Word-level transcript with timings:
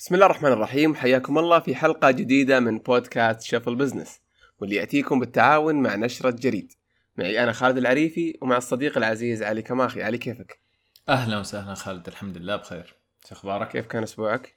بسم 0.00 0.14
الله 0.14 0.26
الرحمن 0.26 0.52
الرحيم 0.52 0.94
حياكم 0.94 1.38
الله 1.38 1.58
في 1.58 1.74
حلقة 1.74 2.10
جديدة 2.10 2.60
من 2.60 2.78
بودكاست 2.78 3.42
سوالف 3.42 3.74
business 3.74 4.20
واللي 4.58 4.76
يأتيكم 4.76 5.20
بالتعاون 5.20 5.74
مع 5.74 5.94
نشرة 5.94 6.30
جريد 6.30 6.72
معي 7.16 7.42
أنا 7.42 7.52
خالد 7.52 7.78
العريفي 7.78 8.38
ومع 8.42 8.56
الصديق 8.56 8.96
العزيز 8.96 9.42
علي 9.42 9.62
كماخي 9.62 10.02
علي 10.02 10.18
كيفك؟ 10.18 10.60
أهلا 11.08 11.38
وسهلا 11.38 11.74
خالد 11.74 12.08
الحمد 12.08 12.36
لله 12.36 12.56
بخير 12.56 12.94
شو 13.28 13.34
أخبارك؟ 13.34 13.68
كيف 13.68 13.86
كان 13.86 14.02
أسبوعك؟ 14.02 14.54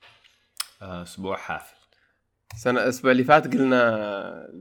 آه، 0.82 1.04
أسبوع 1.04 1.38
حافل 1.38 1.76
سنة 2.56 2.84
الأسبوع 2.84 3.12
اللي 3.12 3.24
فات 3.24 3.54
قلنا 3.54 3.98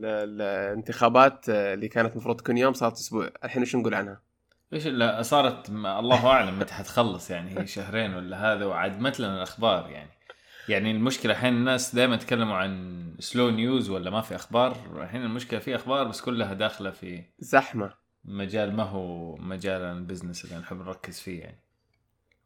الانتخابات 0.02 1.48
اللي 1.48 1.88
كانت 1.88 2.12
المفروض 2.12 2.36
تكون 2.36 2.58
يوم 2.58 2.72
صارت 2.72 2.94
أسبوع 2.94 3.30
الحين 3.44 3.62
وش 3.62 3.76
نقول 3.76 3.94
عنها؟ 3.94 4.20
إيش 4.72 4.86
لا 4.86 5.22
صارت 5.22 5.68
الله 5.68 6.26
أعلم 6.26 6.58
متى 6.58 6.74
حتخلص 6.74 7.30
يعني 7.30 7.58
هي 7.58 7.66
شهرين 7.66 8.14
ولا 8.14 8.52
هذا 8.52 8.64
وعدمت 8.64 9.20
لنا 9.20 9.36
الأخبار 9.36 9.90
يعني 9.90 10.10
يعني 10.68 10.90
المشكلة 10.90 11.32
الحين 11.32 11.54
الناس 11.54 11.94
دائما 11.94 12.14
يتكلموا 12.14 12.56
عن 12.56 13.02
slow 13.18 13.50
news 13.50 13.90
ولا 13.90 14.10
ما 14.10 14.20
في 14.20 14.34
أخبار. 14.34 14.76
الحين 15.02 15.22
المشكلة 15.22 15.60
في 15.60 15.74
أخبار 15.76 16.04
بس 16.08 16.20
كلها 16.20 16.54
داخلة 16.54 16.90
في 16.90 17.22
زحمة. 17.38 17.92
مجال 18.24 18.76
ما 18.76 18.82
هو 18.82 19.36
مجال 19.36 19.80
ال 19.82 19.89
business 19.89 20.44
اللي 20.44 20.56
نحب 20.58 20.76
نركز 20.76 21.20
فيه 21.20 21.40
يعني. 21.40 21.58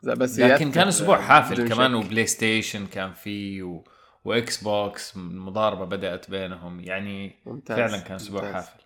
ز- 0.03 0.11
بس 0.11 0.39
لكن 0.39 0.71
كان 0.71 0.89
أسبوع 0.89 1.21
حافل 1.21 1.69
كمان 1.69 2.01
شك. 2.01 2.07
و 2.07 2.27
PlayStation 2.27 2.87
كان 2.87 3.13
فيه 3.13 3.63
و... 3.63 3.85
و 4.25 4.63
Xbox 4.63 5.17
المضاربه 5.17 5.85
بدأت 5.85 6.31
بينهم. 6.31 6.81
يعني 6.81 7.35
ممتاز 7.47 7.77
فعلا 7.79 7.99
كان 7.99 8.15
أسبوع 8.17 8.41
ممتاز. 8.43 8.55
حافل. 8.55 8.83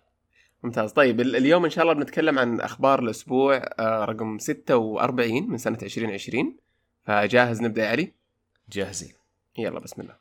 ممتاز. 0.63 0.91
طيب 0.91 1.21
ال- 1.21 1.35
اليوم 1.35 1.63
إن 1.63 1.69
شاء 1.69 1.83
الله 1.83 1.93
بنتكلم 1.95 2.39
عن 2.39 2.61
أخبار 2.61 2.99
الأسبوع 2.99 3.55
آه، 3.79 4.05
رقم 4.05 4.37
46 4.39 5.49
من 5.51 5.57
سنة 5.57 5.77
2020 5.83 6.57
فجاهز 7.03 7.61
نبدأ 7.61 7.83
يا 7.85 7.89
علي؟ 7.89 8.13
جاهزين. 8.69 9.13
يلا 9.57 9.79
بسم 9.79 10.01
الله. 10.01 10.15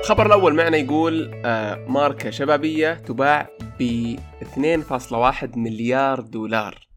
الخبر 0.00 0.26
الأول 0.26 0.54
معنا 0.54 0.76
يقول 0.76 1.42
آه، 1.44 1.74
ماركة 1.74 2.30
شبابية 2.30 2.94
تباع 2.94 3.48
ب 3.80 4.16
2.1 4.42 5.56
مليار 5.56 6.20
دولار. 6.20 6.88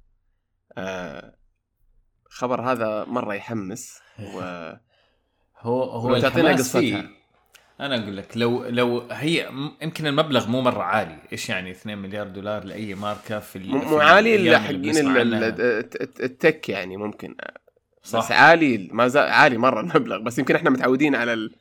آه، 0.78 1.36
خبر 2.30 2.62
هذا 2.72 3.06
مرة 3.06 3.34
يحمس 3.34 4.00
و 4.20 4.40
هو 5.66 5.84
هو 5.84 6.20
تعطينا 6.20 6.52
قصتها. 6.52 7.10
أنا 7.80 8.04
أقول 8.04 8.18
لك 8.18 8.38
لو 8.38 8.66
لو 8.66 9.08
هي 9.12 9.50
يمكن 9.82 10.08
المبلغ 10.08 10.48
مو 10.48 10.62
مرة 10.62 10.84
عالي. 10.84 11.18
إيش 11.32 11.50
يعني 11.50 11.72
2 11.72 11.98
مليار 11.98 12.28
دولار 12.28 12.64
لأي 12.64 12.96
ماركة 12.96 13.40
في 13.40 13.60
مو 13.60 13.98
عالي 13.98 14.36
إلا 14.36 14.60
حقين 14.60 14.98
ال 16.20 16.30
tech 16.30 16.70
يعني 16.70 16.98
ممكن. 16.98 17.36
صح. 18.04 18.20
بس 18.20 18.32
عالي 18.32 18.90
ما 18.92 19.08
زال 19.08 19.30
عالي 19.30 19.58
مرة 19.58 19.80
المبلغ. 19.80 20.20
بس 20.20 20.40
يمكن 20.40 20.56
إحنا 20.56 20.70
متعودين 20.70 21.16
على 21.16 21.34
ال... 21.34 21.52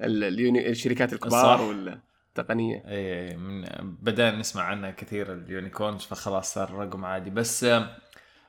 ال... 0.00 0.24
ال 0.24 0.30
uni... 0.30 0.68
الشركات 0.68 1.12
الكبار. 1.12 1.62
والتقنيه 1.62 2.82
اي 2.86 3.36
من 3.36 3.64
بدأنا 4.02 4.36
نسمع 4.38 4.62
عنها 4.62 4.90
كثير 4.90 5.32
ال 5.32 5.40
unicorns 5.40 6.02
فخلاص 6.02 6.54
صار 6.54 6.68
الرقم 6.68 7.04
عادي. 7.04 7.30
بس 7.30 7.66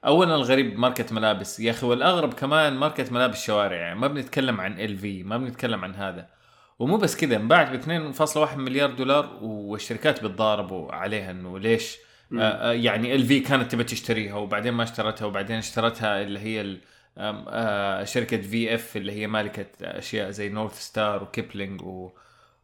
اولا 0.06 0.36
الغريب 0.36 0.80
ماركة 0.80 1.16
ملابس. 1.16 1.60
يا 1.60 1.72
أخي 1.72 1.86
والأغرب 1.86 2.34
كمان 2.34 2.74
ماركة 2.74 3.14
ملابس 3.14 3.46
شوارع. 3.46 3.78
يعني 3.78 4.00
ما 4.00 4.08
بنتكلم 4.08 4.62
عن 4.62 4.80
LV 4.80 5.24
ما 5.24 5.38
بنتكلم 5.38 5.84
عن 5.84 5.96
هذا. 5.96 6.39
ومو 6.80 6.98
بس 6.98 7.16
كذا 7.18 7.36
انباعت 7.36 7.70
ب 7.72 8.14
2.1 8.14 8.58
مليار 8.58 8.92
دولار 8.92 9.38
والشركات 9.42 10.24
بتضاربوا 10.24 10.92
عليها 10.92 11.32
إنه 11.32 11.60
ليش. 11.60 11.98
آه 12.34 12.42
آه، 12.42 12.74
يعني 12.74 13.16
LV 13.16 13.40
كانت 13.40 13.72
تبي 13.72 13.84
تشتريها 13.84 14.36
وبعدين 14.36 14.74
ما 14.74 14.84
اشترتها 14.84 15.26
وبعدين 15.26 15.58
اشترتها 15.58 16.22
اللي 16.22 16.40
هي 16.40 16.78
آه 17.18 18.04
شركة 18.04 18.42
VF 18.42 18.98
اللي 18.98 19.12
هي 19.12 19.28
مالكة 19.28 19.66
أشياء 19.82 20.30
زي 20.30 20.50
North 20.50 20.80
Star 20.80 21.24
و 21.24 21.31
Kipling 21.31 21.82
و 21.82 22.10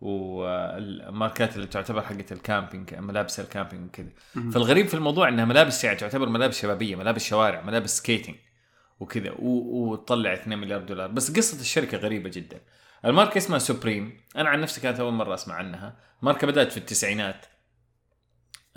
والماركات 0.02 1.56
اللي 1.56 1.68
تعتبر 1.68 2.02
حقت 2.02 2.32
ال 2.32 2.40
camping 2.40 2.96
ملابس 2.96 3.40
ال 3.40 3.45
camping 3.45 3.86
وكذا. 3.88 4.10
فالغريب 4.52 4.88
في 4.88 4.94
الموضوع 4.94 5.30
إنها 5.30 5.46
ملابس 5.46 5.84
يعني 5.84 5.98
تعتبر 5.98 6.30
ملابس 6.30 6.62
شبابية 6.62 6.96
ملابس 6.96 7.26
شوارع 7.26 7.62
ملابس 7.62 7.98
skating 7.98 8.36
وكذا 9.00 9.32
وتطلع 9.40 10.34
2 10.34 10.60
مليار 10.60 10.82
دولار 10.82 11.08
بس 11.08 11.38
قصة 11.38 11.62
الشركة 11.62 11.98
غريبة 11.98 12.30
جدا 12.30 12.60
الماركة 13.06 13.38
اسمها 13.38 13.60
Supreme 13.60 14.18
أنا 14.36 14.50
عن 14.50 14.62
نفسي 14.62 14.82
كانت 14.82 15.00
أول 15.00 15.14
مرة 15.14 15.34
أسمع 15.34 15.56
عنها. 15.56 15.98
ماركه 16.22 16.48
بدأت 16.48 16.72
في 16.72 16.78
التسعينات. 16.78 17.46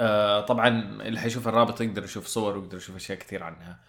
آه 0.00 0.40
طبعا 0.40 0.68
اللي 1.02 1.20
حيشوف 1.20 1.48
الرابط 1.48 1.80
يقدر 1.80 2.04
يشوف 2.04 2.26
صور 2.26 2.58
ويقدر 2.58 2.76
يشوف 2.76 2.96
أشياء 2.96 3.18
كثير 3.18 3.42
عنها. 3.42 3.80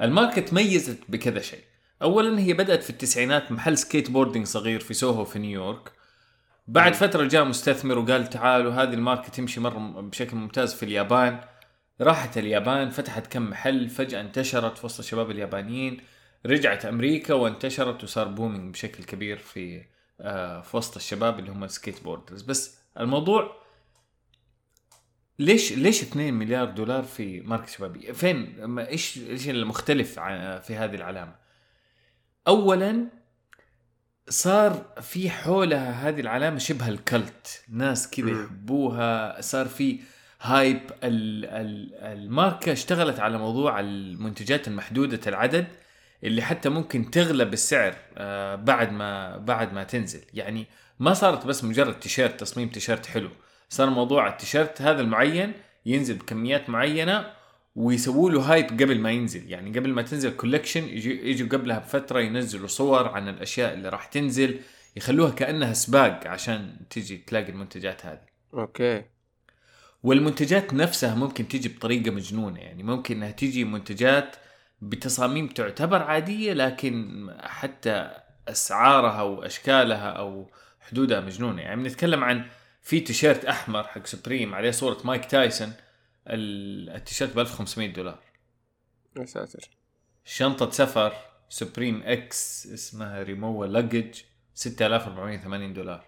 الماركة 0.00 0.42
تميزت 0.42 0.98
بكذا 1.08 1.40
شيء. 1.40 1.64
اولا 2.02 2.38
هي 2.38 2.52
بدأت 2.52 2.82
في 2.82 2.90
التسعينات 2.90 3.52
محل 3.52 3.78
skateboarding 3.78 4.46
صغير 4.46 4.80
في 4.80 4.94
سوهو 4.94 5.24
في 5.24 5.38
نيويورك. 5.38 5.92
بعد 6.66 6.94
فترة 6.94 7.24
جاء 7.24 7.44
مستثمر 7.44 7.98
وقال 7.98 8.30
تعالوا 8.30 8.72
هذه 8.72 8.94
الماركة 8.94 9.28
تمشي 9.28 9.60
مرة 9.60 9.78
بشكل 10.00 10.36
ممتاز 10.36 10.74
في 10.74 10.82
اليابان. 10.82 11.40
راحت 12.00 12.38
اليابان 12.38 12.90
فتحت 12.90 13.26
كم 13.26 13.50
محل 13.50 13.88
فجأة 13.88 14.20
انتشرت 14.20 14.78
في 14.78 14.86
وسط 14.86 14.98
الشباب 14.98 15.30
اليابانيين. 15.30 16.00
رجعت 16.46 16.84
أمريكا 16.86 17.34
وانتشرت 17.34 18.04
وصار 18.04 18.28
booming 18.28 18.72
بشكل 18.72 19.04
كبير 19.04 19.36
في 19.38 19.84
آه 20.20 20.60
في 20.60 20.76
وسط 20.76 20.96
الشباب 20.96 21.38
اللي 21.38 21.50
هم 21.50 21.64
ال 21.64 22.02
skateboarders 22.04 22.42
بس 22.42 22.78
الموضوع 23.00 23.56
ليش 25.38 25.72
ليش 25.72 26.02
2 26.02 26.34
مليار 26.34 26.64
دولار 26.70 27.02
في 27.02 27.40
ماركة 27.40 27.66
شبابية؟ 27.66 28.12
فين 28.12 28.78
إيش 28.78 29.18
إيش 29.18 29.48
المختلف 29.48 30.18
عن- 30.18 30.60
في 30.60 30.74
هذه 30.76 30.94
العلامة؟ 30.94 31.34
اولا 32.48 33.06
صار 34.28 34.92
في 35.00 35.30
حولها 35.30 36.08
هذه 36.08 36.20
العلامة 36.20 36.58
شبه 36.58 36.88
الكلت، 36.88 37.62
ناس 37.68 38.10
كذا. 38.10 38.30
يحبوها، 38.30 39.40
صار 39.40 39.66
في 39.68 40.00
هايب 40.40 40.80
ال- 41.04 41.44
ال- 41.44 41.94
الماركة 41.94 42.72
اشتغلت 42.72 43.20
على 43.20 43.38
موضوع 43.38 43.80
المنتجات 43.80 44.68
المحدودة 44.68 45.20
العدد 45.26 45.66
اللي 46.24 46.42
حتى 46.42 46.68
ممكن 46.68 47.10
تغلى 47.10 47.44
بالسعر 47.44 47.94
آه، 48.16 48.54
بعد 48.54 48.92
ما 48.92 49.36
بعد 49.36 49.72
ما 49.72 49.84
تنزل، 49.84 50.22
يعني 50.34 50.66
ما 51.00 51.14
صارت 51.14 51.46
بس 51.46 51.64
مجرد 51.64 52.00
تيشيرت 52.00 52.40
تصميم 52.40 52.68
تيشيرت 52.68 53.06
حلو، 53.06 53.30
صار 53.68 53.90
موضوع 53.90 54.28
التيشيرت 54.28 54.82
هذا 54.82 55.00
المعين 55.00 55.52
ينزل 55.86 56.14
بكميات 56.14 56.70
معينة 56.70 57.26
ويسووا 57.76 58.30
له 58.30 58.40
hype 58.40 58.66
قبل 58.66 59.00
ما 59.00 59.10
ينزل. 59.10 59.50
يعني 59.50 59.78
قبل 59.78 59.90
ما 59.90 60.02
تنزل 60.02 60.30
collection 60.30 60.84
يجي 60.84 61.30
يجوا 61.30 61.48
قبلها 61.48 61.78
بفترة 61.78 62.20
ينزلوا 62.20 62.66
صور 62.66 63.08
عن 63.08 63.28
الأشياء 63.28 63.74
اللي 63.74 63.88
راح 63.88 64.06
تنزل 64.06 64.60
يخلوها 64.96 65.30
كأنها 65.30 65.72
سباق 65.72 66.26
عشان 66.26 66.76
تجي 66.90 67.16
تلاقي 67.16 67.48
المنتجات 67.48 68.06
هذه. 68.06 68.26
أوكي. 68.54 69.04
والمنتجات 70.02 70.74
نفسها 70.74 71.14
ممكن 71.14 71.48
تيجي 71.48 71.68
بطريقة 71.68 72.10
مجنونة. 72.10 72.60
يعني 72.60 72.82
ممكن 72.82 73.16
إنها 73.16 73.30
تيجي 73.30 73.64
منتجات 73.64 74.36
بتصاميم 74.80 75.48
تعتبر 75.48 76.02
عادية 76.02 76.52
لكن 76.52 77.26
حتى 77.42 78.10
أسعارها 78.48 79.22
وأشكالها 79.22 80.10
أو 80.10 80.50
حدودها 80.80 81.20
مجنونة. 81.20 81.62
يعني 81.62 81.82
بنتكلم 81.82 82.24
عن 82.24 82.46
في 82.82 83.00
تيشيرت 83.00 83.44
أحمر 83.44 83.84
حق 83.84 84.06
Supreme 84.06 84.54
عليه 84.54 84.70
صورة 84.70 84.98
مايك 85.04 85.24
تايسون 85.24 85.72
ال- 86.28 86.90
التيشيرت 86.90 87.34
ب 87.36 87.38
1500 87.38 87.92
دولار. 87.92 88.18
يا 89.18 89.24
ساتر. 89.24 89.68
شنطة 90.24 90.70
سفر 90.70 91.12
Supreme 91.48 92.02
X 92.04 92.66
اسمها 92.74 93.22
Rimowa 93.22 93.66
luggage 93.66 94.20
6480 94.54 95.72
دولار. 95.74 96.04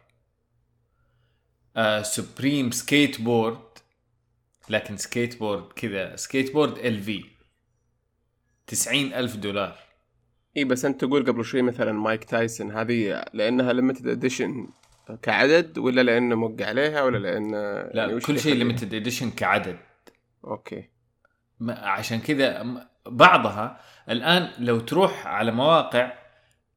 آه 1.77 2.03
Supreme 2.03 2.71
skateboard 2.71 3.59
لكن 4.69 4.97
سكيت 4.97 5.39
بورد 5.39 5.72
كذا 5.72 6.16
skateboard 6.16 6.78
LV. 6.78 7.25
90 8.68 9.12
ألف 9.15 9.36
دولار. 9.36 9.76
اي 10.56 10.65
بس 10.65 10.84
أنت 10.84 11.00
تقول 11.00 11.26
قبل 11.26 11.44
شوي 11.44 11.62
مثلا 11.62 11.92
مايك 11.92 12.24
تايسون 12.24 12.72
هذه 12.72 13.24
لأنها 13.32 13.72
limited 13.72 14.07
edition 14.09 14.69
كعدد 15.22 15.78
ولا 15.78 16.00
لأنه 16.00 16.34
موقع 16.34 16.66
عليها 16.66 17.03
ولا 17.03 17.18
لأن 17.18 17.53
لا 17.54 17.91
يعني 17.94 18.20
كل 18.20 18.41
شيء 18.41 18.54
limited 18.54 18.95
edition 18.95 19.30
كعدد. 19.30 19.76
أوكي. 20.44 20.88
ما- 21.60 21.78
عشان 21.78 22.20
كذا 22.20 22.76
بعضها 23.06 23.80
الآن 24.10 24.50
لو 24.59 24.80
تروح 24.80 25.26
على 25.26 25.53
مواقع 25.53 26.12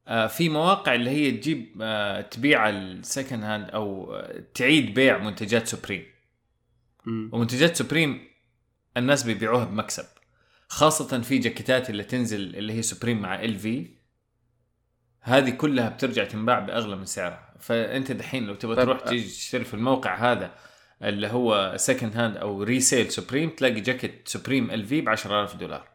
آه، 0.08 0.26
في 0.26 0.48
مواقع 0.48 0.94
اللي 0.94 1.10
هي 1.10 1.30
تجيب 1.30 1.78
آه، 1.82 2.20
تبيع 2.20 2.68
ال 2.68 2.79
second 2.79 3.44
hand 3.44 3.70
أو 3.70 4.16
تعيد 4.54 4.94
بيع 4.94 5.18
منتجات 5.18 5.66
سوبريم. 5.66 6.04
ومنتجات 7.06 7.76
سوبريم 7.76 8.20
الناس 8.96 9.22
بيبيعوها 9.22 9.64
بمكسب. 9.64 10.04
خاصة 10.72 11.20
في 11.20 11.38
جاكيتات 11.38 11.90
اللي 11.90 12.04
تنزل 12.04 12.56
اللي 12.56 12.72
هي 12.72 12.82
سوبريم 12.82 13.22
مع 13.22 13.42
ال 13.42 13.58
VF 13.58 13.86
هذه 15.20 15.50
كلها 15.50 15.88
بترجع 15.88 16.24
تنباع 16.24 16.58
بأغلى 16.58 16.96
من 16.96 17.04
سعرها. 17.04 17.54
فأنت 17.60 18.12
دحين 18.12 18.46
لو 18.46 18.54
تبغى 18.54 18.76
طيب، 18.76 18.84
تروح 18.84 19.00
أ- 19.00 19.08
تيجي 19.08 19.24
تشتري 19.28 19.64
في 19.64 19.74
الموقع 19.74 20.32
هذا 20.32 20.54
اللي 21.02 21.26
هو 21.28 21.74
second 21.76 22.16
hand 22.16 22.36
أو 22.36 22.62
resale 22.62 23.10
سوبريم 23.10 23.50
تلاقي 23.50 23.80
جاكيت 23.80 24.28
سوبريم 24.28 24.70
ال 24.70 24.84
VF 24.86 25.00
ب 25.00 25.08
10000 25.08 25.56
دولار. 25.56 25.88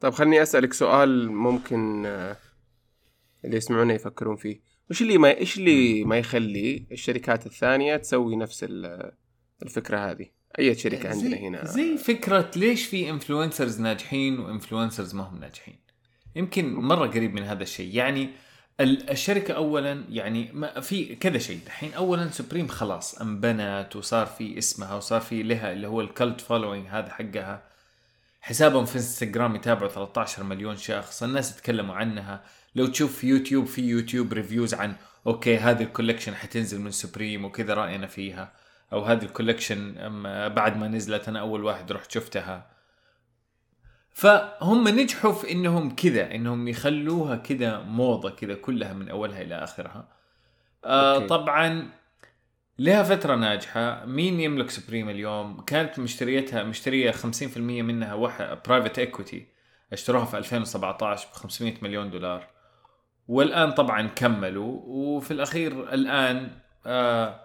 طيب 0.00 0.12
خليني 0.12 0.42
أسألك 0.42 0.72
سؤال 0.72 1.32
ممكن 1.32 2.06
آه، 2.06 2.36
اللي 3.44 3.56
يسمعونا 3.56 3.94
يفكرون 3.94 4.36
فيه. 4.36 4.60
وش 4.90 5.02
اللي 5.02 5.18
ما 5.18 5.36
إيش 5.38 5.58
اللي 5.58 6.04
ما 6.04 6.18
يخلي 6.18 6.86
الشركات 6.92 7.46
الثانية 7.46 7.96
تسوي 7.96 8.36
نفس 8.36 8.64
ال- 8.64 9.12
الفكرة 9.62 9.98
هذه؟ 10.10 10.26
أي 10.58 10.74
شركة 10.74 11.08
عندنا 11.08 11.30
زي 11.30 11.46
هنا. 11.46 11.64
زي 11.64 11.96
فكرة 11.96 12.50
ليش 12.56 12.86
في 12.86 13.10
influencers 13.10 13.80
ناجحين 13.80 14.38
و 14.38 14.44
influencers 14.44 15.14
ما 15.14 15.22
هم 15.22 15.40
ناجحين. 15.40 15.76
يمكن 16.36 16.74
مرة 16.74 17.06
قريب 17.06 17.34
من 17.34 17.42
هذا 17.42 17.62
الشيء. 17.62 17.94
يعني 17.94 18.28
ال- 18.80 19.10
الشركة 19.10 19.54
اولا 19.54 20.04
يعني 20.10 20.50
ما 20.52 20.80
في 20.80 21.14
كذا 21.16 21.38
شيء. 21.38 21.58
الحين 21.66 21.94
اولا 21.94 22.30
سوبريم 22.30 22.68
خلاص 22.68 23.20
أنبنت 23.20 23.96
وصار 23.96 24.26
في 24.26 24.58
اسمها 24.58 24.94
وصار 24.94 25.20
في 25.20 25.42
لها 25.42 25.72
اللي 25.72 25.86
هو 25.88 26.00
ال 26.00 26.08
cult 26.08 26.40
following 26.40 26.86
هذا 26.90 27.08
حقها. 27.10 27.62
حسابهم 28.40 28.84
في 28.84 28.96
انستغرام 28.96 29.56
يتابعوا 29.56 29.88
13 29.90 30.42
مليون 30.42 30.76
شخص. 30.76 31.22
الناس 31.22 31.52
يتكلموا 31.56 31.94
عنها. 31.94 32.44
لو 32.74 32.86
تشوف 32.86 33.18
في 33.18 33.26
يوتيوب 33.26 33.66
في 33.66 33.82
يوتيوب 33.82 34.32
reviews 34.32 34.74
عن 34.74 34.94
أوكي 35.26 35.56
هذه 35.56 35.82
ال 35.82 35.87
collection 35.87 36.34
حتنزل 36.34 36.80
من 36.80 36.90
سوبريم 36.90 37.44
وكذا 37.44 37.74
رأينا 37.74 38.06
فيها. 38.06 38.52
أو 38.92 39.02
هذه 39.02 39.24
ال 39.24 39.30
collection 39.30 39.94
بعد 40.54 40.76
ما 40.76 40.88
نزلت 40.88 41.28
أنا 41.28 41.40
أول 41.40 41.64
واحد 41.64 41.92
رحت 41.92 42.10
شفتها. 42.10 42.74
فهم 44.10 44.88
نجحوا 44.88 45.32
في 45.32 45.52
إنهم 45.52 45.94
كذا 45.94 46.34
إنهم 46.34 46.68
يخلوها 46.68 47.36
كذا 47.36 47.78
موضة 47.78 48.30
كذا 48.30 48.54
كلها 48.54 48.92
من 48.92 49.08
أولها 49.08 49.42
إلى 49.42 49.54
آخرها. 49.54 50.08
آه 50.84 51.14
أوكي. 51.14 51.26
طبعا 51.26 51.90
لها 52.78 53.02
فترة 53.02 53.34
ناجحة. 53.34 54.04
مين 54.04 54.40
يملك 54.40 54.70
سوبريم 54.70 55.08
اليوم؟ 55.08 55.60
كانت 55.60 55.98
مشتريتها 55.98 56.62
مشترية 56.62 57.10
50% 57.10 57.56
منها 57.58 58.14
واحد 58.14 58.58
private 58.66 58.98
equity 58.98 59.46
اشتروها 59.92 60.24
في 60.24 60.38
2017 60.38 61.28
ب 61.28 61.32
500 61.32 61.74
مليون 61.82 62.10
دولار. 62.10 62.46
والآن 63.28 63.70
طبعا 63.72 64.06
كملوا. 64.06 64.80
وفي 64.84 65.30
الأخير 65.30 65.94
الآن 65.94 66.50
آه 66.86 67.40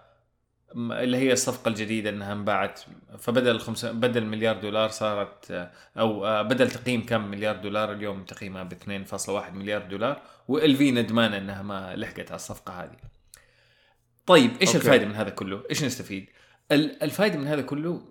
اللي 0.76 1.16
هي 1.16 1.32
الصفقة 1.32 1.68
الجديدة 1.68 2.10
إنها 2.10 2.32
انباعت 2.32 2.80
فبدل 3.18 3.50
الخمسة 3.50 3.92
بدل 3.92 4.24
مليار 4.26 4.56
دولار 4.60 4.88
صارت 4.88 5.50
آه، 5.50 5.70
أو 5.98 6.26
آه، 6.26 6.42
بدل 6.42 6.70
تقييم 6.70 7.06
كم 7.06 7.20
مليار 7.30 7.56
دولار 7.56 7.92
اليوم 7.92 8.24
تقييمها 8.24 8.62
ب 8.62 8.72
2.1 8.74 9.52
مليار 9.54 9.82
دولار 9.82 10.22
وال 10.48 10.76
VF 10.76 10.90
ندمانة 10.90 11.36
إنها 11.38 11.62
ما 11.62 11.96
لحقت 11.96 12.18
على 12.30 12.34
الصفقة 12.36 12.82
هذه. 12.84 12.96
طيب 14.26 14.50
إيش 14.60 14.68
أوكي. 14.68 14.78
الفائدة 14.78 15.06
من 15.06 15.14
هذا 15.14 15.30
كله؟ 15.30 15.62
إيش 15.70 15.84
نستفيد؟ 15.84 16.26
ال- 16.72 17.02
الفائدة 17.02 17.38
من 17.38 17.46
هذا 17.46 17.62
كله 17.62 18.02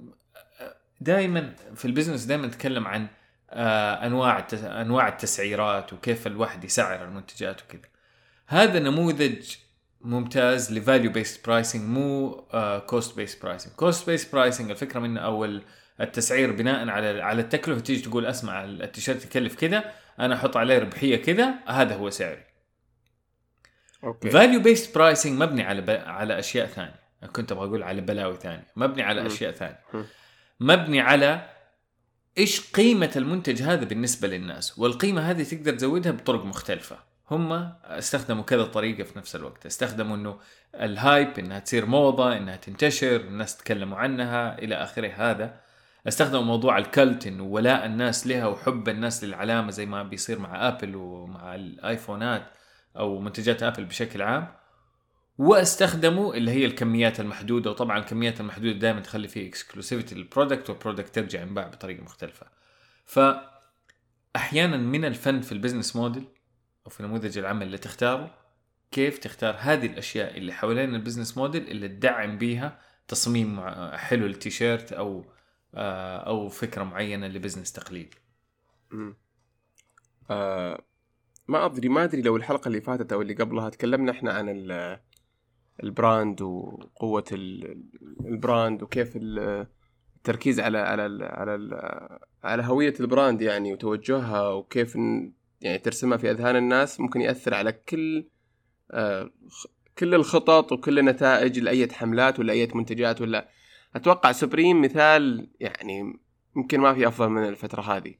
دائما 1.01 1.55
في 1.75 1.85
ال 1.85 1.89
business 1.89 2.23
دائما 2.23 2.47
نتكلم 2.47 2.87
عن 2.87 3.07
آه، 3.51 4.05
أنواع 4.05 4.47
أنواع 4.53 5.07
التسعيرات 5.07 5.93
وكيف 5.93 6.27
الواحد 6.27 6.63
يسعر 6.63 7.03
المنتجات 7.05 7.61
وكذا. 7.63 7.81
هذا 8.47 8.79
نموذج 8.79 9.55
ممتاز 10.01 10.73
ل 10.73 10.80
value 10.80 11.11
based 11.11 11.45
pricing 11.45 11.83
مو 11.83 12.31
cost 12.87 13.15
based 13.15 13.43
pricing 13.43 13.73
cost 13.73 14.09
based 14.09 14.33
pricing 14.33 14.71
الفكرة 14.71 14.99
منه 14.99 15.19
أو 15.19 15.45
ال- 15.45 15.63
التسعير 16.01 16.51
بناء 16.51 16.89
على 16.89 17.21
على 17.21 17.41
التكلفة 17.41 17.79
تيجي 17.79 18.01
تقول 18.01 18.25
أسمع 18.25 18.63
التيشيرت 18.63 19.25
يكلف 19.25 19.55
كذا 19.55 19.93
أنا 20.19 20.35
أحط 20.35 20.57
عليه 20.57 20.79
ربحية 20.79 21.15
كذا 21.15 21.53
هذا 21.67 21.95
هو 21.95 22.09
سعري. 22.09 22.43
أوكي. 24.03 24.29
value 24.29 24.59
based 24.59 24.95
pricing 24.95 25.41
مبني 25.41 25.63
على 25.63 25.81
ب... 25.81 25.89
على 25.89 26.39
أشياء 26.39 26.67
ثانية. 26.67 26.99
كنت 27.33 27.51
أبغى 27.51 27.67
أقول 27.67 27.83
على 27.83 28.01
بلاوي 28.01 28.35
ثانية. 28.35 28.67
مبني 28.75 29.03
على. 29.03 29.27
أشياء 29.27 29.51
ثانية. 29.51 29.79
مبني 30.59 31.01
على 31.01 31.49
إيش 32.37 32.71
قيمة 32.71 33.11
المنتج 33.15 33.61
هذا 33.61 33.85
بالنسبة 33.85 34.27
للناس. 34.27 34.79
والقيمة 34.79 35.21
هذه 35.21 35.43
تقدر 35.43 35.73
تزودها 35.73 36.11
بطرق 36.11 36.45
مختلفة. 36.45 37.08
هم 37.31 37.73
استخدموا 37.83 38.43
كذا 38.43 38.63
طريقة 38.63 39.03
في 39.03 39.17
نفس 39.19 39.35
الوقت. 39.35 39.65
استخدموا 39.65 40.15
إنه 40.15 40.39
ال 40.75 40.88
hype 40.88 41.39
إنها 41.39 41.59
تصير 41.59 41.85
موضة 41.85 42.37
إنها 42.37 42.55
تنتشر 42.55 43.15
الناس 43.15 43.57
تتكلموا 43.57 43.97
عنها 43.97 44.57
إلى 44.57 44.75
آخره. 44.75 45.07
هذا 45.07 45.59
استخدموا 46.07 46.43
موضوع 46.43 46.77
ال 46.77 46.87
cult 46.87 47.27
إنه 47.27 47.43
ولاء 47.43 47.85
الناس 47.85 48.27
لها 48.27 48.47
وحب 48.47 48.89
الناس 48.89 49.23
للعلامة 49.23 49.71
زي 49.71 49.85
ما 49.85 50.03
بيصير 50.03 50.39
مع 50.39 50.67
آبل 50.67 50.95
ومع 50.95 51.55
الآيفونات 51.55 52.43
أو 52.97 53.19
منتجات 53.19 53.63
آبل 53.63 53.85
بشكل 53.85 54.21
عام. 54.21 54.47
واستخدموا 55.37 56.35
اللي 56.35 56.51
هي 56.51 56.65
الكميات 56.65 57.19
المحدودة 57.19 57.71
وطبعا 57.71 57.97
الكميات 57.97 58.41
المحدودة 58.41 58.79
دائما 58.79 58.99
تخلي 58.99 59.27
فيه 59.27 59.47
exclusivity 59.49 60.15
لل 60.15 60.27
product 60.27 60.69
وال 60.69 60.79
product 60.79 61.15
ترجع 61.15 61.41
ينباع 61.41 61.67
بطريقة 61.67 62.03
مختلفة. 62.03 62.45
ف 63.05 63.19
أحيانا 64.35 64.77
من 64.77 65.05
الفن 65.05 65.41
في 65.41 65.51
ال 65.51 65.56
business 65.56 65.95
model 65.95 66.25
أو 66.85 66.89
في 66.91 67.03
نموذج 67.03 67.37
العمل 67.37 67.65
اللي 67.65 67.77
تختاره 67.77 68.35
كيف 68.91 69.17
تختار 69.17 69.55
هذه 69.59 69.85
الأشياء 69.85 70.37
اللي 70.37 70.53
حوالين 70.53 70.95
ال 70.95 71.00
business 71.00 71.37
model 71.37 71.67
اللي 71.67 71.87
تدعم 71.87 72.37
بيها 72.37 72.79
تصميم 73.07 73.61
حلو 73.97 74.25
للتيشيرت 74.27 74.93
أو 74.93 75.25
آه، 75.75 76.17
أو 76.17 76.49
فكرة 76.49 76.83
معينة 76.83 77.27
ل 77.27 77.32
business 77.32 77.71
تقليدي. 77.73 78.17
آه 80.29 80.83
ما 81.47 81.65
أدري 81.65 81.89
ما 81.89 82.03
أدري 82.03 82.21
لو 82.21 82.35
الحلقة 82.37 82.67
اللي 82.67 82.81
فاتت 82.81 83.13
أو 83.13 83.21
اللي 83.21 83.33
قبلها 83.33 83.69
تكلمنا 83.69 84.11
إحنا 84.11 84.33
عن 84.33 84.49
ال- 84.49 84.99
ال 85.83 85.93
brand 85.93 86.41
وقوة 86.41 87.23
ال- 87.31 87.83
ال 88.25 88.35
brand 88.35 88.83
وكيف 88.83 89.15
ال- 89.15 89.67
التركيز 90.15 90.59
على 90.59 90.77
على 90.77 91.25
على 91.25 92.19
على 92.43 92.63
هوية 92.63 92.93
ال 92.99 93.06
brand 93.06 93.41
يعني 93.41 93.73
وتوجهها 93.73 94.49
وكيف 94.49 94.97
يعني 95.61 95.77
ترسمها 95.77 96.17
في 96.17 96.31
أذهان 96.31 96.55
الناس 96.55 96.99
ممكن 96.99 97.21
يأثر 97.21 97.53
على 97.53 97.71
كل 97.71 98.27
آه 98.91 99.29
كل 99.97 100.15
الخطط 100.15 100.71
وكل 100.71 100.99
النتائج 100.99 101.59
لأي 101.59 101.87
حملات 101.91 102.39
ولا 102.39 102.53
أي 102.53 102.67
منتجات 102.73 103.21
ولا. 103.21 103.49
أتوقع 103.95 104.31
سوبريم 104.31 104.81
مثال 104.81 105.49
يعني 105.59 106.19
يمكن 106.55 106.79
ما 106.79 106.93
في 106.93 107.07
أفضل 107.07 107.29
من 107.29 107.47
الفترة 107.47 107.81
هذه. 107.81 108.15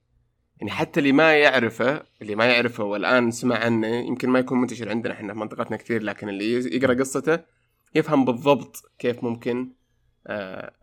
يعني 0.60 0.72
حتى 0.72 1.00
اللي 1.00 1.12
ما 1.12 1.38
يعرفه 1.38 2.04
اللي 2.22 2.36
ما 2.36 2.46
يعرفه 2.46 2.84
والآن 2.84 3.32
سمع 3.32 3.58
عنه 3.58 3.88
يمكن 3.88 4.30
ما 4.30 4.40
يكون 4.40 4.62
منتشر 4.62 4.90
عندنا 4.90 5.14
إحنا 5.14 5.34
في 5.34 5.40
منطقتنا 5.40 5.78
كثير 5.78 6.04
لكن 6.04 6.30
اللي 6.30 6.76
يقرأ 6.76 6.94
قصته 6.94 7.40
يفهم 7.96 8.26
بالضبط 8.26 8.92
كيف 9.00 9.24
ممكن 9.24 9.72
آه 10.28 10.74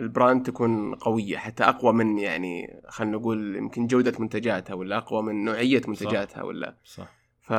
ال 0.00 0.08
brand 0.08 0.46
تكون 0.46 0.94
قوية 0.94 1.36
حتى 1.36 1.64
أقوى 1.64 1.92
من 1.92 2.18
يعني 2.18 2.80
خلينا 2.88 3.16
نقول 3.16 3.56
يمكن 3.56 3.86
جودة 3.86 4.12
منتجاتها 4.18 4.74
ولا 4.74 4.96
أقوى 4.96 5.22
من 5.22 5.44
نوعية 5.44 5.82
منتجاتها 5.88 6.42
ولا. 6.42 6.76
صح. 6.84 7.08
ف 7.40 7.52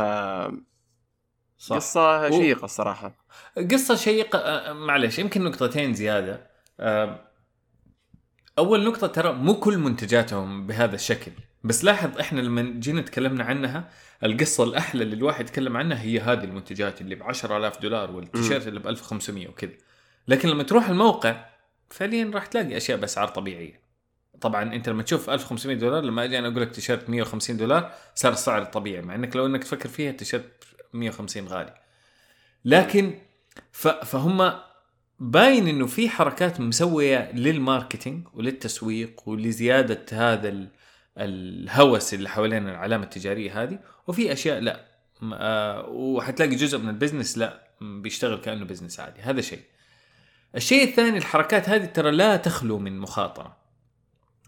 صح. 1.57 1.75
قصة 1.75 2.29
شيقة 2.29 2.65
الصراحة. 2.65 3.25
قصة 3.71 3.95
شيقة 3.95 4.73
معلش 4.73 5.19
يمكن 5.19 5.43
نقطتين 5.43 5.93
زيادة. 5.93 6.47
أول 8.57 8.83
نقطة 8.85 9.07
ترى 9.07 9.33
مو 9.33 9.53
كل 9.59 9.77
منتجاتهم 9.77 10.67
بهذا 10.67 10.95
الشكل. 10.95 11.31
بس 11.63 11.83
لاحظ 11.83 12.19
إحنا 12.19 12.41
لما 12.41 12.61
جينا 12.61 13.01
تكلمنا 13.01 13.43
عنها 13.43 13.89
القصة 14.23 14.63
الأحلى 14.63 15.03
اللي 15.03 15.15
الواحد 15.15 15.45
يتكلم 15.45 15.77
عنها 15.77 16.01
هي 16.01 16.19
هذه 16.19 16.43
المنتجات 16.43 17.01
اللي 17.01 17.15
ب 17.15 17.23
10000 17.23 17.81
دولار 17.81 18.11
والتيشيرت 18.11 18.67
اللي 18.67 18.79
ب 18.79 18.87
1500 18.87 19.47
وكذا. 19.47 19.71
لكن 20.27 20.49
لما 20.49 20.63
تروح 20.63 20.89
الموقع 20.89 21.45
فعليا 21.89 22.31
راح 22.33 22.45
تلاقي 22.45 22.77
أشياء 22.77 22.97
بأسعار 22.97 23.27
طبيعية. 23.27 23.79
طبعا 24.41 24.73
أنت 24.73 24.89
لما 24.89 25.03
تشوف 25.03 25.29
1500 25.29 25.77
دولار 25.77 26.03
لما 26.03 26.23
أجي 26.23 26.39
أنا 26.39 26.47
أقول 26.47 26.61
لك 26.61 26.71
تيشيرت 26.75 27.09
150 27.09 27.57
دولار 27.57 27.91
صار 28.15 28.31
السعر 28.33 28.61
الطبيعي 28.61 29.01
مع 29.01 29.15
إنك 29.15 29.35
لو 29.35 29.45
إنك 29.45 29.63
تفكر 29.63 29.89
فيها 29.89 30.09
التيشيرت 30.11 30.63
150 30.93 31.47
غالي. 31.47 31.73
لكن 32.65 33.13
فهم 34.03 34.53
باين 35.19 35.67
إنه 35.67 35.85
في 35.87 36.09
حركات 36.09 36.59
مسوية 36.59 37.31
لل 37.31 37.49
marketing 37.49 38.27
وللتسويق 38.33 39.21
ولزيادة 39.29 40.05
هذا 40.11 40.49
ال- 40.49 40.67
الهوس 41.17 42.13
اللي 42.13 42.29
حوالين 42.29 42.69
العلامة 42.69 43.03
التجارية 43.03 43.63
هذه. 43.63 43.79
وفي 44.07 44.33
أشياء 44.33 44.59
لا. 44.59 44.85
آه، 45.33 45.85
وحتلاقي 45.89 46.55
جزء 46.55 46.77
من 46.77 46.89
ال 46.89 46.95
business 46.95 47.37
لا 47.37 47.67
بيشتغل 47.81 48.37
كأنه 48.37 48.65
business 48.65 48.99
عادي. 48.99 49.21
هذا 49.21 49.41
شيء. 49.41 49.61
الشيء 50.57 50.83
الثاني 50.89 51.17
الحركات 51.17 51.69
هذه 51.69 51.85
ترى 51.85 52.11
لا 52.11 52.35
تخلو 52.37 52.77
من 52.79 52.99
مخاطرة 52.99 53.57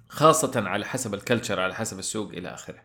خاصة 0.09 0.51
على 0.69 0.85
حسب 0.85 1.13
ال 1.13 1.19
culture 1.19 1.59
على 1.59 1.75
حسب 1.75 1.99
السوق 1.99 2.29
إلى 2.29 2.53
آخره 2.53 2.81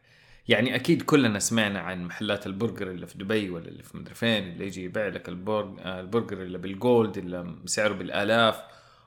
يعني 0.49 0.75
أكيد 0.75 1.03
كلنا 1.03 1.39
سمعنا 1.39 1.81
عن 1.81 2.05
محلات 2.05 2.47
البرجر 2.47 2.91
اللي 2.91 3.07
في 3.07 3.19
دبي 3.19 3.51
ولا 3.51 3.69
اللي 3.69 3.83
في 3.83 3.97
مدري 3.97 4.15
فين 4.15 4.49
اللي 4.53 4.67
يجي 4.67 4.85
يبيع 4.85 5.07
لك 5.09 5.29
البرج... 5.29 5.81
البرجر 5.87 6.43
اللي 6.43 6.59
بال 6.59 6.79
gold 6.79 7.19
اللي 7.19 7.55
سعره 7.67 7.93
بالآلاف 7.95 8.61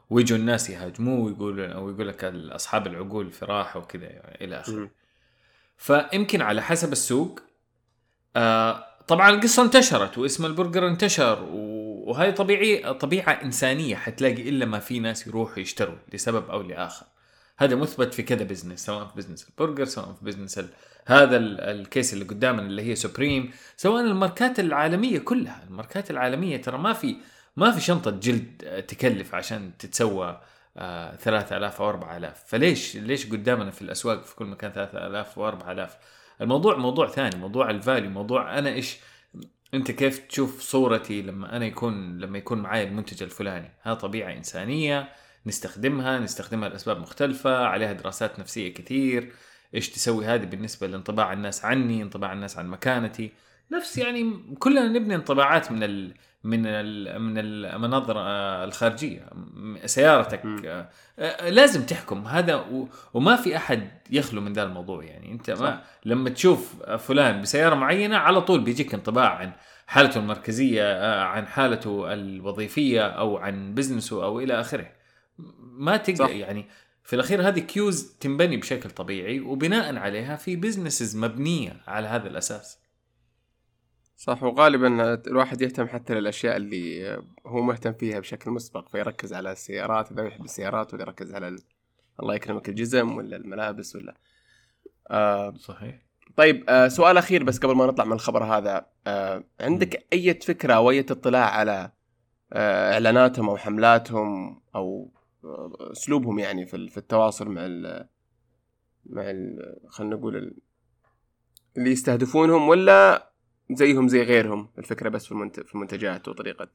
ويجوا 0.10 0.38
الناس 0.38 0.70
يهاجموه 0.70 1.20
ويقولوا 1.26 1.68
أو 1.68 1.90
يقول 1.90 2.08
لك 2.08 2.24
أصحاب 2.26 2.88
العقول 2.88 3.32
في 3.32 3.46
راحة 3.46 3.80
وكذا 3.80 4.04
يعني 4.06 4.46
إلى 4.46 4.60
آخره. 4.60 4.90
فيمكن 5.78 6.42
على 6.42 6.62
حسب 6.62 6.92
السوق 6.92 7.40
آه 8.36 8.84
طبعا 9.08 9.30
القصة 9.30 9.64
انتشرت 9.64 10.18
واسم 10.18 10.46
البرجر 10.46 10.88
انتشر 10.88 11.44
و- 11.52 11.87
وهي 12.08 12.32
طبيعي 12.32 12.94
طبيعة 12.94 13.32
إنسانية 13.32 13.96
حتلاقي 13.96 14.50
إلا 14.50 14.66
ما 14.66 14.80
في 14.80 15.00
ناس 15.00 15.28
يروحوا 15.28 15.60
يشتروا 15.60 15.96
لسبب 16.14 16.50
أو 16.50 16.62
لآخر. 16.62 17.06
هذا 17.58 17.76
مثبت 17.76 18.14
في 18.14 18.24
كذا 18.24 18.44
business 18.44 18.86
سواء 18.86 19.06
في 19.06 19.12
business 19.16 19.48
البرجر 19.50 19.86
سواء 19.86 20.06
في 20.14 20.26
business 20.26 20.60
ال... 20.60 20.68
هذا 21.06 21.38
ال- 21.38 21.60
ال 21.62 21.72
case 21.72 22.14
اللي 22.14 22.26
قدامنا 22.26 22.62
اللي 22.62 22.82
هي 22.82 22.96
سوبريم 22.96 23.52
سواء 23.78 24.04
الماركات 24.04 24.60
العالمية 24.60 25.20
كلها. 25.20 25.64
الماركات 25.70 26.12
العالمية 26.12 26.58
ترى 26.62 26.78
ما 26.78 26.94
في 26.94 27.16
ما 27.58 27.72
في 27.72 27.82
شنطة 27.82 28.12
جلد 28.12 28.84
تكلف 28.88 29.36
عشان 29.36 29.72
تتسوى 29.80 30.42
آه 30.78 31.16
3000 31.16 31.82
أو 31.82 31.90
4000 31.90 32.44
فليش 32.48 32.96
ليش 32.98 33.26
قدامنا 33.32 33.72
في 33.72 33.82
الأسواق 33.82 34.24
في 34.24 34.36
كل 34.36 34.46
مكان 34.46 34.72
3000 34.72 35.38
و 35.38 35.48
4000 35.48 35.98
الموضوع 36.42 36.76
موضوع 36.78 37.08
ثاني 37.08 37.36
موضوع 37.36 37.70
ال 37.70 37.76
value 37.76 38.10
موضوع 38.10 38.58
أنا 38.60 38.70
إيش 38.70 38.98
أنت 39.74 39.92
كيف 39.92 40.20
تشوف 40.20 40.62
صورتي 40.62 41.22
لما 41.22 41.58
أنا 41.58 41.66
يكون 41.66 42.18
لما 42.18 42.38
يكون 42.38 42.58
معي 42.62 42.84
المنتج 42.84 43.24
الفلاني؟ 43.24 43.72
هذا 43.82 43.94
طبيعة 43.94 44.34
إنسانية 44.34 45.10
نستخدمها 45.46 46.20
نستخدمها 46.20 46.70
لأسباب 46.70 47.00
مختلفة 47.00 47.58
عليها 47.66 47.94
دراسات 47.94 48.40
نفسية 48.40 48.74
كثير. 48.74 49.34
إيش 49.76 49.90
تسوي 49.90 50.26
هذه 50.26 50.46
بالنسبة 50.46 50.88
لانطباع 50.88 51.34
الناس 51.34 51.66
عني 51.66 52.04
انطباع 52.04 52.34
الناس 52.34 52.58
عن 52.58 52.68
مكانتي؟ 52.70 53.32
نفس 53.72 53.98
يعني 53.98 54.56
كلنا 54.60 54.88
نبني 54.88 55.16
انطباعات 55.16 55.72
من 55.72 55.84
من 56.48 56.66
ال 56.66 57.20
من 57.22 57.34
المناظر 57.38 58.16
آه، 58.20 58.64
الخارجية 58.64 59.30
م- 59.54 59.78
سيارتك 59.86 60.46
مم. 60.46 60.62
آه، 60.66 60.90
آه، 61.20 61.50
لازم 61.50 61.86
تحكم 61.86 62.28
هذا 62.28 62.66
وما 63.14 63.36
في 63.36 63.58
أحد 63.58 63.90
يخلو 64.12 64.42
من 64.42 64.54
ذا 64.54 64.64
الموضوع 64.64 65.04
يعني 65.04 65.32
أنت 65.32 65.50
ما 65.50 65.56
صح. 65.56 65.82
لما 66.06 66.30
تشوف 66.30 66.84
فلان 66.84 67.42
بسيارة 67.42 67.76
معينة 67.76 68.18
على 68.18 68.42
طول 68.42 68.62
بيجيك 68.62 68.94
انطباع 68.94 69.38
عن 69.38 69.52
حالته 69.88 70.20
المركزية 70.20 71.22
عن 71.24 71.48
حالته 71.48 72.14
الوظيفية 72.14 73.02
أو 73.08 73.38
عن 73.38 73.74
بزنسه 73.76 74.24
أو 74.24 74.40
إلى 74.40 74.60
آخره 74.60 74.88
ما 75.60 75.98
تقدر. 75.98 76.30
يعني 76.30 76.66
في 77.04 77.14
الأخير 77.16 77.48
هذه 77.48 77.60
cues 77.60 78.18
تنبني 78.20 78.58
بشكل 78.58 78.90
طبيعي 78.90 79.40
وبناء 79.40 79.96
عليها 79.98 80.36
في 80.36 80.56
businesses 80.56 81.18
مبنية 81.18 81.78
على 81.88 82.08
هذا 82.08 82.28
الأساس 82.28 82.80
صح 84.18 84.44
وغالبا 84.44 85.14
الواحد 85.28 85.62
يهتم 85.62 85.88
حتى 85.88 86.14
للأشياء 86.14 86.56
اللي 86.58 87.16
هو 87.46 87.62
مهتم 87.62 87.94
فيها 87.94 88.20
بشكل 88.20 88.52
مسبق 88.52 88.90
فيركز 88.90 89.34
على 89.34 89.52
السيارات 89.52 90.12
إذا 90.12 90.24
يحب 90.28 90.46
السيارات 90.46 90.94
ولا 90.94 91.04
يركز 91.04 91.34
على 91.34 91.48
ال... 91.48 91.60
الله 92.20 92.36
يكرمك 92.36 92.70
الجزم 92.70 93.18
ولا 93.18 93.36
الملابس 93.36 93.96
ولا 93.96 94.16
آه 95.12 95.54
صحيح. 95.54 96.02
طيب 96.36 96.64
آه 96.70 96.88
سؤال 96.88 97.18
أخير 97.18 97.44
بس 97.44 97.60
قبل 97.60 97.76
ما 97.76 97.86
نطلع 97.86 98.06
من 98.06 98.14
الخبر 98.14 98.44
هذا 98.44 98.86
آه 99.08 99.44
عندك 99.60 100.08
أي 100.14 100.34
فكرة 100.34 100.74
أو 100.74 100.92
أي 100.92 101.00
اطلاع 101.00 101.50
على 101.50 101.92
آه 102.54 102.94
إعلاناتهم 102.94 103.50
أو 103.50 103.58
حملاتهم 103.58 104.62
أو 104.76 105.12
آه، 105.44 105.92
أسلوبهم 105.92 106.40
يعني 106.40 106.66
في 106.66 106.88
في 106.90 106.98
التواصل 106.98 107.50
مع 107.50 107.66
ال 107.66 108.08
مع 109.06 109.30
ال 109.30 109.76
خلينا 109.88 110.16
نقول 110.16 110.36
ال- 110.38 110.58
اللي 111.78 111.92
يستهدفونهم 111.92 112.68
ولا 112.70 113.28
زيهم 113.72 114.08
زي 114.08 114.24
غيرهم 114.24 114.68
الفكرة 114.78 115.10
بس 115.10 115.26
في 115.26 115.64
في 115.66 115.76
المنتجات 115.76 116.28
وطريقة 116.28 116.68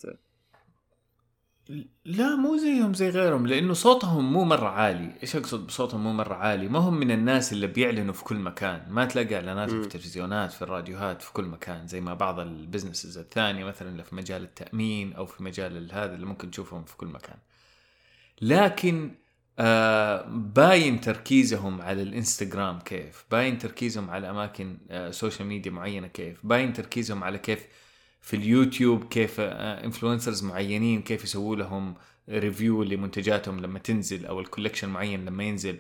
لا 2.05 2.37
مو 2.37 2.57
زيهم 2.57 2.95
زي 2.95 3.09
غيرهم 3.09 3.47
لأنه 3.47 3.73
صوتهم 3.73 4.33
مو 4.33 4.45
مرة 4.45 4.69
عالي، 4.69 5.13
إيش 5.23 5.37
أقصد 5.37 5.67
بصوتهم 5.67 6.05
مو 6.05 6.13
مرة 6.13 6.35
عالي؟ 6.35 6.69
ما 6.69 6.79
هم 6.79 6.95
من 6.95 7.11
الناس 7.11 7.53
اللي 7.53 7.67
بيعلنوا 7.67 8.15
في 8.15 8.25
كل 8.25 8.37
مكان، 8.37 8.87
ما 8.91 9.05
تلاقي 9.05 9.35
إعلانات 9.35 9.71
مم. 9.73 9.81
في 9.81 9.87
التلفزيونات 9.87 10.53
في 10.53 10.63
الراديوهات 10.63 11.23
في 11.23 11.33
كل 11.33 11.45
مكان 11.45 11.87
زي 11.87 12.01
ما 12.01 12.15
بعض 12.15 12.41
البزنسز 12.41 13.19
الثانية 13.19 13.65
مثلا 13.65 13.89
اللي 13.89 14.05
في 14.05 14.15
مجال 14.15 14.43
التأمين 14.43 15.13
أو 15.13 15.27
في 15.27 15.43
مجال 15.43 15.77
ال- 15.77 15.93
هذا 15.93 16.15
اللي 16.15 16.27
ممكن 16.27 16.51
تشوفهم 16.51 16.85
في 16.85 16.97
كل 16.97 17.07
مكان. 17.07 17.37
لكن 18.43 19.11
آه 19.65 20.27
باين 20.29 21.01
تركيزهم 21.01 21.83
على 21.83 22.03
الإنستغرام 22.03 22.79
كيف، 22.79 23.25
باين 23.31 23.59
تركيزهم 23.59 24.11
على 24.11 24.31
أماكن 24.31 24.79
آه 24.91 25.11
social 25.11 25.49
media 25.49 25.71
معينة 25.71 26.07
كيف، 26.07 26.47
باين 26.47 26.73
تركيزهم 26.73 27.25
على 27.25 27.39
كيف 27.39 27.67
في 28.21 28.37
اليوتيوب 28.37 29.05
كيف 29.05 29.41
influencers 29.41 30.45
معينين 30.45 31.03
كيف 31.03 31.25
يسووا 31.25 31.57
لهم 31.57 31.95
review 32.29 32.83
لمنتجاتهم 32.83 33.61
لما 33.61 33.79
تنزل 33.79 34.27
أو 34.27 34.41
ال 34.41 34.45
collection 34.45 34.89
معين 34.89 35.25
لما 35.25 35.45
ينزل. 35.45 35.79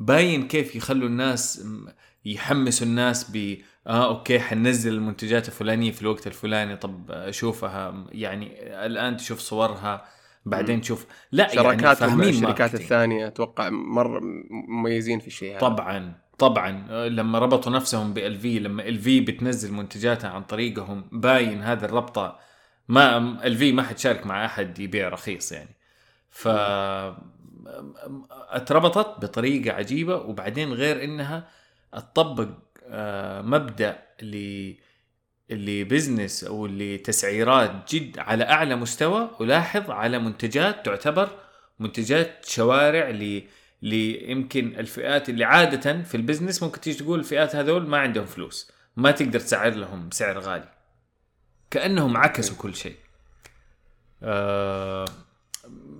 باين 0.00 0.48
كيف 0.48 0.76
يخلوا 0.76 1.08
الناس 1.08 1.66
يحمسوا 2.24 2.86
الناس 2.86 3.30
ب 3.30 3.56
آه 3.86 4.06
okay 4.08 4.40
حننزل 4.40 4.92
المنتجات 4.94 5.48
الفلانية 5.48 5.92
في 5.92 6.02
الوقت 6.02 6.26
الفلاني 6.26 6.76
طب 6.76 7.10
آه، 7.10 7.30
شوفها 7.30 8.06
يعني 8.12 8.46
الآن 8.86 9.16
تشوف 9.16 9.38
صورها. 9.40 10.04
بعدين 10.46 10.80
تشوف. 10.80 11.06
لا 11.32 11.44
يعني 11.44 11.54
شراكاتهم 11.54 11.84
مع 11.84 11.94
فاهمين 11.94 12.28
الشركات 12.28 12.60
ماركتينج. 12.60 12.82
الثانية 12.82 13.26
أتوقع 13.26 13.70
مره 13.70 14.20
مميزين 14.68 15.18
في 15.18 15.26
الشيء 15.26 15.52
هذا. 15.52 15.60
طبعا 15.60 16.14
طبعا. 16.38 16.70
لما 17.08 17.38
ربطوا 17.38 17.72
نفسهم 17.72 18.12
بال 18.12 18.38
في 18.38 18.58
لما 18.58 18.88
ال 18.88 18.98
في 18.98 19.20
بتنزل 19.20 19.72
منتجاتها 19.72 20.30
عن 20.30 20.42
طريقهم 20.42 21.04
باين 21.12 21.62
هذه 21.62 21.84
الربطة 21.84 22.38
ما 22.88 23.16
ال 23.46 23.56
في 23.56 23.72
ما 23.72 23.82
حتشارك 23.82 24.26
مع 24.26 24.44
أحد 24.44 24.78
يبيع 24.78 25.08
رخيص 25.08 25.52
يعني. 25.52 25.76
ف 26.30 26.48
اتربطت 28.50 29.24
بطريقة 29.24 29.72
عجيبة 29.76 30.16
وبعدين 30.16 30.72
غير 30.72 31.04
إنها 31.04 31.48
تطبق 31.92 32.48
آه، 32.88 33.42
مبدأ 33.42 33.98
ل 34.22 34.72
اللي 35.50 35.84
business 35.84 36.44
أو 36.44 36.66
اللي 36.66 36.98
تسعيرات 36.98 37.94
جد 37.94 38.18
على 38.18 38.44
أعلى 38.44 38.76
مستوى 38.76 39.30
ولاحظ 39.40 39.90
على 39.90 40.18
منتجات 40.18 40.86
تعتبر 40.86 41.28
منتجات 41.78 42.44
شوارع 42.44 43.10
ل 43.10 43.42
ليمكن 43.82 44.78
الفئات 44.78 45.28
اللي 45.28 45.44
عادة 45.44 46.02
في 46.02 46.16
ال 46.16 46.21
business 46.21 46.62
ممكن 46.62 46.80
تيجي 46.80 46.98
تقول 46.98 47.18
الفئات 47.18 47.56
هذول 47.56 47.86
ما 47.88 47.98
عندهم 47.98 48.26
فلوس 48.26 48.72
ما 48.96 49.10
تقدر 49.10 49.40
تسعر 49.40 49.74
لهم 49.74 50.10
سعر 50.10 50.38
غالي. 50.38 50.68
كأنهم 51.70 52.16
عكسوا 52.16 52.56
كل 52.56 52.74
شيء. 52.74 52.96
آه 54.22 55.04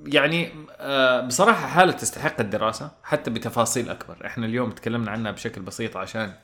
يعني 0.06 0.52
آه 0.78 1.20
بصراحة 1.20 1.66
حالة 1.66 1.92
تستحق 1.92 2.40
الدراسة 2.40 2.90
حتى 3.02 3.30
بتفاصيل 3.30 3.90
أكبر. 3.90 4.26
إحنا 4.26 4.46
اليوم 4.46 4.70
تكلمنا 4.70 5.10
عنها 5.10 5.32
بشكل 5.32 5.62
بسيط 5.62 5.96
عشان 5.96 6.34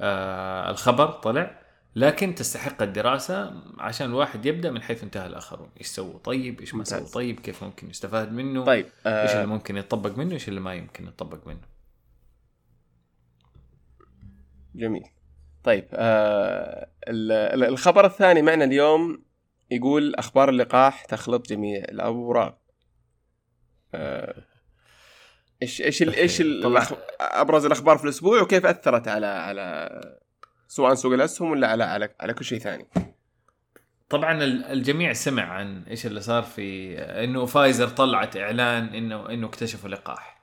آه 0.00 0.70
الخبر 0.70 1.06
طلع. 1.06 1.67
لكن 1.96 2.34
تستحق 2.34 2.82
الدراسة 2.82 3.62
عشان 3.78 4.06
الواحد 4.06 4.46
يبدأ 4.46 4.70
من 4.70 4.82
حيث 4.82 5.02
انتهى 5.02 5.26
الآخرون. 5.26 5.70
إيش 5.78 5.86
سووا؟ 5.86 6.18
طيب 6.18 6.60
إيش 6.60 6.74
ما 6.74 6.84
سووا. 6.84 7.08
طيب 7.08 7.40
كيف 7.40 7.64
ممكن 7.64 7.90
يستفاد 7.90 8.32
منه؟ 8.32 8.64
طيب 8.64 8.86
إيش 9.06 9.30
اللي 9.30 9.42
آه 9.42 9.46
ممكن 9.46 9.76
يتطبق 9.76 10.18
منه؟ 10.18 10.32
إيش 10.32 10.48
اللي 10.48 10.60
ما 10.60 10.74
يمكن 10.74 11.06
يتطبق 11.06 11.46
منه؟ 11.46 11.60
جميل. 14.74 15.04
طيب 15.64 15.88
آه 15.92 16.88
ال- 17.08 17.32
ال- 17.32 17.64
الخبر 17.64 18.06
الثاني 18.06 18.42
معنا 18.42 18.64
اليوم 18.64 19.22
يقول 19.70 20.14
أخبار 20.14 20.48
اللقاح 20.48 21.04
تخلط 21.04 21.48
جميع 21.48 21.84
الأوراق. 21.84 22.58
آه، 23.94 24.44
إيش 25.62 25.82
إيش 25.82 26.02
إيش 26.02 26.42
أبرز 27.20 27.64
الأخبار 27.64 27.98
في 27.98 28.04
الأسبوع 28.04 28.42
وكيف 28.42 28.66
أثرت 28.66 29.08
على 29.08 29.26
على 29.26 29.88
سواء 30.68 30.94
سوق 30.94 31.12
الأسهم 31.12 31.50
ولا 31.50 31.66
على 31.68 31.84
على 31.84 32.08
على 32.20 32.34
كل 32.34 32.44
شيء 32.44 32.58
ثاني. 32.58 32.86
طبعا 34.08 34.44
ال- 34.44 34.64
الجميع 34.64 35.12
سمع 35.12 35.42
عن 35.42 35.82
إيش 35.90 36.06
اللي 36.06 36.20
صار 36.20 36.42
في 36.42 36.98
إنه 36.98 37.46
فايزر 37.46 37.88
طلعت 37.88 38.36
إعلان 38.36 38.84
إنه 38.84 39.30
إنه 39.30 39.46
اكتشفوا 39.46 39.88
لقاح. 39.90 40.40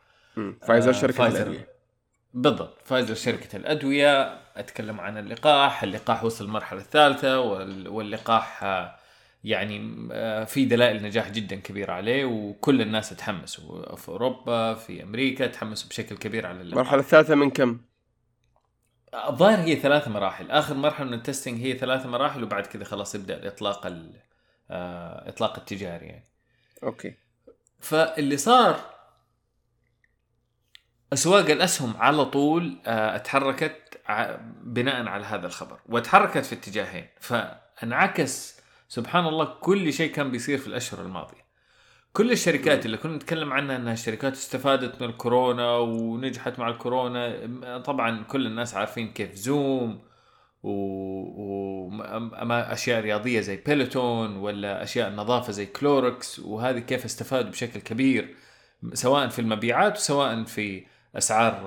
فايزر 0.62 0.89
آه، 0.89 0.94
شركة 0.94 1.13
فايزر. 1.13 1.38
الأدوية. 1.38 1.67
بالضبط. 2.34 2.77
فايزر 2.86 3.15
شركة 3.15 3.55
الأدوية. 3.58 4.39
أتكلم 4.58 5.00
عن 5.00 5.17
اللقاح. 5.17 5.84
اللقاح 5.84 6.24
وصل 6.24 6.46
المرحلة 6.46 6.79
الثالثة 6.79 7.39
وال- 7.39 7.88
واللقاح 7.88 8.63
آه، 8.63 8.96
يعني 9.44 10.08
آه، 10.12 10.44
في 10.44 10.65
دلائل 10.65 11.03
نجاح 11.03 11.29
جدا 11.32 11.55
كبيرة 11.55 11.94
عليه 11.94 12.25
وكل 12.25 12.82
الناس 12.82 13.10
تحمسوا. 13.10 13.96
في 13.96 14.10
أوروبا 14.10 14.74
في 14.74 15.03
أمريكا 15.03 15.48
تحمسوا 15.48 15.89
بشكل 15.89 16.17
كبير 16.17 16.46
على 16.48 16.62
اللقاح. 16.62 16.74
المرحله 16.79 17.00
الثالثة 17.00 17.36
من 17.36 17.50
كم؟ 17.50 17.79
الظاهر 19.14 19.60
هي 19.60 19.76
ثلاث 19.76 20.08
مراحل. 20.08 20.52
آخر 20.52 20.74
مرحلة 20.76 21.08
من 21.08 21.14
ال 21.14 21.20
testing 21.20 21.62
هي 21.62 21.78
ثلاث 21.78 22.06
مراحل 22.06 22.44
وبعد 22.44 22.66
كذا 22.66 22.84
خلاص 22.84 23.16
يبدأ 23.16 23.38
الإطلاق 23.38 23.86
ال- 23.86 24.20
آه، 24.72 25.30
التجاري 25.58 26.06
يعني. 26.06 26.26
okay. 26.84 27.14
فاللي 27.80 28.38
صار 28.38 28.80
أسواق 31.14 31.50
الأسهم 31.50 31.94
على 31.98 32.26
طول 32.26 32.78
آه، 32.86 33.16
اتحركت 33.16 34.00
ع- 34.06 34.36
بناء 34.64 35.08
على 35.08 35.26
هذا 35.26 35.48
الخبر 35.48 35.80
وتحركت 35.90 36.46
في 36.46 36.56
اتجاهين. 36.56 37.08
فانعكس 37.20 38.60
سبحان 38.88 39.26
الله 39.28 39.46
كل 39.46 39.94
شيء 39.94 40.12
كان 40.12 40.32
بيصير 40.32 40.58
في 40.58 40.68
الأشهر 40.68 41.02
الماضية. 41.02 41.45
كل 42.16 42.32
الشركات 42.32 42.86
اللي 42.86 42.98
كنا 42.98 43.16
نتكلم 43.16 43.54
عنها 43.54 43.76
إنها 43.76 43.96
شركات 43.96 44.34
استفادت 44.34 45.02
من 45.02 45.10
الكورونا 45.10 45.78
ونجحت 45.78 46.60
مع 46.60 46.70
الكورونا 46.70 47.78
طبعا 47.78 48.24
كل 48.24 48.48
الناس 48.48 48.76
عارفين 48.76 49.14
كيف 49.14 49.34
زوم 49.34 50.02
وما 50.64 52.04
أشياء 52.74 53.02
رياضية 53.02 53.40
زي 53.40 53.58
بيلوتون 53.58 54.38
ولا 54.38 54.84
أشياء 54.84 55.08
النظافه 55.08 55.52
زي 55.52 55.66
كلوركس 55.66 56.40
وهذه 56.40 56.80
كيف 56.80 57.06
استفادوا 57.06 57.52
بشكل 57.52 57.80
كبير 57.80 58.36
سواء 58.94 59.28
في 59.28 59.40
المبيعات 59.40 59.98
وسواء 59.98 60.44
في 60.44 60.86
أسعار 61.16 61.62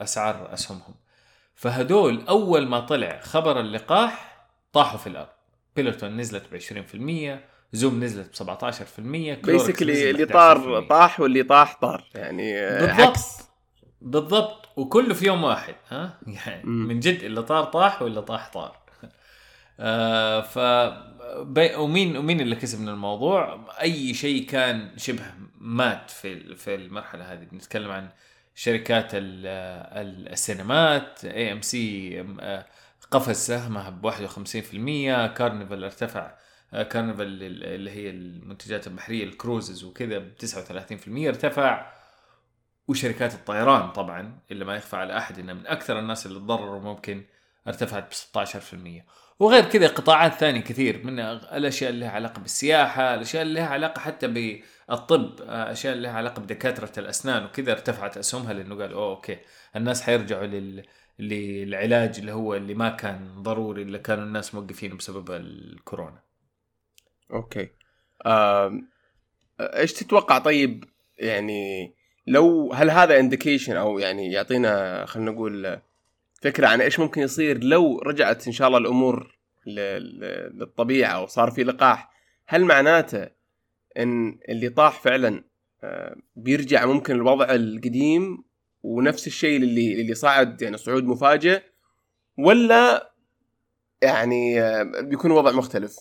أسعار 0.00 0.54
أسهمهم. 0.54 0.94
فهدول 1.54 2.24
أول 2.28 2.68
ما 2.68 2.80
طلع 2.80 3.20
خبر 3.20 3.60
اللقاح 3.60 4.46
طاحوا 4.72 4.98
في 4.98 5.06
الأرض. 5.06 5.28
بيلوتون 5.76 6.16
نزلت 6.16 6.44
ب 6.52 6.58
20% 7.40 7.55
زوم 7.76 8.04
نزلت 8.04 8.42
ب 8.42 8.44
17% 9.40 9.46
basically 9.46 10.10
اللي 10.10 10.24
طار 10.24 10.80
طاح 10.80 11.20
واللي 11.20 11.42
طاح 11.42 11.78
طار. 11.80 12.04
يعني 12.14 12.52
بالضبط. 12.78 13.00
عكس. 13.00 13.38
بالضبط. 14.00 14.68
وكله 14.76 15.14
في 15.14 15.26
يوم 15.26 15.44
واحد 15.44 15.74
ها؟ 15.88 16.18
يعني 16.46 16.62
م. 16.64 16.68
من 16.68 17.00
جد 17.00 17.22
اللي 17.22 17.42
طار 17.42 17.64
طاح 17.64 18.02
واللي 18.02 18.22
طاح 18.22 18.50
طار. 18.52 18.76
آه 19.80 20.40
ف 20.40 20.58
بي... 21.38 21.74
ومين 21.74 22.16
ومين 22.16 22.40
اللي 22.40 22.56
كسب 22.56 22.80
من 22.80 22.88
الموضوع؟ 22.88 23.60
أي 23.80 24.14
شيء 24.14 24.46
كان 24.46 24.90
شبه 24.96 25.22
مات 25.60 26.10
في 26.10 26.54
في 26.54 26.74
المرحلة 26.74 27.32
هذه. 27.32 27.44
بنتكلم 27.52 27.90
عن 27.90 28.08
شركات 28.54 29.10
السينمات 29.14 31.24
AMC 31.24 32.24
قفز 33.10 33.36
سهمها 33.36 33.90
ب 33.90 34.10
51% 34.10 34.14
كارنيفال 35.36 35.84
ارتفع 35.84 36.30
كارنيفال 36.72 37.42
اللي 37.42 37.90
هي 37.90 38.10
المنتجات 38.10 38.86
البحرية 38.86 39.24
ال 39.24 39.31
cruises 39.31 39.84
وكذا 39.84 40.18
ب 40.18 40.32
39% 40.36 41.28
ارتفع. 41.28 41.92
وشركات 42.88 43.34
الطيران 43.34 43.90
طبعا 43.92 44.38
اللي 44.50 44.64
ما 44.64 44.76
يخفى 44.76 44.96
على 44.96 45.16
أحد 45.18 45.38
انها 45.38 45.54
من 45.54 45.66
أكثر 45.66 45.98
الناس 45.98 46.26
اللي 46.26 46.38
تضرروا 46.38 46.80
ممكن 46.80 47.24
ارتفعت 47.68 48.10
ب 48.10 48.12
16% 48.12 49.04
وغير 49.38 49.64
كذا 49.64 49.86
قطاعات 49.86 50.32
ثانية 50.34 50.60
كثير 50.60 51.04
من 51.04 51.20
الأشياء 51.20 51.90
اللي 51.90 52.00
لها 52.00 52.10
علاقة 52.10 52.40
بالسياحة، 52.40 53.14
الأشياء 53.14 53.42
اللي 53.42 53.54
لها 53.54 53.68
علاقة 53.68 54.00
حتى 54.00 54.26
بالطب، 54.28 55.34
أشياء 55.40 55.92
اللي 55.92 56.08
لها 56.08 56.16
علاقة 56.16 56.42
بدكاترة 56.42 56.92
الأسنان 56.98 57.44
وكذا 57.44 57.72
ارتفعت 57.72 58.16
أسهمها 58.18 58.52
لأنه 58.52 58.74
قال 58.74 58.92
أوه 58.92 59.10
okay. 59.10 59.38
الناس 59.76 60.02
حيرجعوا 60.02 60.46
لل 60.46 60.84
للعلاج 61.18 62.18
اللي 62.18 62.32
هو 62.32 62.54
اللي 62.54 62.74
ما 62.74 62.88
كان 62.88 63.42
ضروري 63.42 63.82
اللي 63.82 63.98
كانوا 63.98 64.24
الناس 64.24 64.54
موقفينه 64.54 64.96
بسبب 64.96 65.30
الكورونا. 65.30 66.25
okay. 67.32 67.68
إيش 69.60 69.92
تتوقع 69.92 70.38
طيب 70.38 70.84
يعني 71.18 71.94
لو 72.26 72.72
هل 72.72 72.90
هذا 72.90 73.18
indication 73.20 73.76
أو 73.76 73.98
يعني 73.98 74.32
يعطينا 74.32 75.04
خلينا 75.06 75.30
نقول 75.30 75.80
فكرة 76.42 76.66
عن 76.66 76.80
إيش 76.80 77.00
ممكن 77.00 77.20
يصير 77.22 77.64
لو 77.64 77.98
رجعت 77.98 78.46
إن 78.46 78.52
شاء 78.52 78.68
الله 78.68 78.78
الأمور 78.78 79.36
للطبيعة 79.66 81.22
وصار 81.22 81.50
في 81.50 81.64
لقاح 81.64 82.10
هل 82.46 82.64
معناته 82.64 83.28
إن 83.98 84.38
اللي 84.48 84.68
طاح 84.68 85.00
فعلا 85.00 85.44
آه، 85.84 86.16
بيرجع 86.36 86.86
ممكن 86.86 87.14
الوضع 87.14 87.54
القديم 87.54 88.44
ونفس 88.82 89.26
الشيء 89.26 89.56
اللي 89.56 90.00
اللي 90.00 90.14
صعد 90.14 90.62
يعني 90.62 90.76
صعود 90.76 91.04
مفاجئ 91.04 91.62
ولا 92.38 93.12
يعني 94.02 94.60
آه، 94.60 94.82
بيكون 94.82 95.30
وضع 95.30 95.52
مختلف 95.52 95.96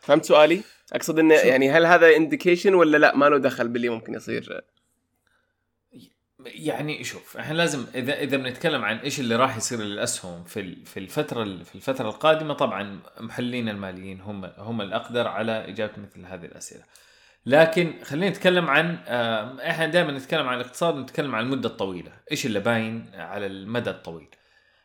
فهمت 0.00 0.24
سؤالي؟ 0.24 0.62
أقصد 0.92 1.18
إنه 1.18 1.34
يعني 1.34 1.70
هل 1.70 1.86
هذا 1.86 2.16
انديكيشن 2.16 2.74
ولا 2.74 2.96
لا؟ 2.96 3.16
ما 3.16 3.28
له 3.28 3.38
دخل 3.38 3.68
باللي 3.68 3.88
ممكن 3.88 4.14
يصير. 4.14 4.62
يعني 6.46 7.04
شوف 7.04 7.36
إحنا 7.36 7.54
لازم 7.54 7.86
إذا 7.94 8.20
إذا 8.20 8.36
بنتكلم 8.36 8.84
عن 8.84 8.96
إيش 8.96 9.20
اللي 9.20 9.36
راح 9.36 9.56
يصير 9.56 9.78
للأسهم 9.78 10.44
في 10.44 10.84
في 10.84 11.00
الفترة 11.00 11.44
في 11.44 11.74
الفترة 11.74 12.08
القادمة 12.08 12.54
طبعا 12.54 13.00
محللين 13.20 13.68
الماليين 13.68 14.20
هم 14.20 14.44
هم 14.44 14.80
الأقدر 14.80 15.28
على 15.28 15.68
اجابه 15.68 15.92
مثل 15.98 16.26
هذه 16.26 16.44
الأسئلة. 16.44 16.82
لكن 17.46 17.94
خلينا 18.04 18.28
نتكلم 18.28 18.70
عن 18.70 18.94
إحنا 19.58 19.86
دائما 19.86 20.12
نتكلم 20.12 20.48
عن 20.48 20.60
الاقتصاد 20.60 20.96
نتكلم 20.96 21.34
عن 21.34 21.44
المدة 21.44 21.68
الطويلة، 21.68 22.12
إيش 22.30 22.46
اللي 22.46 22.60
باين 22.60 23.10
على 23.14 23.46
المدى 23.46 23.90
الطويل. 23.90 24.28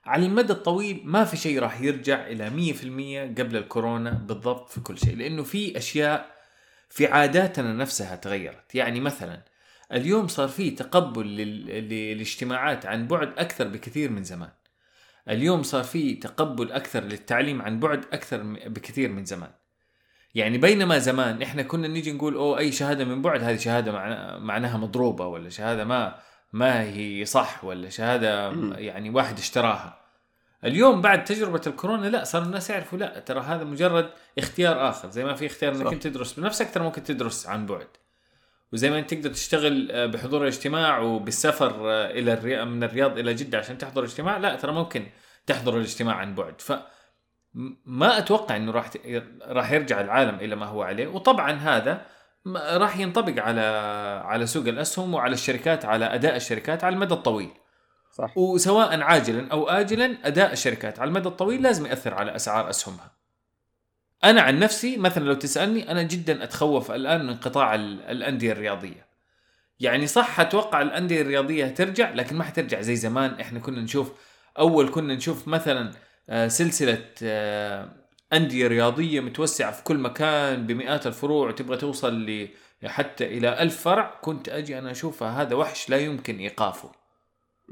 على 0.06 0.26
المدى 0.26 0.54
الطويل 0.54 1.02
ما 1.04 1.24
في 1.24 1.38
شيء 1.38 1.60
راح 1.60 1.82
يرجع 1.82 2.28
إلى 2.28 2.50
100% 2.50 3.42
قبل 3.42 3.58
الكورونا 3.58 4.12
بالضبط 4.12 4.70
في 4.70 4.80
كل 4.82 4.98
شيء، 4.98 5.16
لأنه 5.16 5.44
في 5.44 5.78
أشياء 5.78 6.36
في 6.90 7.08
عاداتنا 7.08 7.74
نفسها 7.74 8.16
تغيرت، 8.16 8.76
يعني 8.76 9.00
مثلا 9.00 9.42
اليوم 9.92 10.28
صار 10.28 10.48
في 10.48 10.72
تقبل 10.72 11.28
للاجتماعات 11.36 12.86
عن 12.86 13.08
بعد 13.08 13.34
أكثر 13.38 13.68
بكثير 13.68 14.10
من 14.12 14.24
زمان. 14.24 14.50
اليوم 15.30 15.64
صار 15.64 15.84
في 15.84 16.14
تقبل 16.14 16.72
أكثر 16.72 17.04
للتعليم 17.04 17.62
عن 17.62 17.80
بعد 17.80 18.06
أكثر 18.14 18.44
بكثير 18.44 19.10
من 19.10 19.26
زمان. 19.26 19.52
يعني 20.36 20.58
بينما 20.58 21.00
زمان 21.00 21.42
إحنا 21.42 21.62
كنا 21.62 21.88
نيجي 21.88 22.12
نقول 22.12 22.36
أوه 22.36 22.58
أي 22.58 22.72
شهادة 22.72 23.06
من 23.06 23.22
بعد 23.22 23.44
هذه 23.44 23.58
شهادة 23.58 23.92
معناها 24.38 24.78
مضروبة 24.78 25.28
ولا 25.28 25.50
شهادة 25.50 25.86
ما 25.86 26.16
ما 26.54 26.82
هي 26.84 27.26
صح 27.26 27.64
ولا 27.64 27.90
شهادة 27.90 28.52
يعني 28.78 29.10
واحد 29.10 29.38
اشتراها. 29.38 30.06
اليوم 30.64 31.02
بعد 31.02 31.24
تجربة 31.24 31.62
الكورونا 31.68 32.08
لا 32.08 32.24
صار 32.24 32.42
الناس 32.42 32.70
يعرفوا 32.70 32.98
لا 32.98 33.20
ترى 33.20 33.40
هذا 33.40 33.64
مجرد 33.64 34.10
اختيار 34.38 34.90
آخر. 34.90 35.10
زي 35.10 35.26
ما 35.26 35.34
في 35.34 35.46
اختيار 35.46 35.76
إنك 35.76 35.94
أنت 35.94 36.04
تدرس 36.04 36.34
بنفسك 36.34 36.74
ترى 36.74 36.84
ممكن 36.84 37.04
تدرس 37.04 37.48
عن 37.48 37.66
بعد. 37.66 37.88
وزي 38.74 38.90
ما 38.90 39.00
أنت 39.00 39.14
تقدر 39.14 39.30
تشتغل 39.30 39.92
آه، 39.92 40.06
بحضور 40.06 40.42
الاجتماع 40.42 41.00
وبالسفر 41.00 41.92
آه، 41.92 42.10
إلى 42.12 42.34
الرياض 42.34 42.68
من 42.68 42.84
الرياض 42.84 43.18
إلى 43.18 43.34
جدة 43.34 43.58
عشان 43.58 43.78
تحضر 43.78 44.04
اجتماع 44.04 44.38
لا 44.38 44.56
ترى 44.56 44.72
ممكن 44.72 45.08
تحضر 45.46 45.78
الاجتماع 45.78 46.16
عن 46.16 46.36
بعد. 46.36 46.62
ف 46.62 46.74
ما 47.86 48.18
أتوقع 48.18 48.56
إنه 48.56 48.72
راح 48.72 48.92
راح 49.42 49.72
يرجع 49.72 50.02
العالم 50.02 50.36
إلى 50.36 50.56
ما 50.56 50.66
هو 50.66 50.84
عليه. 50.84 51.08
وطبعا 51.08 51.52
هذا 51.52 52.06
راح 52.56 52.98
ينطبق 52.98 53.44
على 53.44 53.62
على 54.26 54.46
سوق 54.46 54.68
الأسهم 54.68 55.14
وعلى 55.14 55.34
الشركات 55.34 55.86
على 55.86 56.06
أداء 56.06 56.36
الشركات 56.36 56.84
على 56.84 56.96
المدى 56.96 57.14
الطويل. 57.14 57.50
صح. 58.12 58.38
وسواء 58.38 59.02
عاجلا 59.02 59.52
أو 59.52 59.70
اجلا 59.70 60.18
أداء 60.24 60.52
الشركات 60.54 61.00
على 61.00 61.08
المدى 61.08 61.28
الطويل 61.28 61.62
لازم 61.62 61.86
يأثر 61.86 62.14
على 62.14 62.36
أسعار 62.36 62.70
أسهمها. 62.70 63.12
أنا 64.24 64.42
عن 64.42 64.60
نفسي 64.60 64.98
مثلا 64.98 65.24
لو 65.24 65.34
تسألني 65.34 65.92
أنا 65.92 66.04
جدا 66.04 66.44
أتخوف 66.44 66.92
الآن 66.92 67.28
من 67.28 67.36
قطاع 67.36 67.76
الأندية 67.76 68.52
الرياضية. 68.52 69.06
يعني 69.80 70.08
صح 70.08 70.40
أتوقع 70.40 70.82
الأندية 70.82 71.22
الرياضية 71.22 71.68
ترجع 71.68 72.14
لكن 72.14 72.36
ما 72.36 72.44
حترجع 72.44 72.82
زي 72.82 72.96
زمان. 72.96 73.40
إحنا 73.40 73.60
كنا 73.60 73.82
نشوف 73.82 74.12
أول 74.60 74.90
كنا 74.90 75.16
نشوف 75.16 75.48
مثلا 75.48 75.92
آه، 76.30 76.48
سلسلة 76.48 77.06
آه، 77.24 77.90
أندية 78.34 78.68
رياضية 78.68 79.20
متوسعة 79.20 79.72
في 79.72 79.84
كل 79.84 79.98
مكان 79.98 80.68
بمئات 80.68 81.08
الفروع 81.08 81.48
وتبغى 81.48 81.78
توصل 81.78 82.14
ل 82.14 82.48
حتى 82.86 83.26
إلى 83.26 83.62
ألف 83.62 83.82
فرع؟ 83.82 84.20
كنت 84.22 84.50
أجي 84.50 84.80
أنا 84.80 84.92
أشوفها 84.92 85.42
هذا 85.42 85.56
وحش 85.56 85.90
لا 85.90 85.98
يمكن 85.98 86.38
إيقافه. 86.38 86.92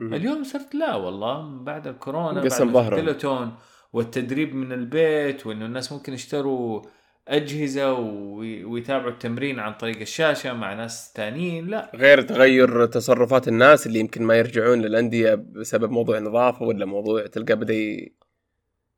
اليوم 0.01 0.43
صرت 0.43 0.75
لا 0.75 0.95
والله 0.95 1.63
بعد 1.63 1.87
الكورونا 1.87 2.41
بعد 2.41 2.61
البلوتون 2.99 3.55
والتدريب 3.93 4.55
من 4.55 4.71
البيت 4.71 5.45
وإنه 5.47 5.65
الناس 5.65 5.91
ممكن 5.91 6.13
يشتروا 6.13 6.81
أجهزة 7.27 7.93
ويتابعوا 7.93 9.11
التمرين 9.11 9.59
عن 9.59 9.73
طريق 9.73 9.99
الشاشة 9.99 10.53
مع 10.53 10.73
ناس 10.73 11.11
ثانيين 11.15 11.67
لا. 11.67 11.91
غير 11.95 12.21
تغير 12.21 12.85
تصرفات 12.85 13.47
الناس 13.47 13.87
اللي 13.87 13.99
يمكن 13.99 14.23
ما 14.23 14.35
يرجعون 14.35 14.81
للأندية 14.81 15.35
بسبب 15.35 15.91
موضوع 15.91 16.19
نظافه 16.19 16.65
ولا 16.65 16.85
موضوع 16.85 17.25
تلقى 17.27 17.55
بدأ 17.55 18.07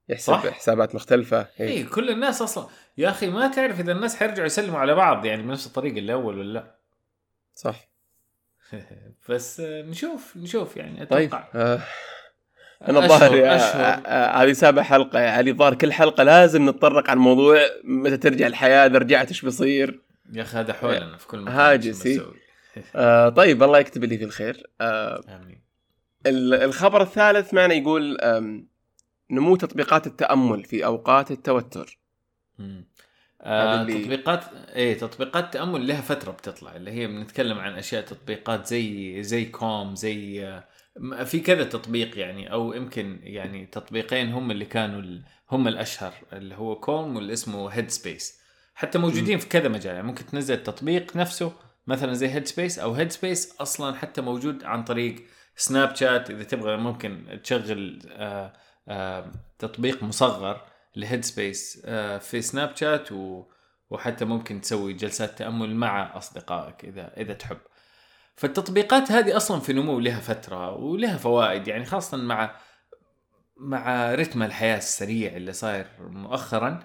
يحسب 0.09 0.33
صح؟ 0.33 0.47
حسابات 0.47 0.95
مختلفة 0.95 1.47
اي 1.59 1.67
إيه 1.67 1.85
كل 1.85 2.09
الناس 2.09 2.41
أصلا 2.41 2.67
يا 2.97 3.09
أخي 3.09 3.29
ما 3.29 3.47
تعرف 3.47 3.79
إذا 3.79 3.91
الناس 3.91 4.15
حيرجعوا 4.15 4.45
يسلموا 4.45 4.79
على 4.79 4.95
بعض 4.95 5.25
يعني 5.25 5.43
بنفس 5.43 5.67
الطريقة 5.67 5.97
اللي 5.97 6.13
اول 6.13 6.39
ولا 6.39 6.53
لا؟ 6.53 6.75
صح. 7.55 7.89
بس 9.29 9.59
نشوف 9.65 10.37
نشوف 10.37 10.77
يعني 10.77 11.03
أتوقع. 11.03 11.19
طيب 11.19 11.33
آه 11.55 11.79
أنا 12.87 12.99
الظاهر 12.99 13.45
هذه 14.43 14.53
سابع 14.53 14.83
حلقة 14.83 15.19
يا 15.19 15.29
علي 15.29 15.53
ظاهر 15.53 15.75
كل 15.75 15.93
حلقة 15.93 16.23
لازم 16.23 16.69
نتطرق 16.69 17.09
عن 17.09 17.17
موضوع 17.17 17.59
متى 17.83 18.17
ترجع 18.17 18.47
الحياة 18.47 18.85
إذا 18.85 18.97
رجعت 18.97 19.27
إيش 19.27 19.41
بيصير؟ 19.41 20.01
يا 20.33 20.41
أخي 20.41 20.57
هذا 20.57 20.73
حولنا 20.73 21.17
في 21.17 21.27
كل 21.27 21.39
مكان 21.39 21.55
هاجسي 21.55 22.21
آه 22.95 23.29
طيب 23.29 23.63
الله 23.63 23.79
يكتب 23.79 24.03
لي 24.03 24.17
في 24.17 24.23
الخير. 24.23 24.69
آه 24.81 25.23
آمين. 25.29 25.61
الخبر 26.25 27.01
الثالث 27.01 27.53
معنا 27.53 27.73
يقول 27.73 28.17
نمو 29.31 29.55
تطبيقات 29.55 30.07
التأمل 30.07 30.63
في 30.63 30.85
أوقات 30.85 31.31
التوتر. 31.31 31.99
آه 33.41 33.83
تطبيقات 33.83 34.45
إيه 34.75 34.97
تطبيقات 34.97 35.53
تأمل 35.53 35.88
لها 35.88 36.01
فترة 36.01 36.31
بتطلع 36.31 36.75
اللي 36.75 36.91
هي 36.91 37.07
بنتكلم 37.07 37.59
عن 37.59 37.73
أشياء 37.73 38.01
تطبيقات 38.01 38.67
زي 38.67 39.23
زي 39.23 39.45
كوم 39.45 39.95
زي 39.95 40.45
آه 40.45 40.63
في 41.23 41.39
كذا 41.39 41.63
تطبيق 41.63 42.17
يعني 42.19 42.51
أو 42.51 42.73
يمكن 42.73 43.19
يعني 43.23 43.65
تطبيقين 43.65 44.31
هم 44.31 44.51
اللي 44.51 44.65
كانوا 44.65 45.19
هم 45.51 45.67
الأشهر 45.67 46.13
اللي 46.33 46.55
هو 46.55 46.75
كوم 46.75 47.15
واللي 47.15 47.33
اسمه 47.33 47.69
هيد 47.69 47.89
سبيس 47.89 48.39
حتى 48.75 48.97
موجودين 48.97 49.38
في 49.38 49.47
كذا 49.47 49.67
مجال 49.67 49.95
يعني 49.95 50.07
ممكن 50.07 50.25
تنزل 50.25 50.53
التطبيق 50.53 51.15
نفسه 51.15 51.53
مثلا 51.88 52.13
زي 52.13 52.27
هيد 52.27 52.47
سبيس 52.47 52.79
أو 52.79 52.93
هيد 52.93 53.11
سبيس 53.11 53.55
أصلا 53.61 53.95
حتى 53.95 54.21
موجود 54.21 54.63
عن 54.63 54.83
طريق 54.83 55.15
سناب 55.55 55.95
شات 55.95 56.29
إذا 56.29 56.43
تبغى 56.43 56.77
ممكن 56.77 57.39
تشغل 57.43 58.01
آه، 58.11 58.53
تطبيق 59.59 60.03
مصغر 60.03 60.61
لهيد 60.95 61.25
سبيس 61.25 61.81
آه، 61.85 62.17
في 62.17 62.41
سناب 62.41 62.75
شات 62.75 63.09
وحتى 63.89 64.25
ممكن 64.25 64.61
تسوي 64.61 64.93
جلسات 64.93 65.37
تأمل 65.37 65.75
مع 65.75 66.17
أصدقائك 66.17 66.85
اذا 66.85 67.13
إذا 67.17 67.33
تحب. 67.33 67.57
فالتطبيقات 68.35 69.11
هذه 69.11 69.37
أصلا 69.37 69.59
في 69.59 69.73
نمو 69.73 69.99
لها 69.99 70.19
فترة 70.19 70.75
ولها 70.75 71.17
فوائد 71.17 71.67
يعني 71.67 71.85
خاصه 71.85 72.17
مع 72.17 72.55
مع 73.57 74.13
رتم 74.15 74.43
الحياة 74.43 74.77
السريع 74.77 75.35
اللي 75.35 75.53
صاير 75.53 75.87
مؤخرا 75.99 76.83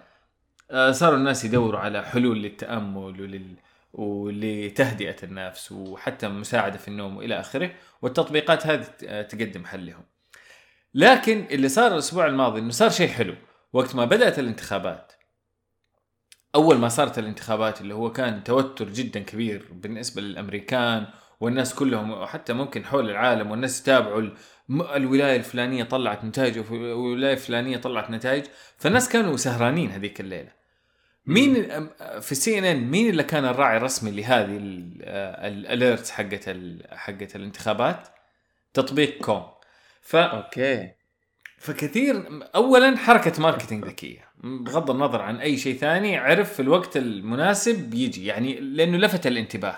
آه، 0.71 0.93
صاروا 0.93 1.19
الناس 1.19 1.45
يدوروا 1.45 1.81
على 1.81 2.03
حلول 2.05 2.43
للتأمل 2.43 3.21
ولل 3.21 3.57
ولتهدئة 3.93 5.17
النفس 5.23 5.73
وحتى 5.73 6.29
مساعدة 6.29 6.79
في 6.79 6.89
النوم 6.89 7.17
وإلى 7.17 7.41
آخره 7.41 7.71
والتطبيقات 8.03 8.67
هذه 8.67 8.83
تقدم 9.23 9.65
حل 9.65 9.87
لهم. 9.87 10.05
لكن 10.95 11.47
اللي 11.51 11.69
صار 11.69 11.93
الأسبوع 11.93 12.27
الماضي 12.27 12.61
إنه 12.61 12.71
صار 12.71 12.91
شيء 12.91 13.09
حلو. 13.09 13.35
وقت 13.73 13.95
ما 13.95 14.05
بدأت 14.05 14.39
الانتخابات 14.39 15.13
أول 16.55 16.79
ما 16.79 16.89
صارت 16.89 17.19
الانتخابات 17.19 17.81
اللي 17.81 17.95
هو 17.95 18.13
كان 18.13 18.45
توتر 18.45 18.89
جدا 18.89 19.21
كبير 19.21 19.69
بالنسبة 19.73 20.23
للأمريكان 20.23 21.07
والناس 21.41 21.75
كلهم 21.75 22.11
وحتى 22.11 22.53
ممكن 22.53 22.85
حول 22.85 23.11
العالم 23.11 23.51
والناس 23.51 23.81
يتابعوا 23.81 24.31
الولاية 24.71 25.37
الفلانية 25.37 25.85
طلعت 25.85 26.25
نتائج 26.25 26.59
والولاية 26.59 27.33
الفلانية 27.33 27.77
طلعت 27.77 28.11
نتائج 28.11 28.45
فالناس 28.79 29.09
كانوا 29.09 29.37
سهرانين 29.37 29.91
هذيك 29.91 30.21
الليلة. 30.21 30.53
مين 31.27 31.65
في 32.21 32.33
ال 32.33 32.59
CNN 32.59 32.91
مين 32.91 33.11
اللي 33.11 33.23
كان 33.23 33.45
الراعي 33.45 33.77
الرسمي 33.77 34.11
لهذه 34.11 34.59
ال 34.61 34.82
alerts 34.82 36.11
حقت 36.11 36.57
حقت 36.93 37.37
الانتخابات؟ 37.37 38.09
تطبيق 38.75 39.19
كوم. 39.19 39.47
ف 40.01 40.17
okay. 40.17 40.91
فكثير 41.59 42.41
اولا 42.55 42.97
حركة 42.97 43.43
marketing 43.43 43.85
ذكية. 43.85 44.25
بغض 44.45 44.91
النظر 44.91 45.23
عن 45.23 45.37
أي 45.37 45.57
شيء 45.57 45.77
ثاني 45.77 46.17
عرف 46.17 46.53
في 46.55 46.63
الوقت 46.63 46.97
المناسب 46.97 47.95
يجي. 47.95 48.27
يعني 48.27 48.61
لأنه 48.61 48.99
لفت 48.99 49.27
الانتباه. 49.27 49.77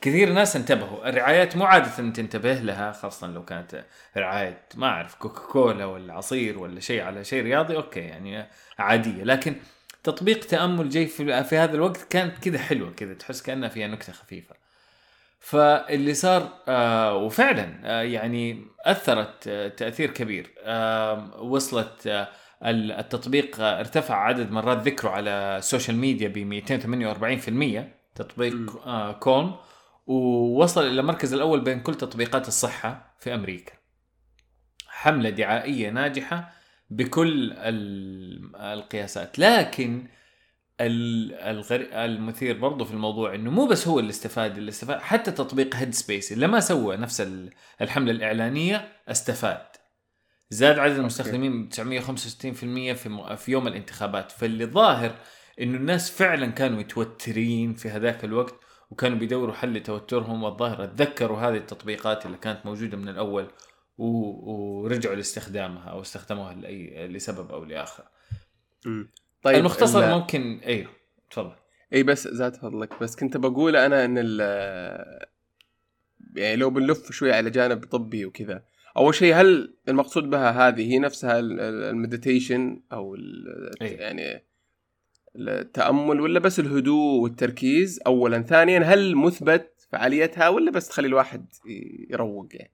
كثير 0.00 0.32
ناس 0.32 0.56
انتبهوا. 0.56 1.08
الرعايات 1.08 1.56
مو 1.56 1.64
عادة 1.64 2.10
تنتبه 2.10 2.54
لها 2.54 2.92
خاصة 2.92 3.26
لو 3.26 3.44
كانت 3.44 3.84
رعاية 4.16 4.62
ما 4.74 4.86
أعرف 4.86 5.14
كوكاكولا 5.14 5.84
ولا 5.84 6.14
عصير 6.14 6.58
ولا 6.58 6.80
شيء 6.80 7.02
على 7.02 7.24
شيء 7.24 7.42
رياضي 7.42 7.76
okay 7.76 8.00
يعني 8.00 8.46
عادية. 8.78 9.24
لكن 9.24 9.54
تطبيق 10.04 10.46
تأمل 10.46 10.88
جاي 10.88 11.06
في, 11.06 11.44
في 11.44 11.56
هذا 11.56 11.74
الوقت 11.74 12.06
كانت 12.10 12.38
كذا 12.38 12.58
حلوة 12.58 12.90
كذا 12.90 13.14
تحس 13.14 13.42
كأنها 13.42 13.68
فيها 13.68 13.86
نكتة 13.86 14.12
خفيفة. 14.12 14.59
فاللي 15.40 16.14
صار 16.14 16.48
آه 16.68 17.16
وفعلا 17.16 17.80
آه 17.84 18.02
يعني 18.02 18.66
أثرت 18.80 19.48
آه 19.48 19.68
تأثير 19.68 20.10
كبير. 20.10 20.54
آه 20.58 21.42
وصلت 21.42 22.06
آه 22.06 22.28
التطبيق 22.64 23.60
آه 23.60 23.80
ارتفع 23.80 24.14
عدد 24.24 24.50
مرات 24.50 24.78
ذكره 24.78 25.08
على 25.10 25.30
ال 25.30 25.39
social 25.39 25.96
media 25.96 26.28
ب 26.28 26.62
248% 27.86 28.14
تطبيق 28.14 28.86
آه 28.86 29.12
كون 29.12 29.56
ووصل 30.06 30.82
إلى 30.86 31.00
المركز 31.00 31.32
الأول 31.34 31.60
بين 31.60 31.80
كل 31.80 31.94
تطبيقات 31.94 32.48
الصحة 32.48 33.16
في 33.20 33.34
أمريكا. 33.34 33.72
حملة 34.88 35.30
دعائية 35.30 35.90
ناجحة 35.90 36.52
بكل 36.90 37.52
القياسات. 38.56 39.38
لكن 39.38 40.06
المثير 40.80 42.58
برضو 42.58 42.84
في 42.84 42.92
الموضوع 42.92 43.34
إنه 43.34 43.50
مو 43.50 43.66
بس 43.66 43.88
هو 43.88 43.98
اللي 43.98 44.10
استفاد 44.10 44.58
اللي 44.58 44.68
استفاد 44.68 45.00
حتى 45.00 45.30
تطبيق 45.30 45.74
هيد 45.76 45.94
سبيس 45.94 46.32
اللي 46.32 46.46
ما 46.46 46.60
سوى 46.60 46.96
نفس 46.96 47.28
الحملة 47.80 48.12
الإعلانية 48.12 48.92
استفاد. 49.08 49.66
زاد 50.50 50.78
عدد 50.78 50.96
المستخدمين 50.96 51.68
ب 51.68 51.72
965% 51.72 51.74
في 52.94 53.36
في 53.36 53.52
يوم 53.52 53.66
الانتخابات. 53.66 54.32
فاللي 54.32 54.66
ظاهر 54.66 55.14
إنه 55.60 55.76
الناس 55.76 56.10
فعلا 56.10 56.46
كانوا 56.46 56.78
متوترين 56.78 57.74
في 57.74 57.88
هذاك 57.88 58.24
الوقت 58.24 58.54
وكانوا 58.90 59.18
بيدوروا 59.18 59.54
حل 59.54 59.74
لتوترهم. 59.74 60.42
والظاهر 60.42 60.86
تذكروا 60.86 61.38
هذه 61.38 61.56
التطبيقات 61.56 62.26
اللي 62.26 62.36
كانت 62.36 62.66
موجودة 62.66 62.96
من 62.96 63.08
الأول 63.08 63.50
ورجعوا 63.98 65.14
لاستخدامها 65.14 65.90
أو 65.90 66.00
استخدموها 66.00 66.54
لاي 66.54 67.08
لسبب 67.08 67.50
أو 67.50 67.64
لآخر. 67.64 68.04
طيب 69.42 69.56
المختصر 69.56 70.04
ال... 70.04 70.10
ممكن 70.10 70.60
أيوه 70.66 70.90
تفضل. 71.30 71.52
اي 71.92 72.02
بس 72.02 72.28
زاد 72.28 72.56
فضلك. 72.56 73.00
بس 73.00 73.16
كنت 73.16 73.36
بقول 73.36 73.76
أنا 73.76 74.04
إن 74.04 74.14
ال 74.18 74.40
يعني 76.36 76.56
لو 76.56 76.70
بنلف 76.70 77.12
شوي 77.12 77.32
على 77.32 77.50
جانب 77.50 77.84
طبي 77.84 78.24
وكذا 78.24 78.62
أول 78.96 79.14
شيء 79.14 79.34
هل 79.34 79.74
المقصود 79.88 80.30
بها 80.30 80.68
هذه 80.68 80.92
هي 80.92 80.98
نفسها 80.98 81.38
المديتيشن 81.38 82.82
أو 82.92 83.16
أيه. 83.82 84.00
يعني 84.00 84.44
التأمل 85.36 86.20
ولا 86.20 86.40
بس 86.40 86.60
الهدوء 86.60 87.20
والتركيز 87.20 88.00
اولا؟ 88.06 88.42
ثانيا 88.42 88.78
هل 88.78 89.16
مثبت 89.16 89.86
فعاليتها 89.92 90.48
ولا 90.48 90.70
بس 90.70 90.88
تخلي 90.88 91.06
الواحد 91.06 91.46
يروق 92.10 92.48
يعني؟ 92.52 92.72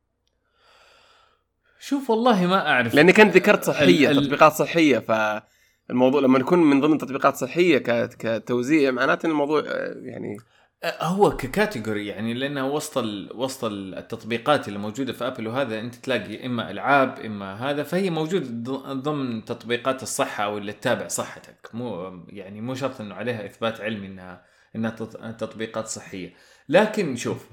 شوف 1.81 2.11
والله 2.11 2.47
ما 2.47 2.69
أعرف. 2.69 2.95
لاني 2.95 3.13
كنت 3.13 3.35
ذكرت 3.35 3.65
صحية 3.65 4.11
ال... 4.11 4.23
تطبيقات 4.23 4.53
صحية 4.53 4.99
ف 4.99 5.11
الموضوع 5.91 6.21
لما 6.21 6.39
يكون 6.39 6.59
من 6.59 6.81
ضمن 6.81 6.99
تطبيقات 6.99 7.37
صحية 7.37 7.79
كتوزيع 8.07 8.91
معناته 8.91 9.27
الموضوع 9.27 9.61
آه، 9.67 9.95
يعني 9.97 10.37
آه، 10.85 11.05
هو 11.05 11.37
ككاتيجوري 11.37 12.07
يعني 12.07 12.35
لأنه 12.35 12.69
وسط 12.69 12.97
وسط 13.35 13.65
التطبيقات 13.65 14.69
اللي 14.69 14.79
موجودة 14.79 15.13
في 15.13 15.27
ابل 15.27 15.49
وهذا 15.49 15.81
أنت 15.81 15.95
تلاقي 15.95 16.47
إما 16.47 16.71
إلعاب 16.71 17.19
إما 17.19 17.71
هذا 17.71 17.83
فهي 17.83 18.11
موجود 18.11 18.65
ضمن 19.03 19.45
تطبيقات 19.45 20.03
الصحة 20.03 20.45
أو 20.45 20.59
اللي 20.59 20.73
تتابع 20.73 21.09
صحتك. 21.09 21.71
مو 21.75 22.13
يعني 22.29 22.61
مو 22.61 22.75
شرط 22.75 23.01
إنه 23.01 23.15
عليها 23.15 23.47
إثبات 23.47 23.81
علمي 23.81 24.07
انها 24.07 24.45
إنها 24.77 24.91
تطبيقات 25.39 25.87
صحية. 25.87 26.35
لكن 26.69 27.17
شوف 27.17 27.49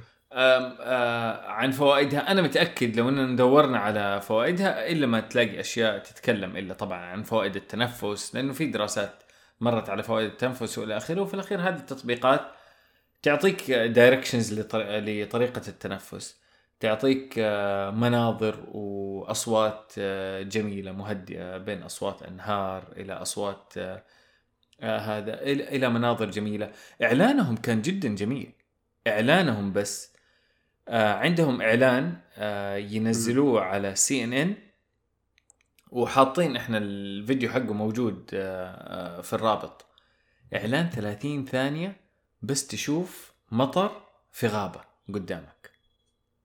عن 1.48 1.72
فوائدها 1.72 2.32
أنا 2.32 2.42
متأكد 2.42 2.98
لو 2.98 3.10
اننا 3.10 3.36
دورنا 3.36 3.80
على 3.80 4.22
فوائدها 4.22 4.92
إلا 4.92 5.08
ما 5.08 5.20
تلاقي 5.20 5.60
أشياء 5.60 6.00
تتكلم 6.00 6.58
إلا 6.58 6.74
طبعا 6.74 7.00
عن 7.00 7.24
فوائد 7.24 7.56
التنفس 7.56 8.36
لأنه 8.36 8.54
في 8.54 8.66
دراسات 8.66 9.24
مرت 9.62 9.90
على 9.90 10.04
فوائد 10.04 10.26
التنفس 10.26 10.78
وإلى 10.78 10.98
آخره 10.98 11.22
وفي 11.22 11.34
الأخير 11.34 11.62
هذه 11.62 11.76
التطبيقات 11.76 12.42
تعطيك 13.22 13.72
directions 13.72 14.54
لطريقة 14.60 15.62
التنفس 15.68 16.44
تعطيك 16.80 17.36
آه، 17.38 17.92
مناظر 17.92 18.64
وأصوات 18.72 19.94
آه، 19.98 20.42
جميلة 20.42 20.92
مهدئة 20.92 21.58
بين 21.58 21.84
أصوات 21.84 22.24
أنهار 22.24 22.94
إلى 22.98 23.14
أصوات 23.14 23.74
هذا 24.82 25.42
إلى 25.44 25.90
مناظر 25.90 26.30
جميلة. 26.30 26.72
إعلانهم 27.04 27.56
كان 27.56 27.82
جدا 27.82 28.16
جميل. 28.16 28.52
إعلانهم 29.08 29.74
بس 29.74 30.13
عندهم 30.90 31.62
إعلان 31.62 32.22
آه 32.36 32.76
ينزلوه 32.76 33.62
على 33.62 33.96
CNN 33.96 34.56
وحاطين 35.92 36.56
إحنا 36.56 36.78
الفيديو 36.78 37.50
حقه 37.50 37.74
موجود 37.74 38.30
آه 38.34 39.18
آه 39.18 39.22
في 39.22 39.34
الرابط. 39.34 39.86
إعلان 40.56 40.90
30 40.90 41.46
ثانية 41.46 41.96
بس 42.42 42.68
تشوف 42.68 43.34
مطر 43.52 44.02
في 44.32 44.48
غابة 44.48 44.82
قدامك. 45.14 45.72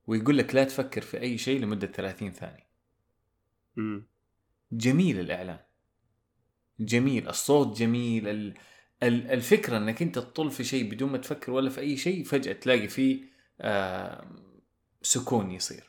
ويقول 0.06 0.38
لك 0.38 0.54
لا 0.54 0.64
تفكر 0.64 1.00
في 1.00 1.20
أي 1.20 1.38
شيء 1.38 1.60
لمدة 1.60 1.86
30 1.86 2.32
ثانية. 2.32 2.68
جميل 4.72 5.20
الإعلان. 5.20 5.58
جميل 6.80 7.28
الصوت 7.28 7.78
جميل 7.78 8.54
الفكرة 9.02 9.76
إنك 9.76 10.02
أنت 10.02 10.18
تطل 10.18 10.50
في 10.50 10.64
شيء 10.64 10.90
بدون 10.90 11.12
ما 11.12 11.18
تفكر 11.18 11.52
ولا 11.52 11.70
في 11.70 11.80
أي 11.80 11.96
شيء 11.96 12.24
فجأة 12.24 12.52
تلاقي 12.52 12.88
فيه 12.88 13.37
سكون 15.02 15.50
يصير. 15.50 15.88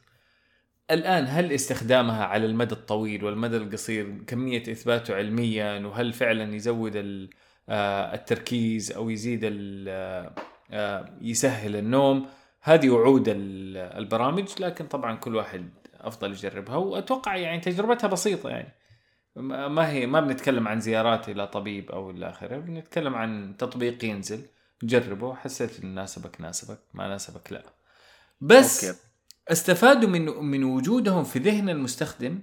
الآن 0.92 1.26
هل 1.28 1.52
استخدامها 1.52 2.26
على 2.26 2.46
المدى 2.46 2.76
الطويل 2.76 3.24
والمدى 3.24 3.58
القصير 3.58 4.24
كمية 4.28 4.62
إثباته 4.62 5.16
علميا 5.16 5.80
وهل 5.80 6.14
فعلا 6.14 6.56
يزود 6.56 6.96
آه، 7.70 8.14
التركيز 8.14 8.92
أو 8.92 9.10
يزيد 9.10 9.40
آه، 9.88 11.06
يسهل 11.22 11.76
النوم؟ 11.76 12.28
هذه 12.62 12.90
وعود 12.90 13.24
البرامج 13.28 14.50
لكن 14.60 14.88
طبعا 14.88 15.16
كل 15.16 15.36
واحد 15.36 15.70
أفضل 15.94 16.32
يجربها 16.32 16.76
وأتوقع 16.76 17.36
يعني 17.36 17.60
تجربتها 17.62 18.08
بسيطة 18.08 18.50
يعني. 18.50 18.74
ما 19.36 19.90
هي 19.92 20.06
ما 20.06 20.20
بنتكلم 20.20 20.68
عن 20.68 20.80
زيارات 20.80 21.30
إلى 21.30 21.48
طبيب 21.48 21.92
أو 21.92 22.12
إلى 22.12 22.30
آخره 22.30 22.58
بنتكلم 22.58 23.16
عن 23.16 23.58
تطبيق 23.58 24.06
ينزل. 24.06 24.46
جربه 24.84 25.36
حسيت 25.36 25.84
إن 25.84 25.96
ناسبك 25.96 26.42
ناسبك 26.42 26.80
ما 26.94 27.08
ناسبك 27.08 27.54
لا. 27.54 27.64
بس 28.42 28.86
أوكي. 28.86 29.00
استفادوا 29.52 30.10
من 30.10 30.26
من 30.26 30.64
وجودهم 30.64 31.24
في 31.24 31.40
ذهن 31.40 31.70
المستخدم 31.70 32.40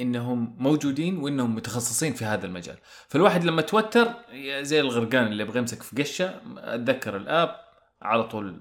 إنهم 0.00 0.56
موجودين 0.58 1.16
وإنهم 1.18 1.54
متخصصين 1.54 2.12
في 2.14 2.24
هذا 2.24 2.46
المجال. 2.46 2.78
فالواحد 3.08 3.44
لما 3.44 3.62
توتر 3.62 4.14
زي 4.60 4.80
الغرقان 4.80 5.26
اللي 5.26 5.42
يبغى 5.42 5.58
يمسك 5.58 5.82
في 5.82 6.02
قشة 6.02 6.40
أتذكر 6.58 7.16
ال 7.16 7.26
app 7.26 7.56
على 8.02 8.24
طول 8.24 8.60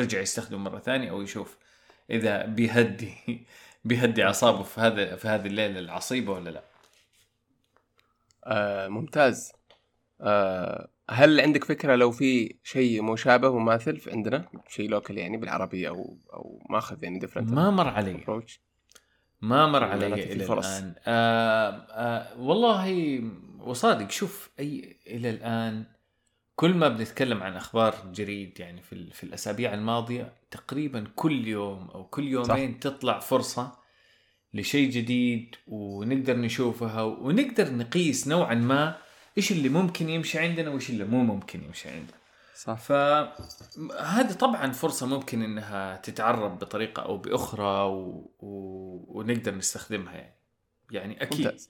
رجع 0.00 0.20
يستخدمه 0.20 0.58
مرة 0.58 0.78
ثانية 0.78 1.10
أو 1.10 1.22
يشوف 1.22 1.56
إذا 2.10 2.46
بيهدي 2.46 3.46
بيهدي 3.84 4.24
أعصابه 4.24 4.62
في 4.62 4.80
هذا 4.80 5.16
في 5.16 5.28
هذه 5.28 5.46
الليلة 5.46 5.78
العصيبة 5.78 6.32
ولا 6.32 6.50
لا. 6.50 6.62
آه 8.44 8.88
ممتاز. 8.88 9.52
آه 10.20 10.88
هل 11.10 11.40
عندك 11.40 11.64
فكرة 11.64 11.94
لو 11.96 12.10
في 12.10 12.54
شيء 12.62 13.02
مشابه 13.02 13.58
مماثل 13.58 13.96
في 13.96 14.10
عندنا؟ 14.10 14.48
شيء 14.68 14.90
local 14.90 15.18
يعني 15.18 15.36
بالعربي 15.36 15.88
أو 15.88 16.18
أو 16.32 16.66
ماخذ 16.70 17.04
يعني 17.04 17.18
different 17.18 17.50
ما 17.52 17.70
مر 17.70 17.88
علي. 17.88 18.10
approach 18.10 18.60
ما 19.40 19.66
مر 19.66 19.84
علي 19.84 20.06
إلى. 20.06 20.44
الآن. 20.44 20.94
آه 21.06 21.70
آه 21.90 22.40
والله 22.40 23.20
وصادق. 23.60 24.10
شوف 24.10 24.50
أي 24.58 24.96
إلى 25.06 25.30
الآن 25.30 25.84
كل 26.56 26.74
ما 26.74 26.88
بنتكلم 26.88 27.42
عن 27.42 27.56
أخبار 27.56 27.94
جريد 28.12 28.60
يعني 28.60 28.82
في 28.82 29.10
في 29.10 29.24
الأسابيع 29.24 29.74
الماضية 29.74 30.32
تقريبا 30.50 31.04
كل 31.16 31.48
يوم 31.48 31.90
أو 31.90 32.04
كل 32.04 32.28
يومين 32.28 32.72
صح. 32.72 32.78
تطلع 32.80 33.18
فرصة 33.18 33.78
لشيء 34.54 34.90
جديد 34.90 35.54
ونقدر 35.66 36.36
نشوفها 36.36 37.02
ونقدر 37.02 37.72
نقيس 37.72 38.28
نوعا 38.28 38.54
ما 38.54 38.96
إيش 39.38 39.52
اللي 39.52 39.68
ممكن 39.68 40.08
يمشي 40.08 40.38
عندنا 40.38 40.70
وايش 40.70 40.90
اللي 40.90 41.04
مو 41.04 41.22
ممكن 41.22 41.64
يمشي 41.64 41.88
عندنا. 41.88 42.18
صح. 42.56 42.78
فهذه 42.78 44.32
طبعا 44.32 44.72
فرصة 44.72 45.06
ممكن 45.06 45.42
إنها 45.42 45.96
تتعرب 45.96 46.58
بطريقة 46.58 47.02
أو 47.02 47.18
بأخرى 47.18 47.84
و... 47.84 48.30
و... 48.38 49.18
ونقدر 49.18 49.54
نستخدمها 49.54 50.14
يعني. 50.14 50.34
يعني 50.90 51.22
أكيد. 51.22 51.46
ممتاز. 51.46 51.68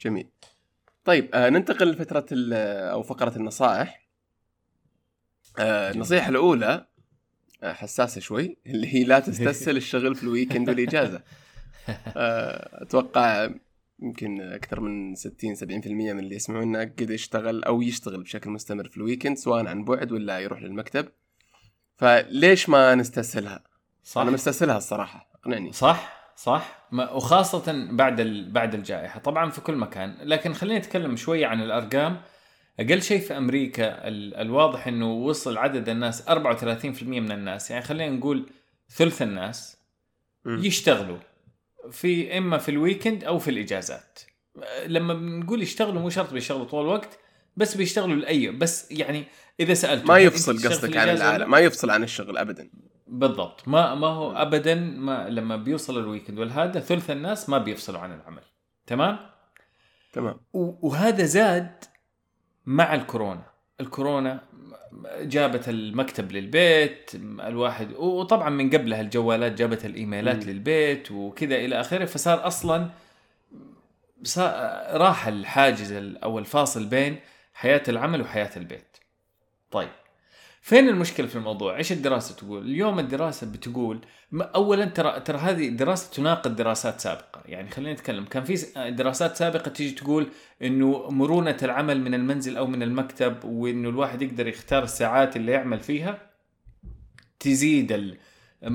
جميل. 0.00 0.30
طيب 1.04 1.30
آه 1.34 1.48
ننتقل 1.48 1.90
لفترة 1.90 2.26
أو 2.92 3.02
فقرة 3.02 3.36
النصائح. 3.36 4.08
آه 5.58 5.90
النصيحة 5.90 6.28
الأولى 6.28 6.86
آه 7.62 7.72
حساسة 7.72 8.20
شوي 8.20 8.56
اللي 8.66 8.94
هي 8.94 9.04
لا 9.04 9.20
تستسهل 9.20 9.76
الشغل 9.76 10.14
في 10.14 10.22
ال 10.22 10.28
weekend 10.28 10.68
والإجازة. 10.68 11.22
آه 12.16 12.82
أتوقع 12.82 13.50
يمكن 14.02 14.40
أكثر 14.40 14.80
من 14.80 15.14
60 15.14 15.56
70% 15.56 15.62
من 15.86 16.18
اللي 16.18 16.36
يسمعونا 16.36 16.80
قد 16.80 17.10
يشتغل 17.10 17.64
أو 17.64 17.82
يشتغل 17.82 18.22
بشكل 18.22 18.50
مستمر 18.50 18.88
في 18.88 18.96
ال 18.96 19.01
weekend 19.01 19.36
سواء 19.36 19.66
عن 19.66 19.84
بعد 19.84 20.12
ولا 20.12 20.38
يروح 20.38 20.62
للمكتب. 20.62 21.08
فليش 21.96 22.68
ما 22.68 22.94
نستسهلها؟ 22.94 23.64
صح. 24.04 24.20
أنا 24.20 24.30
مستسهلها 24.30 24.76
الصراحة 24.76 25.30
أقنعني. 25.34 25.72
صح 25.72 26.22
صح. 26.36 26.88
ما 26.92 27.10
وخاصة 27.10 27.88
بعد 27.90 28.20
ال... 28.20 28.50
بعد 28.50 28.74
الجائحة. 28.74 29.20
طبعا 29.20 29.50
في 29.50 29.60
كل 29.60 29.76
مكان. 29.76 30.16
لكن 30.22 30.52
خلينا 30.52 30.78
نتكلم 30.78 31.16
شوية 31.16 31.46
عن 31.46 31.62
الأرقام. 31.62 32.20
أقل 32.80 33.02
شيء 33.02 33.20
في 33.20 33.36
أمريكا 33.36 34.08
ال... 34.08 34.34
الواضح 34.34 34.86
إنه 34.86 35.12
وصل 35.12 35.58
عدد 35.58 35.88
الناس 35.88 36.22
34% 36.28 37.02
من 37.02 37.32
الناس. 37.32 37.70
يعني 37.70 37.84
خلينا 37.84 38.16
نقول 38.16 38.50
ثلث 38.90 39.22
الناس 39.22 39.76
مم. 40.44 40.64
يشتغلوا. 40.64 41.18
في 41.90 42.38
إما 42.38 42.58
في 42.58 42.68
الويكند 42.68 43.24
أو 43.24 43.38
في 43.38 43.50
الإجازات. 43.50 44.18
لما 44.86 45.14
بنقول 45.14 45.62
يشتغلوا 45.62 46.00
مو 46.00 46.10
شرط 46.10 46.32
بيشتغلوا 46.32 46.64
طول 46.64 46.84
الوقت 46.84 47.18
بس 47.56 47.74
بيشتغلوا 47.74 48.16
لأي 48.16 48.50
بس 48.50 48.92
يعني 48.92 49.24
إذا 49.60 49.74
سالت 49.74 50.06
ما 50.06 50.18
يفصل 50.18 50.68
قصدك 50.68 50.96
عن 50.96 51.08
العالم 51.08 51.50
ما 51.50 51.58
يفصل 51.58 51.90
عن 51.90 52.02
الشغل 52.02 52.38
أبدا. 52.38 52.70
بالضبط. 53.06 53.68
ما 53.68 53.94
ما 53.94 54.06
هو 54.06 54.32
ابدا 54.32 54.74
ما 54.74 55.28
لما 55.28 55.56
بيوصل 55.56 55.98
الويكند 55.98 56.38
والهذا 56.38 56.80
ثلث 56.80 57.10
الناس 57.10 57.48
ما 57.48 57.58
بيفصلوا 57.58 58.00
عن 58.00 58.12
العمل. 58.12 58.42
تمام؟ 58.86 59.18
تمام. 60.12 60.40
وهذا 60.52 61.24
زاد 61.24 61.84
مع 62.66 62.94
الكورونا. 62.94 63.51
الكورونا 63.82 64.40
جابت 65.20 65.68
المكتب 65.68 66.32
للبيت 66.32 67.10
الواحد 67.40 67.92
وطبعا 67.92 68.50
من 68.50 68.70
قبلها 68.70 69.00
الجوالات 69.00 69.52
جابت 69.52 69.84
الإيميلات 69.84 70.44
مم. 70.44 70.50
للبيت 70.50 71.10
وكذا 71.10 71.56
إلى 71.56 71.80
آخره 71.80 72.04
فصار 72.04 72.46
أصلا 72.46 72.88
راح 74.92 75.26
الحاجز 75.26 75.92
ال- 75.92 76.18
أو 76.24 76.38
الفاصل 76.38 76.86
بين 76.86 77.16
حياة 77.54 77.82
العمل 77.88 78.20
وحياة 78.22 78.50
البيت 78.56 78.96
طيب 79.70 79.88
فين 80.62 80.88
المشكلة 80.88 81.26
في 81.26 81.36
الموضوع؟ 81.36 81.76
إيش 81.76 81.92
الدراسة 81.92 82.34
تقول؟ 82.34 82.62
اليوم 82.62 82.98
الدراسة 82.98 83.52
بتقول 83.52 84.00
اولا 84.34 84.84
ترى 84.84 85.20
ترى 85.20 85.38
هذه 85.38 85.68
دراسه 85.68 86.10
تناقض 86.14 86.56
دراسات 86.56 87.00
سابقة. 87.00 87.42
يعني 87.46 87.70
خلينا 87.70 87.92
نتكلم. 87.92 88.24
كان 88.24 88.44
في 88.44 88.56
دراسات 88.90 89.36
سابقة 89.36 89.68
تيجي 89.68 89.94
تقول 89.94 90.28
إنه 90.62 91.10
مرونة 91.10 91.56
العمل 91.62 92.00
من 92.00 92.14
المنزل 92.14 92.56
أو 92.56 92.66
من 92.66 92.82
المكتب 92.82 93.44
وإنه 93.44 93.88
الواحد 93.88 94.22
يقدر 94.22 94.46
يختار 94.46 94.82
الساعات 94.82 95.36
اللي 95.36 95.52
يعمل 95.52 95.80
فيها 95.80 96.30
تزيد 97.40 97.92
ال... 97.92 98.18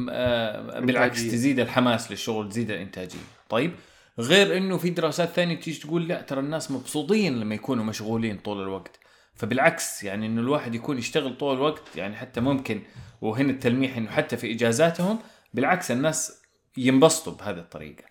آه، 0.10 0.80
بالعكس. 0.80 1.24
تزيد 1.24 1.60
الحماس 1.60 2.12
للشغل 2.12 2.50
تزيد 2.50 2.72
الإنتاجية. 2.72 3.20
طيب 3.50 3.72
غير 4.20 4.58
إنه 4.58 4.78
في 4.78 4.90
دراسات 4.90 5.30
ثانية 5.30 5.56
تيجي 5.56 5.80
تقول 5.80 6.08
لا 6.08 6.22
ترى 6.22 6.40
الناس 6.40 6.72
مبسوطين 6.72 7.40
لما 7.40 7.56
يكونوا 7.56 7.84
مشغولين 7.84 8.38
طول 8.38 8.62
الوقت. 8.62 8.97
فبالعكس 9.38 10.04
يعني 10.04 10.26
إنه 10.26 10.42
الواحد 10.42 10.76
يكون 10.76 10.98
يشتغل 10.98 11.38
طول 11.38 11.56
الوقت 11.56 11.96
يعني 11.96 12.16
حتى 12.16 12.42
ممكن 12.42 12.82
وهنا 13.22 13.52
التلميح 13.52 13.98
إنه 13.98 14.12
حتى 14.12 14.38
في 14.38 14.52
إجازاتهم 14.52 15.20
بالعكس 15.54 15.92
الناس 15.92 16.42
ينبسطوا 16.78 17.34
بهذه 17.34 17.58
الطريقة. 17.60 18.04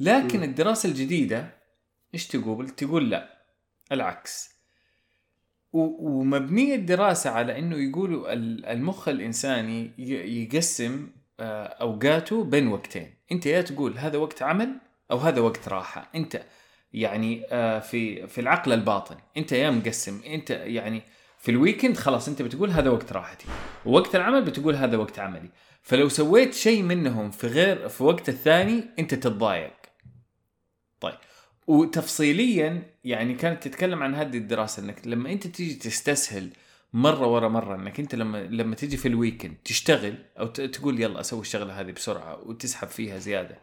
لكن 0.00 0.38
مم. 0.38 0.44
الدراسة 0.44 0.88
الجديدة 0.88 1.50
إيش 2.14 2.26
تقول؟ 2.26 2.68
تقول 2.70 3.10
لا 3.10 3.38
العكس. 3.92 4.54
و- 5.72 6.08
ومبنية 6.20 6.74
الدراسة 6.74 7.30
على 7.30 7.58
إنه 7.58 7.76
يقولوا 7.76 8.32
ال- 8.32 8.66
المخ 8.66 9.08
الإنساني 9.08 9.90
يقسم 10.42 11.08
آه، 11.40 11.64
أوقاته 11.66 12.44
بين 12.44 12.68
وقتين. 12.68 13.14
أنت 13.32 13.46
يا 13.46 13.60
تقول 13.62 13.98
هذا 13.98 14.18
وقت 14.18 14.42
عمل 14.42 14.74
أو 15.10 15.16
هذا 15.18 15.40
وقت 15.40 15.68
راحة. 15.68 16.10
أنت 16.14 16.42
يعني 16.94 17.42
آه، 17.50 17.78
في 17.78 18.26
في 18.26 18.40
العقل 18.40 18.72
الباطن. 18.72 19.16
انت 19.36 19.52
يا 19.52 19.70
مقسم 19.70 20.20
انت 20.26 20.50
يعني 20.50 21.02
في 21.38 21.50
ال 21.50 21.56
weekend 21.56 21.96
خلاص 21.96 22.28
انت 22.28 22.42
بتقول 22.42 22.70
هذا 22.70 22.90
وقت 22.90 23.12
راحتي 23.12 23.46
ووقت 23.86 24.16
العمل 24.16 24.42
بتقول 24.42 24.74
هذا 24.74 24.96
وقت 24.96 25.18
عملي. 25.18 25.48
فلو 25.82 26.08
سويت 26.08 26.54
شيء 26.54 26.82
منهم 26.82 27.30
في 27.30 27.46
غير 27.46 27.88
في 27.88 28.04
وقت 28.04 28.28
الثاني 28.28 28.84
انت 28.98 29.14
تتضايق. 29.14 29.72
طيب 31.00 31.14
وتفصيليا 31.66 32.82
يعني 33.04 33.34
كانت 33.34 33.62
تتكلم 33.68 34.02
عن 34.02 34.14
هذه 34.14 34.36
الدراسة 34.36 34.82
إنك 34.82 35.06
لما 35.06 35.32
انت 35.32 35.46
تيجي 35.46 35.74
تستسهل 35.74 36.50
مرة 36.92 37.26
ورا 37.26 37.48
مرة 37.48 37.74
إنك 37.74 38.00
انت 38.00 38.14
لما 38.14 38.38
لما 38.38 38.74
تيجي 38.74 38.96
في 38.96 39.08
الويكند 39.08 39.54
تشتغل 39.64 40.14
أو 40.38 40.46
تقول 40.46 41.00
يلا 41.00 41.20
أسوي 41.20 41.40
الشغلة 41.40 41.80
هذه 41.80 41.90
بسرعة 41.90 42.48
وتسحب 42.48 42.88
فيها 42.88 43.18
زيادة. 43.18 43.58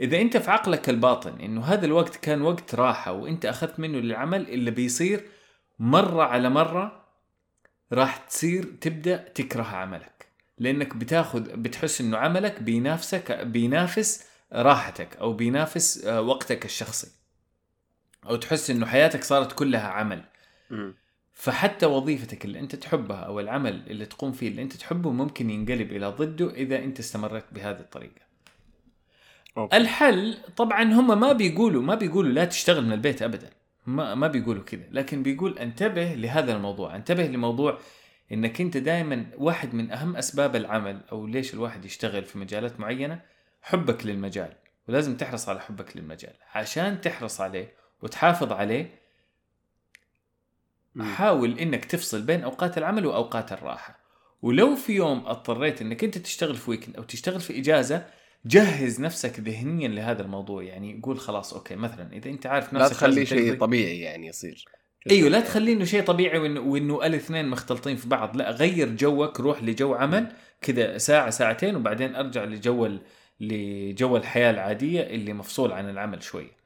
إذا 0.00 0.20
أنت 0.20 0.36
في 0.36 0.50
عقلك 0.50 0.88
الباطن 0.88 1.40
إنه 1.40 1.64
هذا 1.64 1.86
الوقت 1.86 2.16
كان 2.16 2.42
وقت 2.42 2.74
راحة 2.74 3.12
وأنت 3.12 3.46
أخذت 3.46 3.80
منه 3.80 3.98
للعمل 3.98 4.48
اللي 4.48 4.70
بيصير 4.70 5.24
مرة 5.78 6.22
على 6.22 6.50
مرة 6.50 7.04
راح 7.92 8.16
تصير 8.16 8.64
تبدأ 8.80 9.16
تكره 9.16 9.62
عملك. 9.62 10.28
لأنك 10.58 10.96
بتاخذ 10.96 11.56
بتحس 11.56 12.00
إنه 12.00 12.18
عملك 12.18 12.62
بينافسك 12.62 13.32
بينافس 13.32 14.24
راحتك 14.52 15.16
أو 15.16 15.32
بينافس 15.32 16.04
آه، 16.04 16.20
وقتك 16.20 16.64
الشخصي. 16.64 17.08
أو 18.28 18.36
تحس 18.36 18.70
إنه 18.70 18.86
حياتك 18.86 19.24
صارت 19.24 19.52
كلها 19.52 19.88
عمل. 19.88 20.24
فحتى 21.32 21.86
وظيفتك 21.86 22.44
اللي 22.44 22.60
أنت 22.60 22.76
تحبها 22.76 23.18
أو 23.18 23.40
العمل 23.40 23.82
اللي 23.90 24.06
تقوم 24.06 24.32
فيه 24.32 24.48
اللي 24.48 24.62
أنت 24.62 24.72
تحبه 24.72 25.10
ممكن 25.10 25.50
ينقلب 25.50 25.92
إلى 25.92 26.06
ضده 26.06 26.50
إذا 26.54 26.78
أنت 26.78 26.98
استمريت 26.98 27.44
بهذه 27.52 27.80
الطريقة. 27.80 28.27
أوكي. 29.58 29.76
الحل 29.76 30.38
طبعا 30.56 30.82
هم 30.82 31.20
ما 31.20 31.32
بيقولوا 31.32 31.82
ما 31.82 31.94
بيقولوا 31.94 32.32
لا 32.32 32.44
تشتغل 32.44 32.84
من 32.84 32.92
البيت 32.92 33.22
ابدا. 33.22 33.50
ما 33.86 34.14
ما 34.14 34.28
بيقولوا 34.28 34.62
كذا. 34.62 34.84
لكن 34.90 35.22
بيقول 35.22 35.58
انتبه 35.58 36.14
لهذا 36.14 36.56
الموضوع. 36.56 36.96
انتبه 36.96 37.26
لموضوع 37.26 37.78
إنك 38.32 38.60
أنت 38.60 38.76
دائما 38.76 39.26
واحد 39.36 39.74
من 39.74 39.90
أهم 39.90 40.16
أسباب 40.16 40.56
العمل 40.56 41.00
أو 41.12 41.26
ليش 41.26 41.54
الواحد 41.54 41.84
يشتغل 41.84 42.24
في 42.24 42.38
مجالات 42.38 42.80
معينة 42.80 43.20
حبك 43.62 44.06
للمجال. 44.06 44.52
ولازم 44.88 45.16
تحرص 45.16 45.48
على 45.48 45.60
حبك 45.60 45.96
للمجال. 45.96 46.34
عشان 46.54 47.00
تحرص 47.00 47.40
عليه 47.40 47.72
وتحافظ 48.02 48.52
عليه 48.52 49.00
مم. 50.94 51.04
حاول 51.04 51.58
إنك 51.58 51.84
تفصل 51.84 52.22
بين 52.22 52.44
أوقات 52.44 52.78
العمل 52.78 53.06
وأوقات 53.06 53.52
الراحة. 53.52 53.98
ولو 54.42 54.76
في 54.76 54.92
يوم 54.92 55.26
اضطريت 55.26 55.82
إنك 55.82 56.04
أنت 56.04 56.18
تشتغل 56.18 56.54
في 56.54 56.70
weekend 56.70 56.96
أو 56.96 57.02
تشتغل 57.02 57.40
في 57.40 57.58
إجازة 57.58 58.06
جهز 58.46 59.00
نفسك 59.00 59.40
ذهنيا 59.40 59.88
لهذا 59.88 60.22
الموضوع. 60.22 60.62
يعني 60.62 61.00
قول 61.02 61.18
خلاص 61.18 61.54
okay 61.54 61.76
مثلا 61.76 62.12
إذا 62.12 62.30
أنت 62.30 62.46
عارف 62.46 62.72
لا 62.72 62.80
نفسك 62.80 62.92
تخلي 62.92 63.14
لازم 63.14 63.24
شيء 63.24 63.58
طبيعي 63.58 64.00
يعني 64.00 64.26
يصير. 64.26 64.64
إيوه 65.10 65.28
لا 65.28 65.40
تخليه 65.40 65.72
إنه 65.72 65.84
شيء 65.84 66.02
طبيعي 66.02 66.38
وإنه, 66.38 66.60
وإنه 66.60 67.06
الاثنين 67.06 67.48
مختلطين 67.48 67.96
في 67.96 68.08
بعض. 68.08 68.36
لا 68.36 68.50
غير 68.50 68.88
جوك 68.88 69.40
روح 69.40 69.62
لجو 69.62 69.94
عمل 69.94 70.32
كذا 70.60 70.98
ساعة 70.98 71.30
ساعتين 71.30 71.76
وبعدين 71.76 72.14
أرجع 72.14 72.44
لجو 72.44 72.98
لجو 73.40 74.16
الحياة 74.16 74.50
العادية 74.50 75.00
اللي 75.00 75.32
مفصول 75.32 75.72
عن 75.72 75.90
العمل 75.90 76.22
شوية 76.22 76.58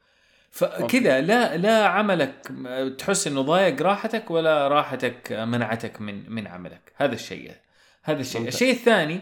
فكذا 0.51 1.21
لا 1.21 1.57
لا 1.57 1.87
عملك 1.87 2.53
تحس 2.99 3.27
إنه 3.27 3.43
ضايق 3.43 3.83
راحتك 3.83 4.31
ولا 4.31 4.69
راحتك 4.69 5.33
منعتك 5.33 6.01
من 6.01 6.31
من 6.31 6.47
عملك. 6.47 6.93
هذا 6.97 7.15
الشيء 7.15 7.53
هذا 8.03 8.21
الشيء. 8.21 8.49
الشيء 8.49 8.73
الثاني 8.73 9.21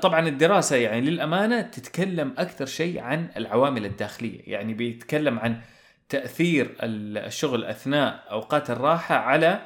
طبعا 0.00 0.28
الدراسة 0.28 0.76
يعني 0.76 1.00
للأمانة 1.00 1.60
تتكلم 1.60 2.34
أكثر 2.38 2.66
شيء 2.66 3.00
عن 3.00 3.28
العوامل 3.36 3.84
الداخلية. 3.84 4.40
يعني 4.46 4.74
بيتكلم 4.74 5.38
عن 5.38 5.60
تأثير 6.08 6.76
ال- 6.82 7.18
الشغل 7.18 7.64
أثناء 7.64 8.24
أوقات 8.30 8.70
الراحة 8.70 9.14
على 9.14 9.60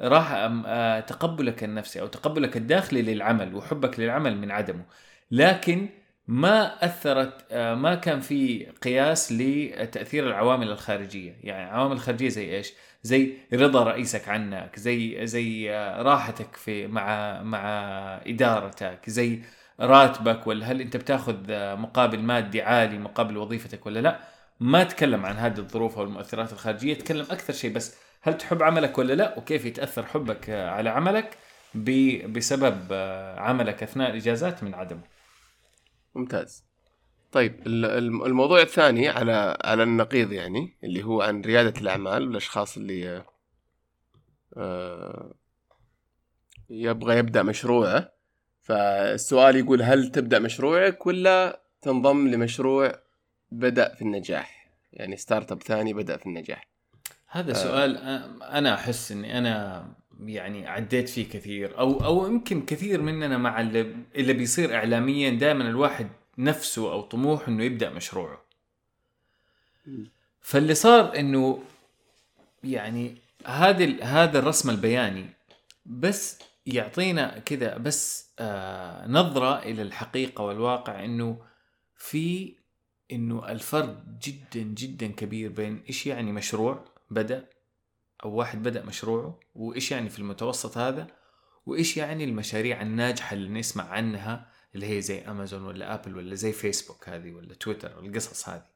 راحة 0.00 0.62
آه، 0.66 1.00
تقبلك 1.00 1.64
النفسي 1.64 2.00
أو 2.00 2.06
تقبلك 2.06 2.56
الداخلي 2.56 3.02
للعمل 3.02 3.54
وحبك 3.54 4.00
للعمل 4.00 4.36
من 4.36 4.50
عدمه. 4.50 4.84
لكن 5.30 5.88
ما 6.28 6.84
أثرت 6.84 7.44
آه، 7.50 7.74
ما 7.74 7.94
كان 7.94 8.20
في 8.20 8.66
قياس 8.82 9.32
لتأثير 9.32 10.26
العوامل 10.26 10.70
الخارجية. 10.70 11.36
يعني 11.42 11.70
عوامل 11.70 12.00
خارجية 12.00 12.28
زي 12.28 12.56
إيش؟ 12.56 12.72
زي 13.04 13.36
رضا 13.52 13.84
رئيسك 13.84 14.28
عنك 14.28 14.78
زي 14.78 15.26
زي 15.26 15.70
آه، 15.74 16.02
راحتك 16.02 16.56
في 16.56 16.86
مع 16.86 17.42
مع 17.42 17.60
إدارتك 18.26 19.10
زي 19.10 19.42
راتبك 19.80 20.46
ولا 20.46 20.66
هل 20.66 20.80
أنت 20.80 20.96
بتاخذ 20.96 21.36
آه، 21.50 21.74
مقابل 21.74 22.20
مادي 22.20 22.62
عالي 22.62 22.98
مقابل 22.98 23.36
وظيفتك 23.36 23.86
ولا 23.86 24.00
لا؟ 24.00 24.20
ما 24.60 24.84
تكلم 24.84 25.26
عن 25.26 25.36
هذه 25.36 25.58
الظروف 25.58 25.98
أو 25.98 26.04
المؤثرات 26.04 26.52
الخارجية 26.52 26.94
تكلم 26.94 27.26
أكثر 27.30 27.52
شيء 27.52 27.72
بس 27.72 27.96
هل 28.22 28.38
تحب 28.38 28.62
عملك 28.62 28.98
ولا 28.98 29.12
لا؟ 29.12 29.38
وكيف 29.38 29.64
يتأثر 29.64 30.06
حبك 30.06 30.50
آه، 30.50 30.70
على 30.70 30.90
عملك 30.90 31.38
بسبب 32.28 32.92
عملك 33.38 33.82
أثناء 33.82 34.10
الإجازات 34.10 34.64
من 34.64 34.74
عدمه؟ 34.74 35.02
ممتاز. 36.14 36.64
طيب 37.34 37.66
ال- 37.66 37.84
الم- 37.84 38.24
الموضوع 38.24 38.60
الثاني 38.60 39.08
على 39.08 39.56
على 39.64 39.82
النقيض 39.82 40.32
يعني 40.32 40.76
اللي 40.84 41.02
هو 41.04 41.22
عن 41.22 41.40
ريادة 41.40 41.80
الأعمال 41.80 42.26
والأشخاص 42.28 42.76
اللي 42.76 43.24
آه، 44.56 45.34
يبغى 46.70 47.18
يبدأ 47.18 47.42
مشروعه. 47.42 48.12
فالسؤال 48.62 49.56
يقول 49.56 49.82
هل 49.82 50.10
تبدأ 50.10 50.38
مشروعك 50.38 51.06
ولا 51.06 51.60
تنضم 51.82 52.28
لمشروع 52.28 52.92
بدأ 53.50 53.94
في 53.94 54.02
النجاح؟ 54.02 54.70
يعني 54.92 55.16
startup 55.16 55.62
ثاني 55.62 55.92
بدأ 55.94 56.16
في 56.16 56.26
النجاح. 56.26 56.68
هذا 57.28 57.52
سؤال 57.52 57.96
أ- 57.96 58.44
أنا 58.44 58.74
أحس 58.74 59.12
إني 59.12 59.38
أنا 59.38 59.86
يعني 60.20 60.68
عديت 60.68 61.08
فيه 61.08 61.28
كثير 61.28 61.78
أو 61.78 62.04
أو 62.04 62.26
يمكن 62.26 62.62
كثير 62.66 63.02
مننا 63.02 63.38
مع 63.38 63.60
اللي, 63.60 63.94
اللي 64.14 64.32
بيصير 64.32 64.74
اعلاميا 64.74 65.30
دائما 65.30 65.68
الواحد 65.68 66.08
نفسه 66.38 66.92
أو 66.92 67.00
طموح 67.02 67.48
إنه 67.48 67.64
يبدأ 67.64 67.90
مشروعه. 67.90 68.44
فاللي 70.40 70.74
صار 70.74 71.18
إنه 71.18 71.62
يعني 72.64 73.18
هذا 73.46 74.04
هذا 74.04 74.38
الرسم 74.38 74.70
البياني 74.70 75.26
بس 75.86 76.38
يعطينا 76.66 77.38
كذا 77.38 77.76
بس 77.76 78.30
آه 78.38 79.06
نظرة 79.06 79.58
إلى 79.58 79.82
الحقيقة 79.82 80.44
والواقع 80.44 81.04
إنه 81.04 81.38
في 81.96 82.54
إنه 83.12 83.48
الفرق 83.48 84.04
جدا 84.22 84.62
جدا 84.62 85.06
كبير 85.06 85.50
بين 85.50 85.82
إيش 85.88 86.06
يعني 86.06 86.32
مشروع 86.32 86.84
بدأ 87.10 87.48
أو 88.24 88.30
واحد 88.34 88.62
بدأ 88.62 88.84
مشروعه 88.84 89.40
وإيش 89.54 89.90
يعني 89.90 90.08
في 90.08 90.18
المتوسط 90.18 90.78
هذا 90.78 91.06
وإيش 91.66 91.96
يعني 91.96 92.24
المشاريع 92.24 92.82
الناجحة 92.82 93.34
اللي 93.34 93.48
نسمع 93.48 93.84
عنها 93.84 94.53
اللي 94.74 94.86
هي 94.96 95.00
زي 95.00 95.20
امازون 95.20 95.62
ولا 95.62 95.94
ابل 95.94 96.16
ولا 96.16 96.34
زي 96.34 96.52
فيسبوك 96.52 97.08
هذه 97.08 97.32
ولا 97.32 97.54
تويتر 97.54 97.92
والقصص 97.96 98.48
هذه. 98.48 98.74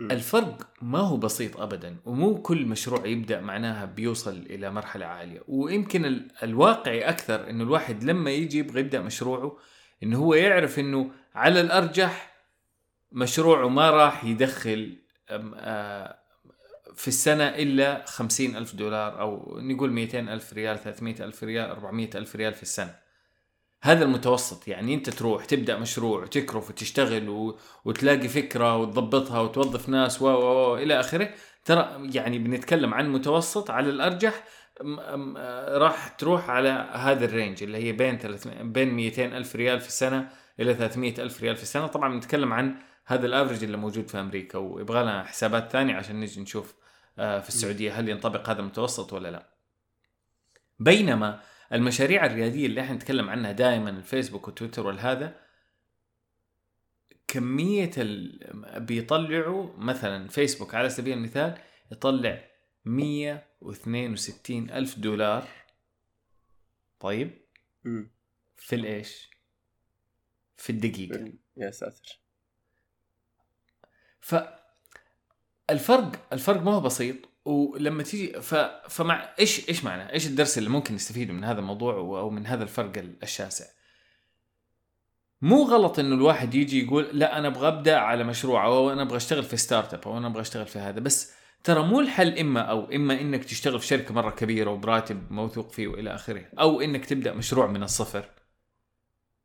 الفرق 0.00 0.68
ما 0.82 0.98
هو 0.98 1.16
بسيط 1.16 1.60
ابدا 1.60 1.96
ومو 2.04 2.42
كل 2.42 2.66
مشروع 2.66 3.06
يبدأ 3.06 3.40
معناها 3.40 3.84
بيوصل 3.84 4.36
إلى 4.36 4.70
مرحلة 4.70 5.06
عالية. 5.06 5.42
ويمكن 5.48 6.04
ال- 6.04 6.30
الواقعي 6.42 7.08
أكثر 7.08 7.50
إنه 7.50 7.64
الواحد 7.64 8.04
لما 8.04 8.30
يجي 8.30 8.58
يبغى 8.58 8.80
يبدأ 8.80 9.00
مشروعه 9.00 9.56
إنه 10.02 10.18
هو 10.18 10.34
يعرف 10.34 10.78
إنه 10.78 11.10
على 11.34 11.60
الأرجح 11.60 12.32
مشروعه 13.12 13.68
ما 13.68 13.90
راح 13.90 14.24
يدخل 14.24 14.98
آه، 15.30 16.18
في 16.94 17.08
السنة 17.08 17.44
إلا 17.48 18.04
خمسين 18.06 18.56
ألف 18.56 18.74
دولار 18.74 19.20
أو 19.20 19.58
نقول 19.60 19.90
ميتين 19.92 20.28
ألف 20.28 20.52
ريال 20.52 20.78
ثلاثمية 20.78 21.16
ألف 21.20 21.44
ريال 21.44 21.70
أربعمية 21.70 22.10
ألف 22.14 22.36
ريال 22.36 22.54
في 22.54 22.62
السنة. 22.62 23.01
هذا 23.82 24.04
المتوسط 24.04 24.68
يعني 24.68 24.94
أنت 24.94 25.10
تروح 25.10 25.44
تبدأ 25.44 25.78
مشروع 25.78 26.22
وتكرف 26.22 26.70
وتشتغل 26.70 27.28
و... 27.28 27.58
وتلاقي 27.84 28.28
فكرة 28.28 28.76
وتضبطها 28.76 29.40
وتوظف 29.40 29.88
ناس 29.88 30.22
و... 30.22 30.26
و... 30.26 30.76
إلى 30.76 31.00
آخره 31.00 31.30
ترى 31.64 32.10
يعني 32.14 32.38
بنتكلم 32.38 32.94
عن 32.94 33.12
متوسط 33.12 33.70
على 33.70 33.90
الأرجح 33.90 34.44
م- 34.80 35.18
م- 35.18 35.36
راح 35.68 36.08
تروح 36.08 36.50
على 36.50 36.68
هذا 36.92 37.24
ال 37.24 37.30
range 37.30 37.62
اللي 37.62 37.78
هي 37.78 37.92
بين 37.92 38.18
300 38.18 38.62
بين 38.62 38.94
200 38.94 39.24
ألف 39.24 39.56
ريال 39.56 39.80
في 39.80 39.88
السنة 39.88 40.28
إلى 40.60 40.74
300 40.74 41.14
ألف 41.22 41.42
ريال 41.42 41.56
في 41.56 41.62
السنة 41.62 41.86
طبعا 41.86 42.12
بنتكلم 42.14 42.52
عن 42.52 42.74
هذا 43.06 43.26
ال 43.26 43.31
average 43.31 43.64
اللي 43.64 43.76
موجود 43.76 44.08
في 44.08 44.20
أمريكا 44.20 44.58
ويبغى 44.58 45.02
لنا 45.02 45.24
حسابات 45.24 45.72
ثانية 45.72 45.94
عشان 45.94 46.20
نجي 46.20 46.40
نشوف 46.40 46.74
آه، 47.18 47.40
في 47.40 47.48
السعودية 47.48 48.00
هل 48.00 48.08
ينطبق 48.08 48.48
هذا 48.50 48.60
المتوسط 48.60 49.12
ولا 49.12 49.28
لا. 49.30 49.48
بينما 50.78 51.40
المشاريع 51.72 52.26
الريادية 52.26 52.66
اللي 52.66 52.80
إحنا 52.80 52.94
نتكلم 52.94 53.30
عنها 53.30 53.52
دائما 53.52 53.90
الفيسبوك 53.90 54.48
وتويتر 54.48 54.86
والهذا 54.86 55.40
كمية 57.28 57.90
ال... 57.98 58.40
بيطلعوا 58.80 59.76
مثلا 59.76 60.28
فيسبوك 60.28 60.74
على 60.74 60.90
سبيل 60.90 61.18
المثال 61.18 61.58
يطلع 61.92 62.44
162 62.84 64.70
ألف 64.70 64.98
دولار. 64.98 65.48
طيب. 67.00 67.30
في 68.56 68.74
الإيش؟ 68.74 69.30
في 70.56 70.70
الدقيقة. 70.70 71.32
يا 71.56 71.70
ساتر. 71.70 72.20
ف 74.20 74.34
الفرق 75.70 76.32
الفرق 76.32 76.62
ما 76.62 76.74
هو 76.74 76.80
بسيط. 76.80 77.16
ولما 77.44 78.02
تيجي 78.02 78.40
ف... 78.40 78.54
فمع 78.88 79.28
إيش 79.40 79.68
إيش 79.68 79.84
معنى؟ 79.84 80.12
إيش 80.12 80.26
الدرس 80.26 80.58
اللي 80.58 80.70
ممكن 80.70 80.94
نستفيده 80.94 81.32
من 81.32 81.44
هذا 81.44 81.60
الموضوع 81.60 81.94
أو 81.94 82.30
من 82.30 82.46
هذا 82.46 82.62
الفرق 82.62 82.98
ال- 82.98 83.16
الشاسع؟ 83.22 83.64
مو 85.42 85.62
غلط 85.62 85.98
إنه 85.98 86.14
الواحد 86.14 86.54
يجي 86.54 86.84
يقول 86.84 87.08
لا 87.12 87.38
أنا 87.38 87.48
أبغى 87.48 87.68
أبدأ 87.68 87.96
على 87.98 88.24
مشروع 88.24 88.66
أو 88.66 88.92
أنا 88.92 89.02
أبغى 89.02 89.16
أشتغل 89.16 89.42
في 89.42 89.56
startup 89.56 90.00
أو 90.06 90.18
أنا 90.18 90.26
أبغى 90.26 90.40
أشتغل 90.40 90.66
في 90.66 90.78
هذا 90.78 91.00
بس 91.00 91.32
ترى 91.64 91.82
مو 91.82 92.00
الحل 92.00 92.38
إما 92.38 92.60
أو 92.60 92.84
إما 92.84 93.20
إنك 93.20 93.44
تشتغل 93.44 93.80
في 93.80 93.86
شركة 93.86 94.14
مرة 94.14 94.30
كبيرة 94.30 94.70
وبراتب 94.70 95.32
موثوق 95.32 95.70
فيه 95.70 95.88
وإلى 95.88 96.14
آخره 96.14 96.44
أو 96.60 96.80
إنك 96.80 97.04
تبدأ 97.06 97.34
مشروع 97.34 97.66
من 97.66 97.82
الصفر 97.82 98.28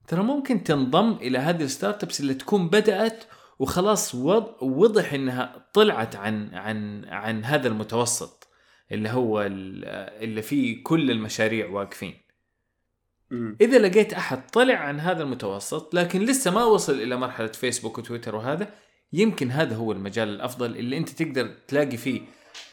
ترى 0.08 0.24
ممكن 0.24 0.64
تنضم 0.64 1.12
إلى 1.12 1.38
هذه 1.38 1.64
ال 1.64 2.04
startups 2.04 2.20
اللي 2.20 2.34
تكون 2.34 2.70
بدأت 2.70 3.24
وخلاص 3.60 4.16
وض- 4.16 4.64
وضح 4.64 5.14
إنها 5.14 5.70
طلعت 5.74 6.16
عن 6.16 6.56
عن 6.56 7.06
عن 7.06 7.44
هذا 7.46 7.68
المتوسط 7.68 8.48
اللي 8.92 9.10
هو 9.10 9.42
ال- 9.42 9.86
اللي 10.24 10.42
فيه 10.42 10.84
كل 10.84 11.12
المشاريع 11.12 11.70
واقفين. 11.70 12.14
إذا 13.62 13.80
لقيت 13.80 14.14
أحد 14.14 14.48
طلع 14.52 14.76
عن 14.76 15.00
هذا 15.00 15.24
المتوسط 15.24 15.94
لكن 15.94 16.22
لسه 16.22 16.52
ما 16.52 16.64
وصل 16.64 16.94
إلى 16.94 17.16
مرحلة 17.16 17.48
فيسبوك 17.48 17.98
وتويتر 17.98 18.36
وهذا 18.36 18.70
يمكن 19.14 19.52
هذا 19.52 19.76
هو 19.76 19.92
المجال 19.92 20.30
الأفضل 20.30 20.76
اللي 20.78 20.98
أنت 20.98 21.10
تقدر 21.10 21.48
تلاقي 21.68 21.98
فيه 21.98 22.22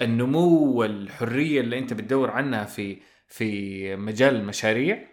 النمو 0.02 0.72
والحرية 0.72 1.60
اللي 1.60 1.78
أنت 1.78 1.92
بتدور 1.92 2.30
عنها 2.30 2.64
في 2.64 2.96
في 3.28 3.96
مجال 3.96 4.34
المشاريع 4.36 5.08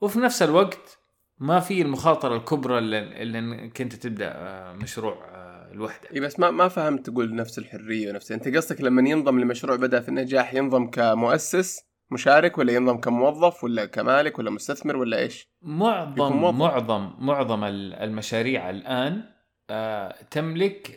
وفي 0.00 0.18
نفس 0.18 0.42
الوقت 0.42 0.98
ما 1.38 1.60
في 1.60 1.82
المخاطرة 1.82 2.36
الكبرى 2.36 2.78
اللي, 2.78 3.22
اللي 3.22 3.38
انك 3.38 3.80
انت 3.80 3.94
تبدأ 3.94 4.32
آه، 4.34 4.72
مشروع 4.72 5.24
آه، 5.34 5.72
لوحدك 5.72 6.12
إي 6.14 6.20
بس 6.20 6.38
ما 6.40 6.50
ما 6.50 6.68
فهمت 6.68 7.10
تقول 7.10 7.34
نفس 7.34 7.58
الحرية 7.58 8.10
ونفس 8.10 8.32
أنت 8.32 8.56
قصدك 8.56 8.80
لما 8.80 9.08
ينضم 9.10 9.40
لمشروع 9.40 9.76
بدأ 9.76 10.00
في 10.00 10.08
النجاح 10.08 10.54
ينضم 10.54 10.86
كمؤسس 10.90 11.80
مشارك 12.10 12.58
ولا 12.58 12.72
ينضم 12.72 12.96
كموظف 12.96 13.64
ولا 13.64 13.84
كمالك 13.86 14.38
ولا 14.38 14.50
مستثمر 14.50 14.96
ولا 14.96 15.18
إيش؟ 15.18 15.48
معظم 15.62 16.32
موظف. 16.36 16.58
معظم 16.58 17.10
معظم 17.18 17.64
ال- 17.64 17.94
المشاريع 17.94 18.70
الآن 18.70 19.22
آه، 19.70 20.14
تملك 20.30 20.96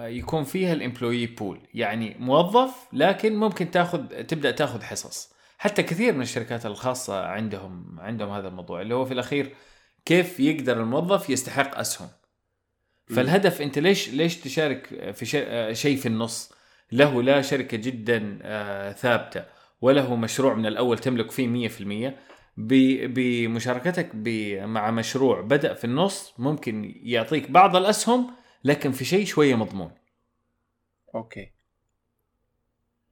يكون 0.00 0.44
فيها 0.44 0.72
الامبلوي 0.72 1.26
بول 1.26 1.58
يعني 1.74 2.16
موظف 2.18 2.88
لكن 2.92 3.36
ممكن 3.36 3.70
تاخذ 3.70 4.06
تبدأ 4.06 4.50
تاخذ 4.50 4.82
حصص 4.82 5.32
حتى 5.60 5.82
كثير 5.82 6.12
من 6.12 6.22
الشركات 6.22 6.66
الخاصة 6.66 7.26
عندهم 7.26 8.00
عندهم 8.00 8.30
هذا 8.30 8.48
الموضوع 8.48 8.80
اللي 8.82 8.94
هو 8.94 9.04
في 9.04 9.14
الأخير 9.14 9.54
كيف 10.04 10.40
يقدر 10.40 10.80
الموظف 10.80 11.30
يستحق 11.30 11.78
أسهم. 11.78 12.08
فالهدف 13.06 13.62
أنت 13.62 13.78
ليش 13.78 14.08
ليش 14.08 14.36
تشارك 14.36 15.12
في 15.12 15.26
شيء 15.74 15.96
في 15.96 16.06
النص؟ 16.06 16.52
له 16.92 17.22
لا 17.22 17.42
شركة 17.42 17.76
جدا 17.76 18.38
آه، 18.42 18.92
ثابتة 18.92 19.44
وله 19.80 20.16
مشروع 20.16 20.54
من 20.54 20.66
الأول 20.66 20.98
تملك 20.98 21.30
فيه 21.30 21.68
100% 21.68 22.16
ب- 22.56 23.14
بمشاركتك 23.14 24.10
مع 24.64 24.90
مشروع 24.90 25.40
بدأ 25.40 25.74
في 25.74 25.84
النص 25.84 26.34
ممكن 26.38 26.94
يعطيك 27.02 27.50
بعض 27.50 27.76
الأسهم 27.76 28.30
لكن 28.64 28.92
في 28.92 29.04
شيء 29.04 29.24
شوية 29.24 29.54
مضمون. 29.54 29.90
أوكي. 31.14 31.52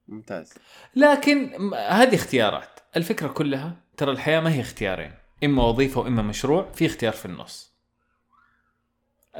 ممتاز. 0.08 0.54
لكن 0.96 1.72
هذه 1.74 2.14
اختيارات. 2.14 2.80
الفكرة 2.96 3.28
كلها 3.28 3.76
ترى 3.96 4.10
الحياة 4.10 4.40
ما 4.40 4.52
هي 4.52 4.60
اختيارين. 4.60 5.12
إما 5.44 5.64
وظيفة 5.64 6.00
وإما 6.00 6.22
مشروع 6.22 6.72
في 6.72 6.86
اختيار 6.86 7.12
في 7.12 7.26
النص. 7.26 7.72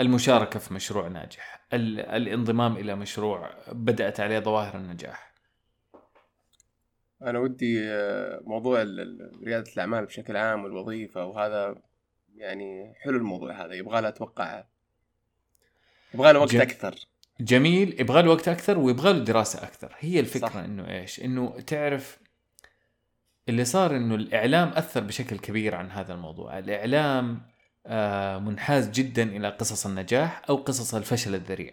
المشاركة 0.00 0.58
في 0.58 0.74
مشروع 0.74 1.08
ناجح. 1.08 1.66
ال- 1.72 2.00
الانضمام 2.00 2.76
إلى 2.76 2.94
مشروع 2.94 3.50
بدأت 3.72 4.20
عليه 4.20 4.38
ظواهر 4.38 4.76
النجاح. 4.76 5.32
أنا 7.22 7.38
ودي 7.38 7.84
آه، 7.90 8.40
موضوع 8.44 8.82
ريادة 9.44 9.72
الأعمال 9.72 10.06
بشكل 10.06 10.36
عام 10.36 10.64
والوظيفة 10.64 11.24
وهذا 11.24 11.76
يعني 12.36 12.94
حلو 13.04 13.16
الموضوع 13.16 13.64
هذا. 13.64 13.74
يبغى 13.74 14.00
له 14.00 14.08
أتوقع 14.08 14.64
يبغى 16.14 16.32
له 16.32 16.38
وقت 16.38 16.54
أكثر. 16.54 16.94
جميل 17.40 18.00
يبغى 18.00 18.22
له 18.22 18.30
وقت 18.30 18.48
أكثر 18.48 18.78
ويبغى 18.78 19.12
له 19.12 19.18
دراسة 19.18 19.62
أكثر. 19.62 19.94
هي 19.98 20.20
الفكرة 20.20 20.48
صح. 20.48 20.56
إنه 20.56 20.90
إيش؟ 20.90 21.20
إنه 21.20 21.60
تعرف 21.66 22.18
اللي 23.48 23.64
صار 23.64 23.96
إنه 23.96 24.14
الإعلام 24.14 24.68
أثر 24.68 25.00
بشكل 25.00 25.38
كبير 25.38 25.74
عن 25.74 25.90
هذا 25.90 26.14
الموضوع. 26.14 26.58
الإعلام 26.58 27.42
آه، 27.86 28.38
منحاز 28.38 28.90
جدا 28.90 29.22
إلى 29.22 29.48
قصص 29.48 29.86
النجاح 29.86 30.42
أو 30.48 30.56
قصص 30.56 30.94
الفشل 30.94 31.34
الذريع. 31.34 31.72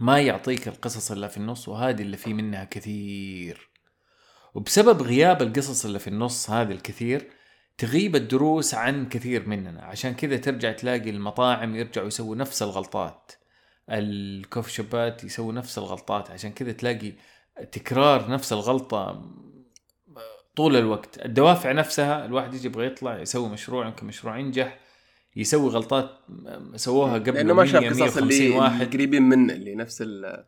ما 0.00 0.20
يعطيك 0.20 0.68
القصص 0.68 1.10
اللي 1.10 1.28
في 1.28 1.36
النص 1.36 1.68
وهذه 1.68 2.02
اللي 2.02 2.16
في 2.16 2.34
منها 2.34 2.64
كثير. 2.64 3.70
وبسبب 4.54 5.02
غياب 5.02 5.42
القصص 5.42 5.84
اللي 5.84 5.98
في 5.98 6.08
النص 6.08 6.50
هذه 6.50 6.72
الكثير 6.72 7.30
تغيب 7.78 8.16
الدروس 8.16 8.74
عن 8.74 9.08
كثير 9.08 9.48
مننا. 9.48 9.84
عشان 9.84 10.14
كذا 10.14 10.36
ترجع 10.36 10.72
تلاقي 10.72 11.10
المطاعم 11.10 11.76
يرجعوا 11.76 12.06
يسووا 12.06 12.36
نفس 12.36 12.62
الغلطات. 12.62 13.32
الكوف 13.90 14.68
شوبات 14.68 15.24
يسووا 15.24 15.52
نفس 15.52 15.78
الغلطات. 15.78 16.30
عشان 16.30 16.52
كذا 16.52 16.72
تلاقي 16.72 17.12
تكرار 17.72 18.30
نفس 18.30 18.52
الغلطة 18.52 19.30
طول 20.56 20.76
الوقت. 20.76 21.24
الدوافع 21.24 21.72
نفسها 21.72 22.24
الواحد 22.24 22.54
يجي 22.54 22.66
يبغى 22.66 22.86
يطلع 22.86 23.18
يسوي 23.18 23.48
مشروع 23.48 23.86
يمكن 23.86 24.06
مشروع 24.06 24.38
ينجح 24.38 24.78
يسوي 25.36 25.70
غلطات 25.70 26.10
سووها 26.76 27.14
قبل 27.14 27.34
لأنه 27.34 27.54
ما 27.54 27.66
شاف 27.66 27.82
100 27.82 27.90
قصص 27.90 28.00
150 28.00 28.22
اللي 28.22 28.58
واحد. 28.58 28.92
قريبين 28.92 29.22
منه 29.22 29.52
اللي 29.52 29.74
نفس 29.74 30.02
ال 30.02 30.44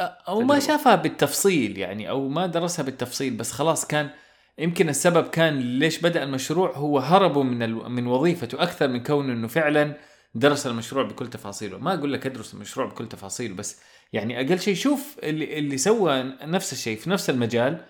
أو 0.00 0.40
ما. 0.40 0.58
شافها 0.58 0.94
بالتفصيل 0.94 1.78
يعني 1.78 2.10
أو 2.10 2.28
ما 2.28 2.46
درسها 2.46 2.82
بالتفصيل 2.82 3.34
بس 3.34 3.52
خلاص 3.52 3.86
كان 3.86 4.10
يمكن 4.58 4.88
السبب 4.88 5.26
كان 5.26 5.78
ليش 5.78 5.98
بدأ 5.98 6.22
المشروع 6.22 6.76
هو 6.76 6.98
هربوا 6.98 7.44
من 7.44 7.62
ال... 7.62 7.90
من 7.90 8.06
وظيفته 8.06 8.62
أكثر 8.62 8.88
من 8.88 9.02
كونه 9.02 9.32
إنه 9.32 9.48
فعلا 9.48 9.96
درس 10.38 10.66
المشروع 10.66 11.04
بكل 11.04 11.30
تفاصيله. 11.30 11.78
ما 11.78 11.94
أقول 11.94 12.12
لك 12.12 12.26
أدرس 12.26 12.54
المشروع 12.54 12.86
بكل 12.86 13.08
تفاصيله 13.08 13.54
بس 13.54 13.80
يعني 14.12 14.40
أقل 14.40 14.60
شيء 14.60 14.74
شوف 14.74 15.16
اللي 15.22 15.58
اللي 15.58 15.78
سوى 15.78 16.22
نفس 16.42 16.72
الشيء 16.72 16.98
في 16.98 17.10
نفس 17.10 17.30
المجال 17.30 17.84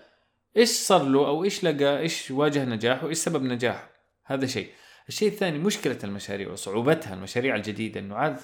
إيش 0.57 0.69
صار 0.69 1.03
له 1.03 1.27
أو 1.27 1.43
إيش 1.43 1.63
لقى 1.63 1.99
إيش 1.99 2.31
واجه 2.31 2.65
نجاحه 2.65 3.05
وايش 3.05 3.17
سبب 3.17 3.43
نجاحه. 3.43 3.89
هذا 4.25 4.45
شيء. 4.45 4.69
الشيء 5.09 5.27
الثاني 5.27 5.57
مشكلة 5.57 5.97
المشاريع 6.03 6.51
وصعوبتها 6.51 7.13
المشاريع 7.13 7.55
الجديدة 7.55 7.99
إنه 7.99 8.15
عادة 8.15 8.39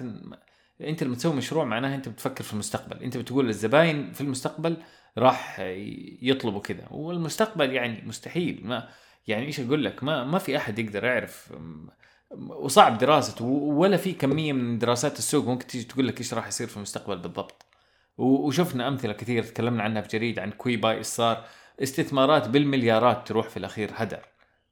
أنت 0.81 1.03
لما 1.03 1.15
تسوي 1.15 1.35
مشروع 1.35 1.65
معناها 1.65 1.95
أنت 1.95 2.09
بتفكر 2.09 2.43
في 2.43 2.53
المستقبل. 2.53 3.03
أنت 3.03 3.17
بتقول 3.17 3.45
للزباين 3.45 4.11
في 4.13 4.21
المستقبل 4.21 4.77
راح 5.17 5.59
يطلبوا 6.21 6.61
كذا 6.61 6.87
والمستقبل 6.91 7.73
يعني 7.73 8.03
مستحيل. 8.05 8.61
ما 8.63 8.89
يعني 9.27 9.45
إيش 9.45 9.59
أقول 9.59 9.85
لك؟ 9.85 10.03
ما 10.03 10.23
ما 10.23 10.39
في 10.39 10.57
أحد 10.57 10.79
يقدر 10.79 11.03
يعرف 11.03 11.53
وصعب 12.37 12.97
دراسته 12.97 13.45
ولا 13.45 13.97
في 13.97 14.13
كمية 14.13 14.53
من 14.53 14.79
دراسات 14.79 15.19
السوق 15.19 15.47
ممكن 15.47 15.67
تيجي 15.67 15.83
تقول 15.83 16.07
لك 16.07 16.19
إيش 16.19 16.33
راح 16.33 16.47
يصير 16.47 16.67
في 16.67 16.77
المستقبل 16.77 17.17
بالضبط. 17.17 17.65
وشفنا 18.17 18.87
أمثلة 18.87 19.13
كثير 19.13 19.43
تكلمنا 19.43 19.83
عنها 19.83 20.01
في 20.01 20.07
جريد 20.07 20.39
عن 20.39 20.51
كوي 20.51 20.77
باي 20.77 20.97
إيش 20.97 21.05
صار. 21.05 21.45
استثمارات 21.83 22.47
بالمليارات 22.47 23.27
تروح 23.27 23.49
في 23.49 23.57
الأخير 23.57 23.91
هدر 23.95 24.19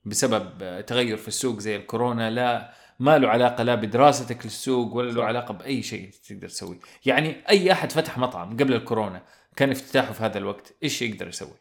بسبب 0.05 0.86
تغير 0.86 1.18
في 1.18 1.28
السوق 1.28 1.59
زي 1.59 1.76
الكورونا. 1.76 2.30
لا 2.30 2.74
ما 2.99 3.18
له 3.18 3.28
علاقة 3.28 3.64
لا 3.64 3.76
بدراستك 3.76 4.45
للسوق 4.45 4.95
ولا 4.95 5.12
له 5.12 5.24
علاقة 5.24 5.53
بأي 5.53 5.84
شيء 5.84 6.09
تقدر 6.30 6.49
تسويه. 6.49 6.80
يعني 7.05 7.36
أي 7.49 7.72
أحد 7.72 7.91
فتح 7.91 8.18
مطعم 8.18 8.57
قبل 8.57 8.74
الكورونا 8.74 9.22
كان 9.55 9.72
افتتاحه 9.72 10.14
في 10.14 10.24
هذا 10.24 10.38
الوقت 10.38 10.74
إيش 10.84 11.01
يقدر 11.01 11.28
يسوي؟ 11.28 11.57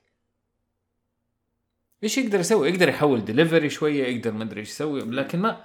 إيش 2.03 2.19
يقدر 2.19 2.41
يسوي؟ 2.41 2.69
يقدر 2.71 2.89
يحول 2.89 3.25
دليفري 3.25 3.71
شوية 3.71 4.05
يقدر 4.05 4.33
ما 4.33 4.45
أدري 4.45 4.61
إيش 4.61 4.69
يسوي 4.69 5.01
لكن 5.01 5.39
ما 5.39 5.65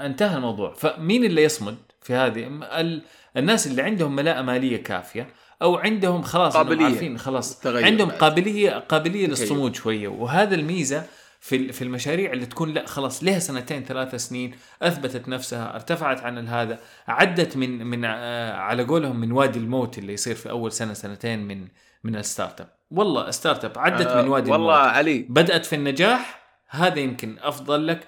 انتهى 0.00 0.36
الموضوع. 0.36 0.74
فمين 0.74 1.24
اللي 1.24 1.42
يصمد 1.42 1.76
في 2.02 2.14
هذه؟ 2.14 2.46
ال... 2.80 3.02
الناس 3.36 3.66
اللي 3.66 3.82
عندهم 3.82 4.16
ملاءة 4.16 4.42
مالية 4.42 4.82
كافية 4.82 5.28
أو 5.62 5.76
عندهم 5.76 6.22
خلاص 6.22 6.56
قابلية. 6.56 6.84
عارفين 6.84 7.18
خلاص 7.18 7.66
عندهم. 7.66 8.10
قابليه 8.10 8.70
قابلية. 8.70 9.26
للصمود 9.26 9.74
شوية. 9.74 10.08
وهذا 10.08 10.54
الميزة 10.54 11.06
في 11.40 11.72
في 11.72 11.82
المشاريع 11.82 12.32
اللي 12.32 12.46
تكون 12.46 12.72
لا 12.74 12.86
خلاص 12.86 13.24
لها 13.24 13.38
سنتين 13.38 13.84
ثلاثة 13.84 14.16
سنين 14.16 14.54
أثبتت 14.82 15.28
نفسها 15.28 15.74
ارتفعت 15.74 16.20
عن 16.20 16.48
هذا 16.48 16.78
عدت 17.08 17.56
من 17.56 17.86
من 17.86 18.04
آه، 18.04 18.52
على 18.52 18.82
قولهم 18.84 19.20
من 19.20 19.32
وادي 19.32 19.58
الموت 19.58 19.98
اللي 19.98 20.12
يصير 20.12 20.34
في 20.34 20.50
أول 20.50 20.72
سنة 20.72 20.92
سنتين 20.92 21.38
من 21.38 21.68
من 22.04 22.16
ال 22.16 22.60
startup. 22.60 22.68
والله 22.90 23.30
startup 23.30 23.72
عدت 23.78 24.06
آه، 24.06 24.22
من 24.22 24.28
وادي 24.28 24.50
والله 24.50 24.74
الموت. 24.80 24.94
علي. 24.96 25.26
بدأت 25.28 25.66
في 25.66 25.76
النجاح 25.76 26.40
هذا 26.68 26.98
يمكن 26.98 27.36
أفضل 27.42 27.86
لك. 27.86 28.00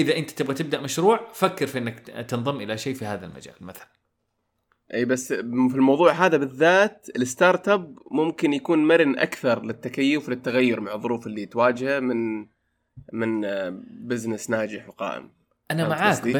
إذا 0.00 0.16
أنت 0.16 0.30
تبغى 0.30 0.54
تبدأ 0.54 0.80
مشروع 0.80 1.28
فكر 1.32 1.66
في 1.66 1.78
إنك 1.78 1.98
تنضم 2.28 2.60
إلى 2.60 2.78
شيء 2.78 2.94
في 2.94 3.04
هذا 3.04 3.26
المجال 3.26 3.54
مثلا. 3.60 3.88
أي 4.94 5.04
بس 5.04 5.32
في 5.32 5.74
الموضوع 5.74 6.12
هذا 6.12 6.36
بالذات 6.36 7.06
ال 7.16 7.68
startup 7.68 7.98
ممكن 8.10 8.52
يكون 8.52 8.88
مرن 8.88 9.18
أكثر 9.18 9.64
للتكيف 9.64 10.28
للتغير 10.28 10.80
مع 10.80 10.94
الظروف 10.94 11.26
اللي 11.26 11.46
تواجهه 11.46 12.00
من 12.00 12.46
من 13.12 13.40
business 14.08 14.50
ناجح 14.50 14.88
وقائم. 14.88 15.30
أنا 15.70 15.88
معاك؟ 15.88 16.28
ب... 16.28 16.36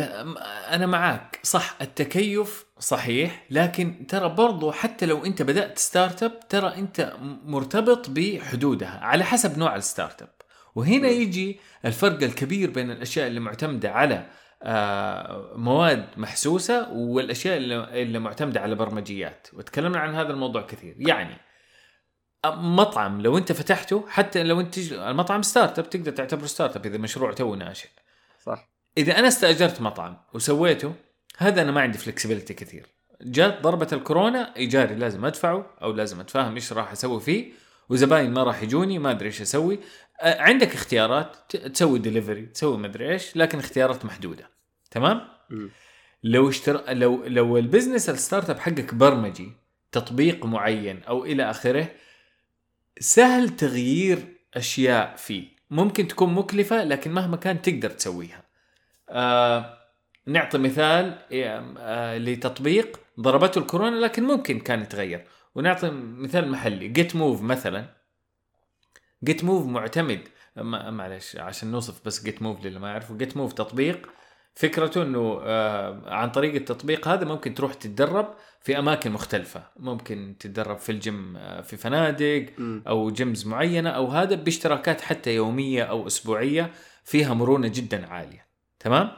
أنا 0.70 0.86
معاك. 0.86 1.40
صح 1.42 1.76
التكيف 1.80 2.66
صحيح 2.78 3.46
لكن 3.50 4.06
ترى 4.08 4.28
برضو 4.28 4.72
حتى 4.72 5.06
لو 5.06 5.24
أنت 5.24 5.42
بدأت 5.42 5.78
startup 5.78 6.48
ترى 6.48 6.74
أنت 6.74 7.16
مرتبط 7.44 8.10
بحدودها 8.10 9.00
على 9.02 9.24
حسب 9.24 9.58
نوع 9.58 9.76
ال 9.76 10.22
startup. 10.22 10.39
وهنا. 10.74 11.08
يجي 11.08 11.60
الفرق 11.84 12.22
الكبير 12.22 12.70
بين 12.70 12.90
الأشياء 12.90 13.26
اللي 13.26 13.40
معتمدة 13.40 13.90
على 13.90 14.26
آه، 14.62 15.52
مواد 15.56 16.06
محسوسة 16.16 16.92
والأشياء 16.92 17.56
اللي 18.02 18.18
معتمدة 18.18 18.60
على 18.60 18.74
برمجيات. 18.74 19.48
وتكلمنا 19.52 19.98
عن 19.98 20.14
هذا 20.14 20.30
الموضوع 20.30 20.62
كثير. 20.62 20.94
يعني 20.98 21.36
مطعم 22.46 23.20
لو 23.20 23.38
أنت 23.38 23.52
فتحته 23.52 24.04
حتى 24.08 24.42
لو 24.42 24.60
أنت 24.60 24.78
المطعم 24.78 25.42
startup 25.42 25.90
تقدر 25.90 26.12
تعتبره 26.12 26.46
startup 26.46 26.86
إذا 26.86 26.98
مشروع 26.98 27.32
تو 27.32 27.54
ناشئ. 27.54 27.88
صح. 28.42 28.68
إذا 28.98 29.18
أنا 29.18 29.28
استأجرت 29.28 29.80
مطعم 29.80 30.16
وسويته 30.34 30.94
هذا 31.36 31.62
أنا 31.62 31.72
ما 31.72 31.80
عندي 31.80 31.98
flexibility 31.98 32.54
كثير. 32.54 32.86
جات 33.22 33.62
ضربة 33.62 33.88
الكورونا 33.92 34.56
إيجاري 34.56 34.94
لازم 34.94 35.24
أدفعه 35.24 35.66
أو 35.82 35.92
لازم 35.92 36.20
أتفاهم 36.20 36.54
إيش 36.54 36.72
راح 36.72 36.92
أسوي 36.92 37.20
فيه. 37.20 37.52
وزباين 37.90 38.30
ما 38.30 38.42
راح 38.42 38.62
يجوني 38.62 38.98
ما 38.98 39.10
أدري 39.10 39.26
إيش 39.26 39.40
أسوي. 39.40 39.78
عندك 40.22 40.74
اختيارات 40.74 41.36
تسوي 41.56 41.98
ديليفري 41.98 42.46
تسوي 42.46 42.78
ما 42.78 42.86
أدري 42.86 43.12
إيش 43.12 43.36
لكن 43.36 43.58
اختيارات 43.58 44.04
محدودة. 44.04 44.50
تمام. 44.90 45.20
لو 46.24 46.48
اشتر 46.48 46.92
لو 46.92 47.24
لو 47.26 47.58
ال 47.58 47.64
business 47.64 48.05
ال 48.05 48.10
startup 48.10 48.58
حقك 48.58 48.94
برمجي 48.94 49.52
تطبيق 49.92 50.46
معين 50.46 51.02
أو 51.02 51.24
إلى 51.24 51.50
آخره 51.50 51.88
سهل 53.00 53.48
تغيير 53.48 54.18
أشياء 54.54 55.16
فيه. 55.16 55.48
ممكن 55.70 56.08
تكون 56.08 56.34
مكلفة 56.34 56.84
لكن 56.84 57.12
مهما 57.12 57.36
كان 57.36 57.62
تقدر 57.62 57.90
تسويها. 57.90 58.42
آه 59.08 59.78
نعطي 60.26 60.58
مثال 60.58 61.18
آه 61.32 62.18
لتطبيق 62.18 63.00
ضربته 63.20 63.58
الكورونا 63.58 63.96
لكن 63.96 64.22
ممكن 64.22 64.60
كان 64.60 64.82
يتغير. 64.82 65.24
ونعطي 65.54 65.90
مثال 65.92 66.50
محلي. 66.50 66.88
GetMuv 66.88 67.42
مثلا. 67.42 67.86
GetMuv 69.24 69.66
معتمد 69.66 70.28
ما- 70.56 70.90
معلش 70.90 71.36
عشان 71.36 71.70
نوصف 71.70 72.06
بس 72.06 72.24
GetMuv 72.24 72.64
للي 72.66 72.78
ما 72.78 72.88
يعرفوا 72.88 73.16
GetMuv 73.16 73.52
تطبيق. 73.52 74.08
فكرته 74.54 75.02
إنه 75.02 75.40
آه 75.42 76.14
عن 76.14 76.30
طريق 76.30 76.54
التطبيق 76.54 77.08
هذا 77.08 77.24
ممكن 77.24 77.54
تروح 77.54 77.74
تتدرب 77.74 78.34
في 78.60 78.78
أماكن 78.78 79.12
مختلفة. 79.12 79.64
ممكن 79.76 80.36
تتدرب 80.40 80.78
في 80.78 80.92
الجيم 80.92 81.36
آه، 81.36 81.60
في 81.60 81.76
فنادق. 81.76 82.46
أو 82.88 83.10
gyms 83.10 83.46
معينة 83.46 83.90
أو 83.90 84.06
هذا 84.06 84.34
باشتراكات 84.34 85.00
حتى 85.00 85.34
يومية 85.34 85.82
أو 85.82 86.06
أسبوعية 86.06 86.70
فيها 87.04 87.34
مرونة 87.34 87.68
جدا 87.68 88.06
عالية. 88.06 88.46
تمام؟ 88.80 89.10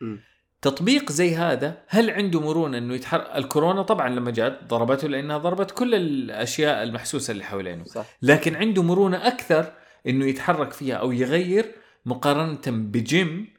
مم. 0.00 0.20
تطبيق 0.62 1.12
زي 1.12 1.34
هذا 1.36 1.82
هل 1.88 2.10
عنده 2.10 2.40
مرونة 2.40 2.78
إنه 2.78 2.94
يتحرك 2.94 3.36
الكورونا 3.36 3.82
طبعا 3.82 4.08
لما 4.08 4.30
جات 4.30 4.64
ضربته 4.64 5.08
لأنها 5.08 5.38
ضربت 5.38 5.70
كل 5.70 5.94
الأشياء 5.94 6.82
المحسوسة 6.82 7.30
اللي 7.32 7.44
حوالينه. 7.44 7.84
صح. 7.84 8.06
لكن 8.22 8.56
عنده 8.56 8.82
مرونة 8.82 9.26
أكثر 9.26 9.72
إنه 10.06 10.26
يتحرك 10.26 10.72
فيها 10.72 10.94
أو 10.96 11.12
يغير 11.12 11.74
مقارنة 12.06 12.60
بجيم 12.66 13.54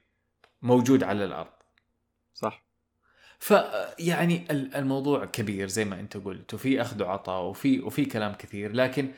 موجود 0.62 1.04
على 1.04 1.26
الأرض. 1.26 1.52
صح. 2.34 2.64
فيعني 3.40 4.46
ال- 4.52 4.76
الموضوع 4.76 5.26
كبير 5.26 5.68
زي 5.68 5.86
ما 5.86 6.00
أنت 6.00 6.18
قلت 6.18 6.54
وفي 6.54 6.82
أخذ 6.82 7.04
وعطاء 7.04 7.44
وفي 7.44 7.80
وفي 7.80 8.06
كلام 8.06 8.34
كثير 8.34 8.72
لكن 8.74 9.12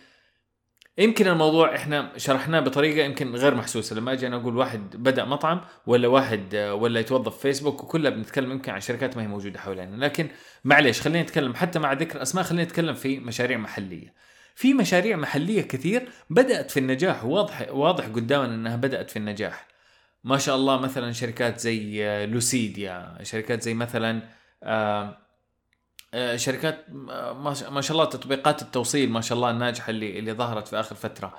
يمكن 0.98 1.28
الموضوع 1.28 1.76
إحنا 1.76 2.12
شرحناه 2.18 2.60
بطريقة 2.60 3.06
يمكن 3.06 3.36
غير 3.36 3.56
محسوسة. 3.56 3.96
لما 3.96 4.14
أجي 4.14 4.28
أنا 4.28 4.36
أقول 4.36 4.58
واحد 4.58 4.96
بدأ 4.96 5.26
مطعم 5.26 5.62
ولا 5.88 6.08
واحد 6.08 6.56
ولا 6.56 7.00
يتوظف 7.00 7.38
فيسبوك 7.38 7.84
وكلها 7.84 8.12
بنتكلم 8.12 8.52
يمكن 8.52 8.72
عن 8.72 8.80
شركات 8.82 9.18
ما 9.18 9.24
هي 9.24 9.28
موجودة 9.28 9.60
حوالينا 9.60 10.06
لكن 10.06 10.28
معليش 10.64 11.02
خلينا 11.02 11.22
نتكلم 11.22 11.54
حتى 11.54 11.80
مع 11.80 11.94
ذكر 11.94 12.22
اسماء 12.22 12.44
خلينا 12.44 12.64
نتكلم 12.64 12.94
في 12.94 13.20
مشاريع 13.20 13.58
محلية. 13.58 14.14
في 14.56 14.74
مشاريع 14.74 15.18
محلية 15.18 15.62
كثير 15.62 16.10
بدأت 16.30 16.72
في 16.72 16.80
النجاح. 16.80 17.26
واضح 17.26 17.72
واضح 17.72 18.06
قدامنا 18.06 18.56
إنها 18.56 18.76
بدأت 18.76 19.10
في 19.10 19.18
النجاح. 19.20 19.68
ما 20.24 20.38
شاء 20.38 20.56
الله 20.56 20.78
مثلا 20.82 21.12
شركات 21.12 21.60
زي 21.60 22.26
لوسيديا 22.26 23.18
شركات 23.24 23.62
زي 23.62 23.74
مثلا 23.74 24.22
آه، 24.64 25.18
شركات 26.36 26.86
آه، 27.10 27.34
ما 27.70 27.82
شاء- 27.82 27.92
الله 27.92 28.06
تطبيقات 28.06 28.62
التوصيل 28.62 29.12
ما 29.12 29.22
شاء 29.22 29.36
الله 29.36 29.50
الناجحة 29.52 29.90
اللي 29.90 30.20
اللي 30.20 30.34
ظهرت 30.34 30.68
في 30.68 30.80
آخر 30.80 30.96
فترة. 30.96 31.34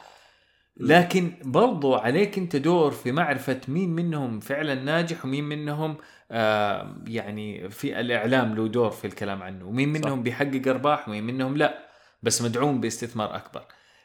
لكن 0.77 1.33
برضو 1.45 1.95
عليك 1.95 2.39
انت 2.39 2.57
دور 2.57 2.91
في 2.91 3.13
معرفة 3.13 3.61
مين 3.69 3.91
منهم 3.91 4.41
فعلا 4.41 4.75
ناجح 4.75 5.25
ومين 5.25 5.45
منهم 5.45 5.97
آه 6.31 6.97
يعني 7.07 7.71
في 7.71 8.01
الإعلام 8.01 8.55
له 8.55 8.69
دور 8.69 8.91
في 8.91 9.07
الكلام 9.07 9.43
عنه 9.43 9.65
ومين 9.67 9.89
منهم 9.89 10.23
بيحقق 10.23 10.63
أرباح 10.69 11.09
ومين 11.09 11.25
منهم 11.25 11.57
لا 11.57 11.79
بس 12.23 12.43
مدعوم 12.43 12.81
باستثمار 12.81 13.37
أكبر. 13.37 13.63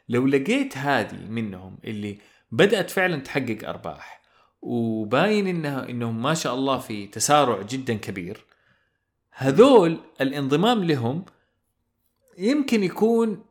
لو 0.10 0.28
لقيت 0.28 0.78
هذه 0.78 1.18
منهم 1.30 1.78
اللي 1.86 2.18
بدأت 2.52 2.90
فعلا 2.90 3.18
تحقق 3.22 3.58
أرباح 3.70 4.22
وباين 4.62 5.48
انها 5.48 5.90
إنهم 5.90 6.22
ما 6.24 6.34
شاء 6.34 6.54
الله 6.56 6.78
في 6.78 7.08
تسارع 7.08 7.62
جدا 7.62 7.94
كبير 7.94 8.46
هذول 9.40 9.98
الانضمام 10.22 10.84
لهم 10.84 11.26
يمكن 12.38 12.84
يكون 12.84 13.44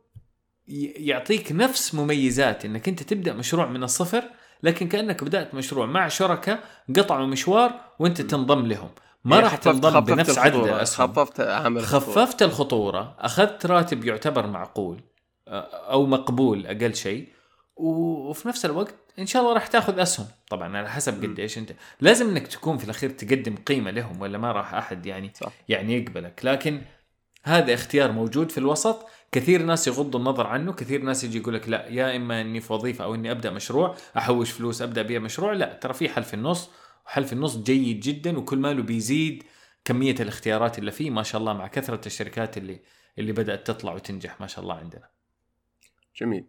يعطيك 0.97 1.51
نفس 1.51 1.95
مميزات 1.95 2.65
إنك 2.65 2.87
أنت 2.87 3.03
تبدأ 3.03 3.33
مشروع 3.33 3.65
من 3.65 3.83
الصفر 3.83 4.23
لكن 4.63 4.87
كأنك 4.87 5.23
بدأت 5.23 5.53
مشروع 5.53 5.85
مع 5.85 6.07
شركاء 6.07 6.63
قطعوا 6.95 7.25
مشوار 7.25 7.81
وأنت 7.99 8.21
تنضم 8.21 8.65
لهم. 8.65 8.89
ما 9.23 9.35
يعني 9.35 9.47
راح 9.47 9.55
تنضم 9.55 9.99
بنفس 9.99 10.37
عدد 10.37 10.55
الاسهم 10.55 11.13
خففت 11.13 11.39
عامل. 11.39 11.81
خففت 11.81 12.43
الخطورة 12.43 13.15
أخذت 13.19 13.65
راتب 13.65 14.05
يعتبر 14.05 14.47
معقول 14.47 15.01
أو 15.47 16.05
مقبول 16.05 16.67
أقل 16.67 16.95
شيء 16.95 17.27
وفي 17.75 18.47
نفس 18.47 18.65
الوقت 18.65 19.06
إن 19.19 19.25
شاء 19.25 19.41
الله 19.41 19.53
راح 19.53 19.67
تاخذ 19.67 19.99
أسهم. 19.99 20.27
طبعا 20.49 20.77
على 20.77 20.89
حسب 20.89 21.23
قد 21.23 21.39
إيش 21.39 21.57
أنت. 21.57 21.73
لازم 22.01 22.29
إنك 22.29 22.47
تكون 22.47 22.77
في 22.77 22.83
الأخير 22.83 23.09
تقدم 23.09 23.55
قيمة 23.55 23.91
لهم 23.91 24.21
ولا 24.21 24.37
ما 24.37 24.51
راح 24.51 24.73
أحد 24.73 25.05
يعني 25.05 25.31
صح. 25.35 25.51
يعني 25.69 25.97
يقبلك. 25.97 26.39
لكن 26.43 26.81
هذا 27.43 27.73
اختيار 27.73 28.11
موجود 28.11 28.51
في 28.51 28.57
الوسط. 28.57 29.05
كثير 29.31 29.61
ناس 29.61 29.87
يغضوا 29.87 30.19
النظر 30.19 30.47
عنه. 30.47 30.73
كثير 30.73 31.01
ناس 31.01 31.23
يجي 31.23 31.37
يقول 31.37 31.53
لك 31.53 31.69
لا 31.69 31.87
يا 31.87 32.15
إما 32.15 32.41
إني 32.41 32.61
في 32.61 32.73
وظيفة 32.73 33.03
أو 33.03 33.15
إني 33.15 33.31
أبدأ 33.31 33.51
مشروع 33.51 33.95
أحوش 34.17 34.51
فلوس 34.51 34.81
أبدأ 34.81 35.01
بيها 35.01 35.19
مشروع. 35.19 35.53
لا 35.53 35.73
ترى 35.73 35.93
في 35.93 36.09
حل 36.09 36.23
في 36.23 36.33
النص 36.33 36.69
وحل 37.05 37.23
في 37.23 37.33
النص 37.33 37.57
جيد 37.57 37.99
جدا 37.99 38.37
وكل 38.37 38.57
ماله 38.57 38.83
بيزيد. 38.83 39.43
كمية 39.85 40.15
الاختيارات 40.19 40.79
اللي 40.79 40.91
فيه 40.91 41.09
ما 41.09 41.23
شاء 41.23 41.41
الله 41.41 41.53
مع 41.53 41.67
كثرة 41.67 42.01
الشركات 42.05 42.57
اللي 42.57 42.79
اللي 43.19 43.31
بدأت 43.31 43.67
تطلع 43.67 43.93
وتنجح 43.93 44.41
ما 44.41 44.47
شاء 44.47 44.63
الله 44.63 44.75
عندنا. 44.75 45.09
جميل. 46.21 46.45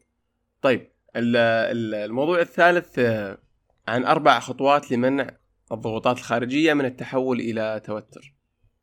طيب 0.62 0.90
الموضوع 1.16 2.40
الثالث 2.40 2.98
آه، 2.98 3.38
عن 3.88 4.04
أربع 4.04 4.40
خطوات 4.40 4.90
لمنع 4.92 5.30
الضغوطات 5.72 6.16
الخارجية 6.18 6.74
من 6.74 6.84
التحول 6.84 7.40
إلى 7.40 7.80
توتر 7.84 8.34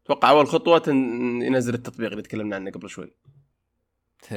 أتوقع 0.05 0.29
أول 0.29 0.47
خطوة 0.47 0.77
تن- 0.77 1.41
ينزل 1.41 1.73
التطبيق 1.73 2.09
اللي 2.11 2.21
تكلمنا 2.21 2.55
عنه 2.55 2.71
قبل 2.71 2.89
شوي 2.89 3.15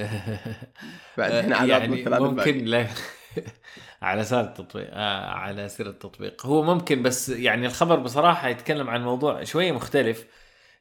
بعدين 1.18 1.52
على 1.52 1.72
يعني 1.72 1.86
ممكن. 2.22 2.64
لا 2.64 2.86
على 4.02 4.24
سير 4.24 4.40
التطبيق 4.40 4.88
آه 4.92 5.26
على 5.30 5.68
سير 5.68 5.88
التطبيق 5.88 6.46
هو 6.46 6.62
ممكن 6.62 7.02
بس 7.02 7.28
يعني 7.28 7.66
الخبر 7.66 7.96
بصراحة 7.96 8.48
يتكلم 8.48 8.90
عن 8.90 9.02
موضوع 9.04 9.44
شوية 9.44 9.72
مختلف 9.72 10.26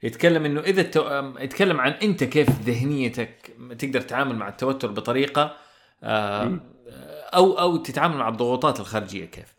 يتكلم 0.03 0.45
إنه 0.45 0.59
إذا 0.61 0.81
التو... 0.81 1.33
يتكلم 1.39 1.79
عن 1.81 1.91
أنت 1.91 2.23
كيف 2.23 2.49
ذهنيتك 2.61 3.51
تقدر 3.79 4.01
تتعامل 4.01 4.35
مع 4.35 4.49
التوتر 4.49 4.91
بطريقة 4.91 5.57
آه. 6.03 6.59
أو 7.33 7.59
أو 7.59 7.77
تتعامل 7.77 8.17
مع 8.17 8.29
الضغوطات 8.29 8.79
الخارجية 8.79 9.25
كيف؟ 9.25 9.55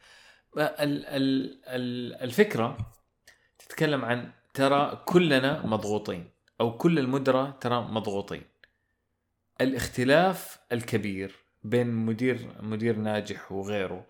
ال... 0.57 1.07
ال... 1.07 1.59
ال... 1.67 2.15
الفكرة 2.15 2.77
تتكلم 3.59 4.05
عن 4.05 4.33
ترى 4.55 5.03
كلنا 5.07 5.67
مضغوطين 5.67 6.31
أو 6.61 6.77
كل 6.77 6.99
المدراء 6.99 7.51
ترى 7.51 7.81
مضغوطين. 7.81 8.43
الاختلاف 9.61 10.59
الكبير 10.73 11.37
بين 11.63 11.87
مدير 11.87 12.49
مدير 12.61 12.97
ناجح 12.97 13.53
وغيره 13.53 14.07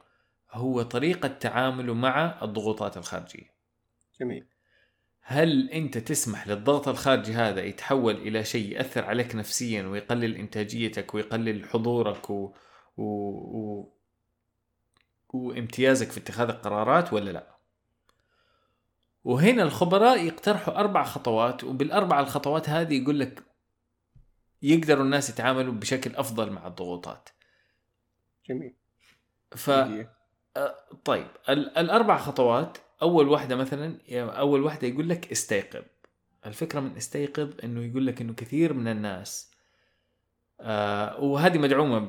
هو 0.51 0.83
طريقة 0.83 1.29
تعامله 1.29 1.95
مع 1.95 2.39
الضغوطات 2.43 2.97
الخارجية. 2.97 3.55
جميل. 4.21 4.47
هل 5.21 5.71
أنت 5.71 5.99
تسمح 5.99 6.49
للضغط 6.49 6.89
الخارجي 6.89 7.33
هذا 7.33 7.62
يتحول 7.62 8.14
إلى 8.14 8.45
شيء 8.45 8.73
يأثر 8.73 9.05
عليك 9.05 9.35
نفسيا 9.35 9.83
ويقلل 9.83 10.37
إنتاجيتك 10.37 11.14
ويقلل 11.14 11.69
حضورك 11.69 12.31
و... 12.31 12.53
و... 12.99 13.03
و... 13.03 13.92
وامتيازك 15.28 16.11
في 16.11 16.20
اتخاذ 16.20 16.49
القرارات 16.49 17.12
ولا 17.12 17.30
لا؟ 17.30 17.59
وهنا 19.24 19.62
الخبراء 19.62 20.24
يقترحوا 20.26 20.74
أربع 20.80 21.05
خطوات 21.05 21.64
وبالأربع 21.64 22.20
الخطوات 22.20 22.68
هذه 22.68 23.03
يقول 23.03 23.20
لك 23.20 23.42
يقدروا 24.62 25.05
الناس 25.05 25.30
يتعاملوا 25.30 25.72
بشكل 25.74 26.16
أفضل 26.16 26.51
مع 26.51 26.66
الضغوطات. 26.66 27.28
جميل. 28.49 28.74
ف. 29.57 29.70
طيب 31.05 31.26
ال- 31.49 31.78
الأربع 31.78 32.18
خطوات 32.18 32.78
أول 33.03 33.28
واحدة 33.28 33.57
مثلا 33.57 33.99
أول 34.38 34.62
واحدة 34.62 34.88
يقول 34.88 35.09
لك 35.09 35.32
استيقظ. 35.32 35.82
الفكرة 36.46 36.80
من 36.80 36.96
استيقظ 36.96 37.51
إنه 37.64 37.84
يقول 37.84 38.07
لك 38.07 38.20
إنه 38.20 38.34
كثير 38.34 38.72
من 38.72 38.88
الناس 38.88 39.51
وهذه 40.61 41.59
مدعومة 41.59 42.07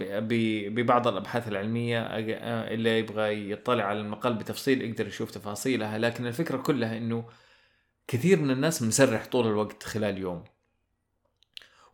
ببعض 0.70 1.08
الأبحاث 1.08 1.48
العلمية 1.48 2.02
آه، 2.02 2.74
اللي 2.74 3.00
يبغى 3.00 3.52
يطلع 3.52 3.84
على 3.84 4.00
المقال 4.00 4.34
بتفصيل 4.34 4.82
يقدر 4.82 5.08
يشوف 5.08 5.32
تفاصيلها 5.32 5.98
لكن 5.98 6.28
الفكرة 6.28 6.58
كلها 6.58 6.98
إنه 6.98 7.26
كثير 8.08 8.40
من 8.40 8.52
الناس 8.52 8.84
مسرح 8.84 9.26
طول 9.26 9.48
الوقت 9.48 9.84
خلال 9.84 10.18
يوم. 10.18 10.44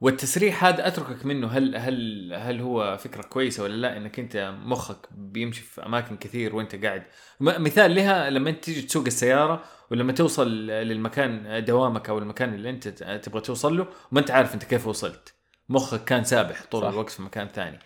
والتسريح 0.02 0.66
هذا 0.66 0.88
أتركك 0.88 1.26
منه 1.26 1.48
هل 1.48 1.76
هل 1.76 2.34
هل 2.34 2.62
هو 2.62 2.98
فكرة 2.98 3.22
كويسة 3.22 3.64
ولا 3.64 3.74
لا؟ 3.76 3.98
إنك 3.98 4.20
أنت 4.20 4.56
مخك 4.64 5.08
بيمشي 5.12 5.62
في 5.62 5.86
أماكن 5.86 6.18
كثير 6.18 6.56
وأنت 6.56 6.86
قاعد. 6.86 7.04
مثال 7.40 7.96
لها 7.96 8.30
لما 8.30 8.50
أنت 8.50 8.64
تيجي 8.64 8.82
تسوق 8.82 9.06
السيارة 9.06 9.64
ولما 9.92 10.12
توصل 10.14 10.68
للمكان 10.68 11.66
دوامك 11.66 12.10
أو 12.10 12.18
المكان 12.18 12.54
اللي 12.54 12.70
أنت 12.70 12.88
تبغى 13.24 13.42
توصل 13.42 13.78
له 13.78 13.88
وما 14.12 14.20
أنت 14.20 14.32
عارف 14.32 14.54
أنت 14.54 14.64
كيف 14.64 14.88
وصلت. 14.88 15.35
مخك 15.70 16.04
كان 16.04 16.24
سابح 16.24 16.64
طول 16.72 16.82
صح. 16.82 16.88
الوقت 16.88 17.10
في 17.10 17.22
مكان 17.22 17.48
ثاني. 17.48 17.80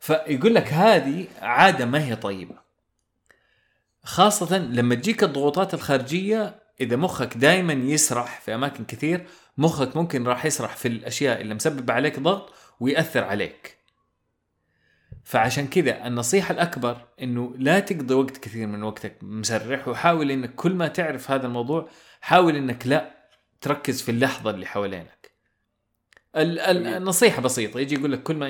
فيقول 0.00 0.54
لك 0.54 0.72
هذه 0.72 1.26
عادة 1.42 1.86
ما 1.86 2.04
هي 2.04 2.16
طيبة. 2.16 2.54
خاصة 4.04 4.58
لما 4.58 4.94
تجيك 4.94 5.24
الضغوطات 5.24 5.74
الخارجية 5.74 6.62
إذا 6.80 6.96
مخك 6.96 7.36
دائما 7.36 7.72
يسرح 7.72 8.40
في 8.40 8.54
أماكن 8.54 8.84
كثير 8.84 9.26
مخك 9.58 9.96
ممكن 9.96 10.26
راح 10.26 10.44
يسرح 10.46 10.76
في 10.76 10.88
الأشياء 10.88 11.40
اللي 11.40 11.54
مسبب 11.54 11.90
عليك 11.90 12.18
ضغط 12.18 12.54
ويأثر 12.80 13.24
عليك. 13.24 13.78
فعشان 15.24 15.66
كذا 15.66 16.06
النصيحة 16.06 16.52
الأكبر 16.52 17.06
إنه 17.22 17.54
لا 17.58 17.80
تقضي 17.80 18.14
وقت 18.14 18.36
كثير 18.36 18.66
من 18.66 18.82
وقتك 18.82 19.16
مسرح 19.22 19.88
وحاول 19.88 20.30
إنك 20.30 20.54
كل 20.54 20.74
ما 20.74 20.88
تعرف 20.88 21.30
هذا 21.30 21.46
الموضوع 21.46 21.88
حاول 22.20 22.56
إنك 22.56 22.86
لا 22.86 23.10
تركز 23.60 24.02
في 24.02 24.10
اللحظة 24.10 24.50
اللي 24.50 24.66
حوالينك. 24.66 25.33
ال- 26.36 26.60
ال- 26.60 26.82
جميل. 26.82 26.96
النصيحة 26.96 27.42
بسيطة 27.42 27.80
يجي 27.80 27.94
يقول 27.94 28.12
لك 28.12 28.22
كل 28.22 28.36
ما 28.36 28.48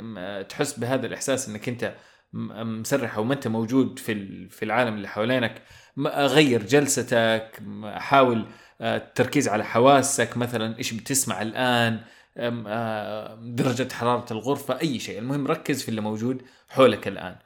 م- 0.00 0.42
تحس 0.42 0.78
بهذا 0.78 1.06
الإحساس 1.06 1.48
إنك 1.48 1.68
أنت 1.68 1.94
م- 2.32 2.80
مسرح 2.80 3.16
أو 3.16 3.24
ما 3.24 3.34
أنت 3.34 3.48
موجود 3.48 3.98
في 3.98 4.48
في 4.48 4.64
العالم 4.64 4.94
اللي 4.94 5.08
حوالينك 5.08 5.62
غير 6.08 6.66
جلستك 6.66 7.62
حاول 7.84 8.46
آه، 8.80 8.96
التركيز 8.96 9.48
على 9.48 9.64
حواسك 9.64 10.36
مثلا 10.36 10.78
إيش 10.78 10.92
بتسمع 10.94 11.42
الآن 11.42 12.00
آه، 12.38 13.34
درجة 13.42 13.92
حرارة 13.92 14.32
الغرفة 14.32 14.80
أي 14.80 14.98
شيء 14.98 15.18
المهم 15.18 15.46
ركز 15.46 15.82
في 15.82 15.88
اللي 15.88 16.00
موجود 16.00 16.42
حولك 16.68 17.08
الآن 17.08 17.36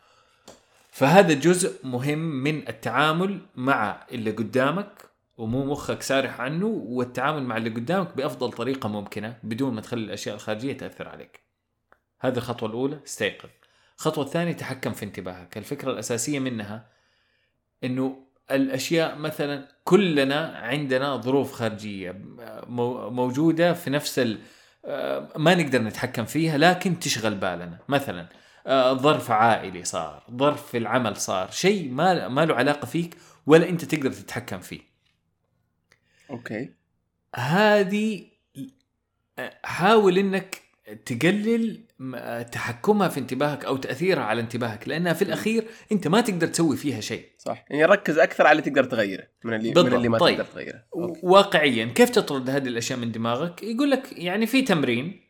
فهذا 0.91 1.35
جزء 1.35 1.87
مهم 1.87 2.19
من 2.19 2.69
التعامل 2.69 3.41
مع 3.57 4.07
اللي 4.13 4.31
قدامك 4.31 4.89
ومو 5.43 5.65
مخك 5.65 6.03
سارح 6.03 6.41
عنه 6.41 6.67
والتعامل 6.67 7.43
مع 7.43 7.57
اللي 7.57 7.71
قدامك 7.71 8.17
بأفضل 8.17 8.53
طريقة 8.53 8.89
ممكنة 8.89 9.37
بدون 9.43 9.75
ما 9.75 9.81
تخلي 9.81 10.05
الأشياء 10.05 10.35
الخارجية 10.35 10.73
تأثر 10.73 11.09
عليك. 11.09 11.41
هذه 12.21 12.37
الخطوة 12.37 12.69
الأولى 12.69 13.01
استيقظ. 13.07 13.49
الخطوة 13.99 14.25
الثانية 14.25 14.53
تحكم 14.53 14.93
في 14.93 15.05
انتباهك. 15.05 15.59
الفكرة 15.59 15.91
الأساسية 15.93 16.39
منها 16.39 16.87
أنه 17.85 18.17
الأشياء 18.51 19.17
مثلا 19.17 19.69
كلنا 19.85 20.59
عندنا 20.59 21.17
ظروف 21.17 21.53
خارجية 21.53 22.21
مو- 22.67 23.11
موجودة 23.11 23.73
في 23.73 23.91
نفس 23.91 24.19
ال 24.19 24.39
ما 25.37 25.55
نقدر 25.55 25.83
نتحكم 25.83 26.25
فيها 26.25 26.59
لكن 26.59 26.99
تشغل 26.99 27.35
بالنا. 27.35 27.79
مثلا 27.89 28.27
آه، 28.67 28.93
ظرف 28.93 29.31
عائلي 29.31 29.85
صار 29.85 30.23
ظرف 30.37 30.67
في 30.71 30.79
العمل 30.79 31.17
صار 31.17 31.51
شيء 31.51 31.91
ما 31.91 32.29
ما 32.29 32.45
له 32.45 32.55
علاقة 32.55 32.87
فيك 32.87 33.17
ولا 33.47 33.69
أنت 33.69 33.85
تقدر 33.85 34.13
تتحكم 34.13 34.59
فيه. 34.61 34.92
أوكي. 36.33 36.71
هذه 37.35 38.25
حاول 39.65 40.19
إنك 40.19 40.63
تقلل 41.07 41.81
تحكمها 42.53 43.09
في 43.09 43.21
انتباهك 43.21 43.65
أو 43.65 43.77
تأثيرها 43.77 44.23
على 44.23 44.41
انتباهك 44.41 44.89
لأنها 44.89 45.13
في 45.13 45.23
الأخير 45.23 45.65
أنت 45.93 46.09
ما 46.09 46.21
تقدر 46.21 46.47
تسوي 46.47 46.77
فيها 46.77 47.01
شيء. 47.01 47.29
صح. 47.39 47.65
يعني 47.71 47.85
ركز 47.85 48.19
أكثر 48.19 48.47
على 48.47 48.59
اللي 48.59 48.71
تقدر 48.71 48.85
تغيره 48.85 49.27
من 49.45 49.55
اللي 49.55 49.69
بالضبط. 49.73 49.87
من 49.87 49.97
اللي 49.97 50.09
ما 50.09 50.19
طيب. 50.19 50.37
تقدر 50.37 50.51
تغيره. 50.53 50.85
أوكي. 50.95 51.21
واقعيا 51.23 51.85
كيف 51.85 52.11
تطرد 52.11 52.51
هذه 52.51 52.69
الأشياء 52.69 52.99
من 52.99 53.13
دماغك؟ 53.13 53.63
يقول 53.63 53.91
لك 53.91 54.19
يعني 54.19 54.47
في 54.47 54.63
تمرين 54.63 55.21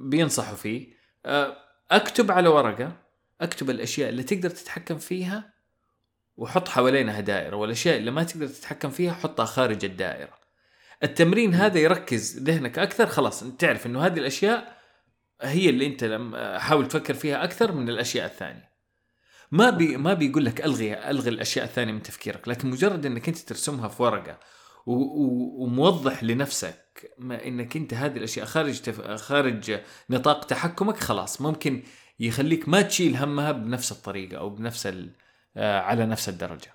بينصحوا 0.00 0.56
فيه. 0.56 0.88
آه، 1.26 1.56
أكتب 1.90 2.30
على 2.30 2.48
ورقة 2.48 2.96
أكتب 3.40 3.70
الأشياء 3.70 4.08
اللي 4.08 4.22
تقدر 4.22 4.50
تتحكم 4.50 4.98
فيها 4.98 5.52
وحط 6.38 6.68
حوالينها 6.68 7.20
دائرة 7.20 7.56
والأشياء 7.56 7.96
اللي 7.96 8.10
ما 8.10 8.22
تقدر 8.22 8.46
تتحكم 8.46 8.90
فيها 8.90 9.12
حطها 9.12 9.44
خارج 9.44 9.84
الدائرة. 9.84 10.38
التمرين 11.02 11.54
هذا 11.54 11.78
يركز 11.78 12.38
ذهنك 12.38 12.78
أكثر 12.78 13.06
خلاص 13.06 13.42
أنت 13.42 13.60
تعرف 13.60 13.86
إنه 13.86 14.06
هذه 14.06 14.18
الأشياء 14.18 14.78
هي 15.42 15.70
اللي 15.70 15.86
أنت 15.86 16.04
لما 16.04 16.58
حاول 16.58 16.88
تفكر 16.88 17.14
فيها 17.14 17.44
أكثر 17.44 17.72
من 17.72 17.88
الأشياء 17.88 18.26
الثانية. 18.26 18.68
ما 19.52 19.70
بي 19.70 19.96
ما 19.96 20.14
بيقول 20.14 20.44
لك 20.44 20.64
ألغي 20.64 21.10
ألغي 21.10 21.30
الأشياء 21.30 21.64
الثانية 21.64 21.92
من 21.92 22.02
تفكيرك 22.02 22.48
لكن 22.48 22.70
مجرد 22.70 23.06
إنك 23.06 23.28
أنت 23.28 23.38
ترسمها 23.38 23.88
في 23.88 24.02
ورقة 24.02 24.38
و- 24.86 24.92
و- 24.94 25.64
وموضح 25.64 26.24
لنفسك 26.24 27.10
ما 27.18 27.46
إنك 27.46 27.76
أنت 27.76 27.94
هذه 27.94 28.16
الأشياء 28.16 28.46
خارج 28.46 28.80
تف... 28.80 29.00
خارج 29.10 29.80
نطاق 30.10 30.44
تحكمك 30.44 30.96
خلاص 30.96 31.40
ممكن 31.40 31.82
يخليك 32.20 32.68
ما 32.68 32.82
تشيل 32.82 33.16
همها 33.16 33.52
بنفس 33.52 33.92
الطريقة 33.92 34.38
أو 34.38 34.50
بنفس 34.50 34.86
ال... 34.86 35.10
آه، 35.58 35.80
على 35.80 36.06
نفس 36.06 36.28
الدرجة 36.28 36.74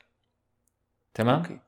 تمام 1.14 1.40
أوكي 1.40 1.60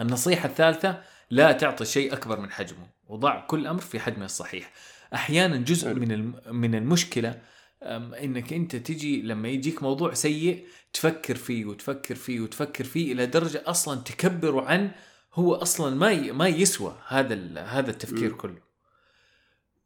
النصيحة 0.00 0.48
الثالثة 0.48 1.02
لا 1.30 1.52
تعطي 1.52 1.84
شيء 1.84 2.12
أكبر 2.12 2.40
من 2.40 2.50
حجمه 2.50 2.86
وضع 3.08 3.40
كل 3.46 3.66
أمر 3.66 3.80
في 3.80 4.00
حجمه 4.00 4.24
الصحيح 4.24 4.72
أحيانا 5.14 5.56
جزء. 5.56 5.94
من 5.94 6.32
من 6.50 6.74
المشكلة 6.74 7.40
أم، 7.82 8.14
إنك 8.14 8.52
أنت 8.52 8.76
تجي 8.76 9.22
لما 9.22 9.48
يجيك 9.48 9.82
موضوع 9.82 10.14
سيء 10.14 10.66
تفكر 10.92 11.34
فيه 11.36 11.64
وتفكر 11.64 12.14
فيه 12.14 12.40
وتفكر 12.40 12.84
فيه 12.84 13.12
إلى 13.12 13.26
درجة 13.26 13.62
أصلا 13.66 14.00
تكبره 14.00 14.64
عن 14.66 14.90
هو 15.34 15.54
أصلا 15.54 15.94
ما 15.96 16.32
ما 16.32 16.48
يسوى 16.48 16.96
هذا 17.08 17.60
هذا 17.60 17.90
التفكير 17.90 18.30
مم. 18.30 18.36
كله 18.36 18.58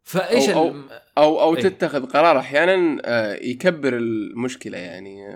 فإيش 0.03 0.47
أو- 0.47 0.53
أو- 0.53 0.93
أو 1.19 1.41
أو 1.43 1.57
إيه. 1.57 1.63
تتخذ 1.63 2.07
قرار 2.07 2.39
أحيانا 2.39 3.03
آه، 3.05 3.35
يكبر 3.35 3.97
المشكلة 3.97 4.79
يعني 4.79 5.27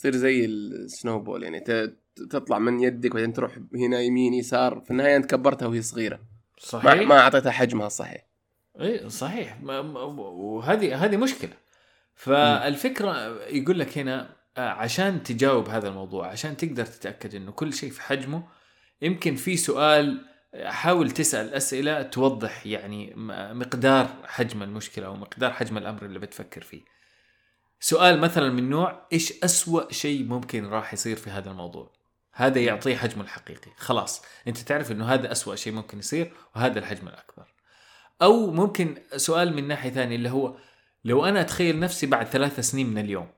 يصير 0.00 0.16
زي 0.16 0.44
السنوبول 0.44 1.42
يعني 1.42 1.60
تطلع 2.30 2.58
من 2.58 2.80
يدك 2.80 3.10
وبعدين 3.10 3.32
تروح 3.32 3.58
هنا 3.74 4.00
يمين 4.00 4.34
يسار. 4.34 4.80
في 4.80 4.90
النهاية 4.90 5.16
أنت 5.16 5.30
كبرتها 5.30 5.66
وهي 5.68 5.82
صغيرة. 5.82 6.20
صحيح. 6.58 7.08
ما 7.08 7.18
أعطيتها 7.18 7.52
حجمها 7.52 7.86
الصحيح. 7.86 8.26
اي 8.80 9.08
صحيح. 9.08 9.58
وهذه 9.62 11.04
هذه 11.04 11.16
مشكلة. 11.16 11.52
فالفكرة 12.14 13.44
يقول 13.46 13.78
لك 13.78 13.98
هنا 13.98 14.36
آه، 14.56 14.68
عشان 14.68 15.22
تجاوب 15.22 15.68
هذا 15.68 15.88
الموضوع 15.88 16.26
عشان 16.26 16.56
تقدر 16.56 16.86
تتأكد 16.86 17.34
إنه 17.34 17.52
كل 17.52 17.72
شيء 17.72 17.90
في 17.90 18.02
حجمه 18.02 18.42
يمكن 19.02 19.34
في 19.34 19.56
سؤال 19.56 20.24
آه، 20.54 20.70
حاول 20.70 21.10
تسأل 21.10 21.54
أسئلة 21.54 22.02
توضح 22.02 22.66
يعني 22.66 23.12
مقدار 23.54 24.08
حجم 24.24 24.62
المشكلة 24.62 25.06
أو 25.06 25.16
مقدار 25.16 25.52
حجم 25.52 25.78
الأمر 25.78 26.04
اللي 26.04 26.18
بتفكر 26.18 26.62
فيه. 26.62 26.89
سؤال 27.80 28.20
مثلا 28.20 28.50
من 28.50 28.70
نوع 28.70 29.06
إيش 29.12 29.44
أسوأ 29.44 29.92
شيء 29.92 30.24
ممكن 30.24 30.66
راح 30.66 30.92
يصير 30.92 31.16
في 31.16 31.30
هذا 31.30 31.50
الموضوع؟ 31.50 31.92
هذا 32.32 32.60
يعطيه 32.60 32.96
حجمه 32.96 33.22
الحقيقي. 33.22 33.70
خلاص 33.76 34.22
أنت 34.48 34.58
تعرف 34.58 34.92
إنه 34.92 35.04
هذا 35.14 35.32
أسوأ 35.32 35.54
شيء 35.54 35.72
ممكن 35.72 35.98
يصير 35.98 36.32
وهذا 36.56 36.78
الحجم 36.78 37.08
الأكبر. 37.08 37.54
أو 38.22 38.50
ممكن 38.50 38.98
سؤال 39.16 39.54
من 39.54 39.68
ناحية 39.68 39.90
ثانية 39.90 40.16
اللي 40.16 40.30
هو 40.30 40.56
لو 41.04 41.24
أنا 41.24 41.40
أتخيل 41.40 41.80
نفسي 41.80 42.06
بعد 42.06 42.26
ثلاث 42.26 42.60
سنين 42.60 42.86
من 42.90 42.98
اليوم 42.98 43.28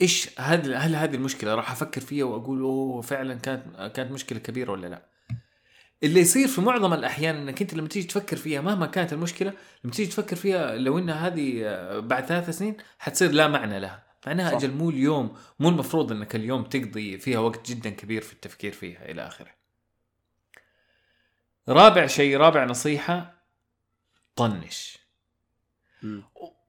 إيش 0.00 0.30
هل 0.38 0.74
هل 0.74 0.96
هذه 0.96 1.14
المشكلة 1.14 1.54
راح 1.54 1.70
أفكر 1.70 2.00
فيها 2.00 2.24
وأقول 2.24 2.60
أوه 2.60 3.00
فعلا 3.00 3.34
كانت 3.34 3.92
كانت 3.96 4.12
مشكلة 4.12 4.38
كبيرة 4.38 4.72
ولا 4.72 4.86
لا؟ 4.86 5.11
اللي 6.02 6.20
يصير 6.20 6.48
في 6.48 6.60
معظم 6.60 6.94
الأحيان 6.94 7.36
إنك 7.36 7.62
أنت 7.62 7.74
لما 7.74 7.88
تيجي 7.88 8.06
تفكر 8.06 8.36
فيها 8.36 8.60
مهما 8.60 8.86
كانت 8.86 9.12
المشكلة 9.12 9.52
لما 9.84 9.92
تيجي 9.92 10.10
تفكر 10.10 10.36
فيها 10.36 10.76
لو 10.76 10.98
إن 10.98 11.10
هذه 11.10 11.62
آه، 11.64 11.98
بعد 11.98 12.26
ثلاث 12.26 12.50
سنين 12.50 12.76
حتصير 12.98 13.30
لا 13.30 13.48
معنى 13.48 13.80
لها 13.80 14.02
معناها 14.26 14.50
صح. 14.50 14.56
أجل 14.56 14.70
مو 14.70 14.90
اليوم 14.90 15.36
مو 15.60 15.68
المفروض 15.68 16.12
إنك 16.12 16.36
اليوم 16.36 16.64
تقضي 16.64 17.18
فيها 17.18 17.38
وقت 17.38 17.70
جدا 17.70 17.90
كبير 17.90 18.22
في 18.22 18.32
التفكير 18.32 18.72
فيها 18.72 19.10
إلى 19.10 19.26
آخره 19.26 19.50
رابع 21.68 22.06
شيء 22.06 22.36
رابع 22.36 22.64
نصيحة 22.64 23.34
طنش. 24.36 24.98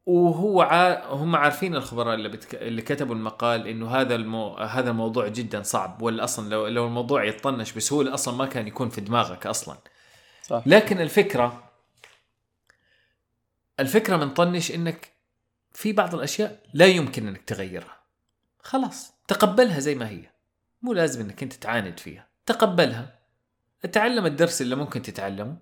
وهو 0.05 0.61
عا... 0.61 1.05
هم 1.05 1.35
عارفين 1.35 1.75
الخبراء 1.75 2.15
اللي 2.15 2.29
بتك... 2.29 2.55
اللي 2.55 2.81
كتبوا 2.81 3.15
المقال 3.15 3.67
إنه 3.67 3.89
هذا 3.89 4.15
المو... 4.15 4.57
هذا 4.57 4.89
الموضوع 4.89 5.27
جدا 5.27 5.63
صعب 5.63 6.01
ولا 6.01 6.23
أصلا 6.23 6.49
لو 6.49 6.67
لو 6.67 6.87
الموضوع 6.87 7.23
يطنش 7.23 7.71
بسهوله 7.71 8.13
أصلا 8.13 8.35
ما 8.35 8.45
كان 8.45 8.67
يكون 8.67 8.89
في 8.89 9.01
دماغك 9.01 9.47
أصلا. 9.47 9.77
صح. 10.43 10.63
لكن 10.65 11.01
الفكرة 11.01 11.71
الفكرة 13.79 14.17
من 14.17 14.29
طنش 14.29 14.71
إنك 14.71 15.13
في 15.71 15.93
بعض 15.93 16.15
الأشياء 16.15 16.63
لا 16.73 16.85
يمكن 16.85 17.27
إنك 17.27 17.41
تغيرها. 17.41 17.99
خلاص 18.59 19.13
تقبلها 19.27 19.79
زي 19.79 19.95
ما 19.95 20.09
هي. 20.09 20.29
مو 20.81 20.93
لازم 20.93 21.21
إنك 21.21 21.43
أنت 21.43 21.53
تعاند 21.53 21.99
فيها. 21.99 22.27
تقبلها. 22.45 23.19
اتعلم 23.85 24.25
الدرس 24.25 24.61
اللي 24.61 24.75
ممكن 24.75 25.01
تتعلمه. 25.01 25.57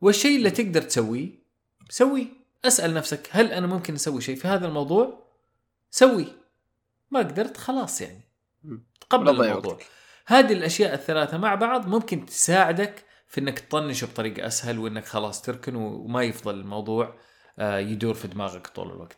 والشيء 0.00 0.36
اللي 0.36 0.50
تقدر 0.50 0.82
تسويه 0.82 1.30
سويه. 1.90 2.43
أسأل 2.64 2.94
نفسك 2.94 3.28
هل 3.30 3.52
أنا 3.52 3.66
ممكن 3.66 3.94
أسوي 3.94 4.20
شيء 4.20 4.36
في 4.36 4.48
هذا 4.48 4.66
الموضوع 4.66 5.24
سوي 5.90 6.26
ما 7.10 7.18
قدرت 7.18 7.56
خلاص 7.56 8.00
يعني. 8.00 8.20
تقبل 9.00 9.28
الموضوع. 9.44 9.78
هذه 10.26 10.52
الأشياء 10.52 10.94
الثلاثة 10.94 11.38
مع 11.38 11.54
بعض 11.54 11.88
ممكن 11.88 12.26
تساعدك 12.26 13.04
في 13.28 13.40
إنك 13.40 13.58
تطنشه 13.58 14.04
بطريقة 14.06 14.46
أسهل 14.46 14.78
وإنك 14.78 15.04
خلاص 15.04 15.42
تركن 15.42 15.74
وما 15.74 16.22
يفضل 16.22 16.54
الموضوع 16.60 17.14
آه، 17.58 17.78
يدور 17.78 18.14
في 18.14 18.28
دماغك 18.28 18.66
طول 18.66 18.90
الوقت. 18.90 19.16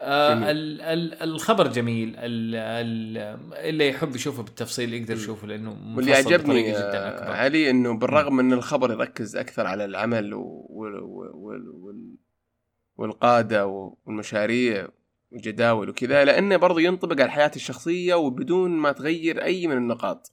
آه، 0.00 0.34
جميل. 0.34 0.48
ال- 0.48 0.80
ال- 0.82 1.22
الخبر 1.22 1.68
جميل 1.68 2.08
ال- 2.18 2.54
ال- 2.56 3.52
اللي 3.56 3.88
يحب 3.88 4.14
يشوفه 4.16 4.42
بالتفصيل 4.42 4.94
يقدر. 4.94 5.14
يشوفه 5.14 5.46
لأنه 5.46 5.96
واللي 5.96 6.14
عجبني 6.14 6.62
جدا 6.62 6.78
آه، 6.94 7.08
أكبر. 7.18 7.32
علي 7.32 7.70
إنه 7.70 7.98
بالرغم 7.98 8.40
ان 8.40 8.52
الخبر 8.52 8.90
يركز 8.92 9.36
أكثر 9.36 9.66
على 9.66 9.84
العمل 9.84 10.34
وال- 10.34 12.16
وال- 12.96 13.08
والقاده 13.10 13.66
والمشاريع 14.06 14.88
والجداول 15.32 15.88
وكذا 15.88 16.24
لأنه 16.24 16.56
برضو 16.56 16.78
ينطبق 16.78 17.12
على 17.12 17.24
الحياة 17.24 17.50
الشخصية 17.56 18.14
وبدون 18.14 18.70
ما 18.70 18.92
تغير 18.92 19.42
أي 19.42 19.66
من 19.66 19.76
النقاط. 19.76 20.32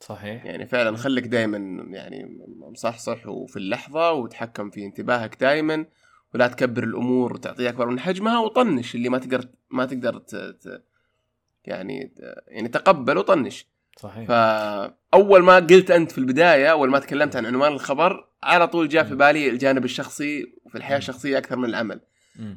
صحيح. 0.00 0.44
يعني 0.44 0.66
فعلا 0.66 0.96
خليك 0.96 1.26
دائما 1.26 1.84
يعني 1.90 2.38
مصحصح 2.58 3.26
وفي 3.28 3.56
اللحظة 3.56 4.12
وتحكم 4.12 4.70
في 4.70 4.84
انتباهك 4.84 5.40
دائما 5.40 5.86
ولا 6.34 6.48
تكبر 6.48 6.84
الأمور 6.84 7.32
وتعطيها 7.32 7.68
اكبر 7.70 7.86
من 7.86 8.00
حجمها 8.00 8.38
وطنش 8.38 8.94
اللي 8.94 9.08
ما 9.08 9.18
تقدر 9.18 9.44
ما 9.70 9.86
تقدر 9.86 10.18
ت... 10.18 10.34
ت... 10.36 10.82
يعني 11.64 12.12
يعني 12.48 12.68
تقبل 12.68 13.18
وطنش. 13.18 13.66
صحيح. 13.96 14.28
فأول 14.28 15.42
ما 15.42 15.56
قلت 15.56 15.90
أنت 15.90 16.12
في 16.12 16.18
البداية 16.18 16.66
أول 16.70 16.90
ما 16.90 16.98
تكلمت 16.98 17.36
عن 17.36 17.46
عنوان 17.46 17.72
الخبر 17.72 18.28
على 18.42 18.68
طول 18.68 18.88
جاء 18.88 19.04
في. 19.04 19.14
بالي 19.14 19.48
الجانب 19.48 19.84
الشخصي 19.84 20.54
وفي 20.64 20.78
الحياة. 20.78 20.98
الشخصية 20.98 21.38
أكثر 21.38 21.56
من 21.56 21.64
العمل. 21.64 22.00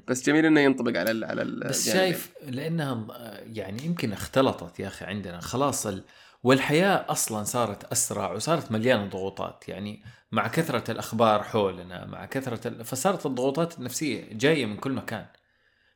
بس 0.07 0.25
جميل 0.25 0.45
إنه 0.45 0.59
ينطبق 0.59 0.99
على 0.99 1.11
ال 1.11 1.23
على 1.23 1.41
ال 1.41 1.59
بس 1.59 1.89
شايف 1.89 2.31
لانها 2.47 3.07
يعني 3.53 3.85
يمكن 3.85 4.13
اختلطت 4.13 4.79
يا 4.79 4.87
أخي 4.87 5.05
عندنا 5.05 5.39
خلاص 5.39 5.87
ال... 5.87 6.03
والحياة 6.43 7.05
أصلا 7.09 7.43
صارت 7.43 7.91
أسرع 7.91 8.31
وصارت 8.31 8.71
مليانة 8.71 9.05
ضغوطات 9.05 9.63
يعني 9.69 10.03
مع 10.31 10.47
كثرة 10.47 10.91
الأخبار 10.91 11.43
حولنا 11.43 12.05
مع 12.05 12.25
كثرة 12.25 12.67
ال... 12.67 12.85
فصارت 12.85 13.25
الضغوطات 13.25 13.77
النفسية 13.77 14.33
جاية 14.33 14.65
من 14.65 14.77
كل 14.77 14.91
مكان 14.91 15.25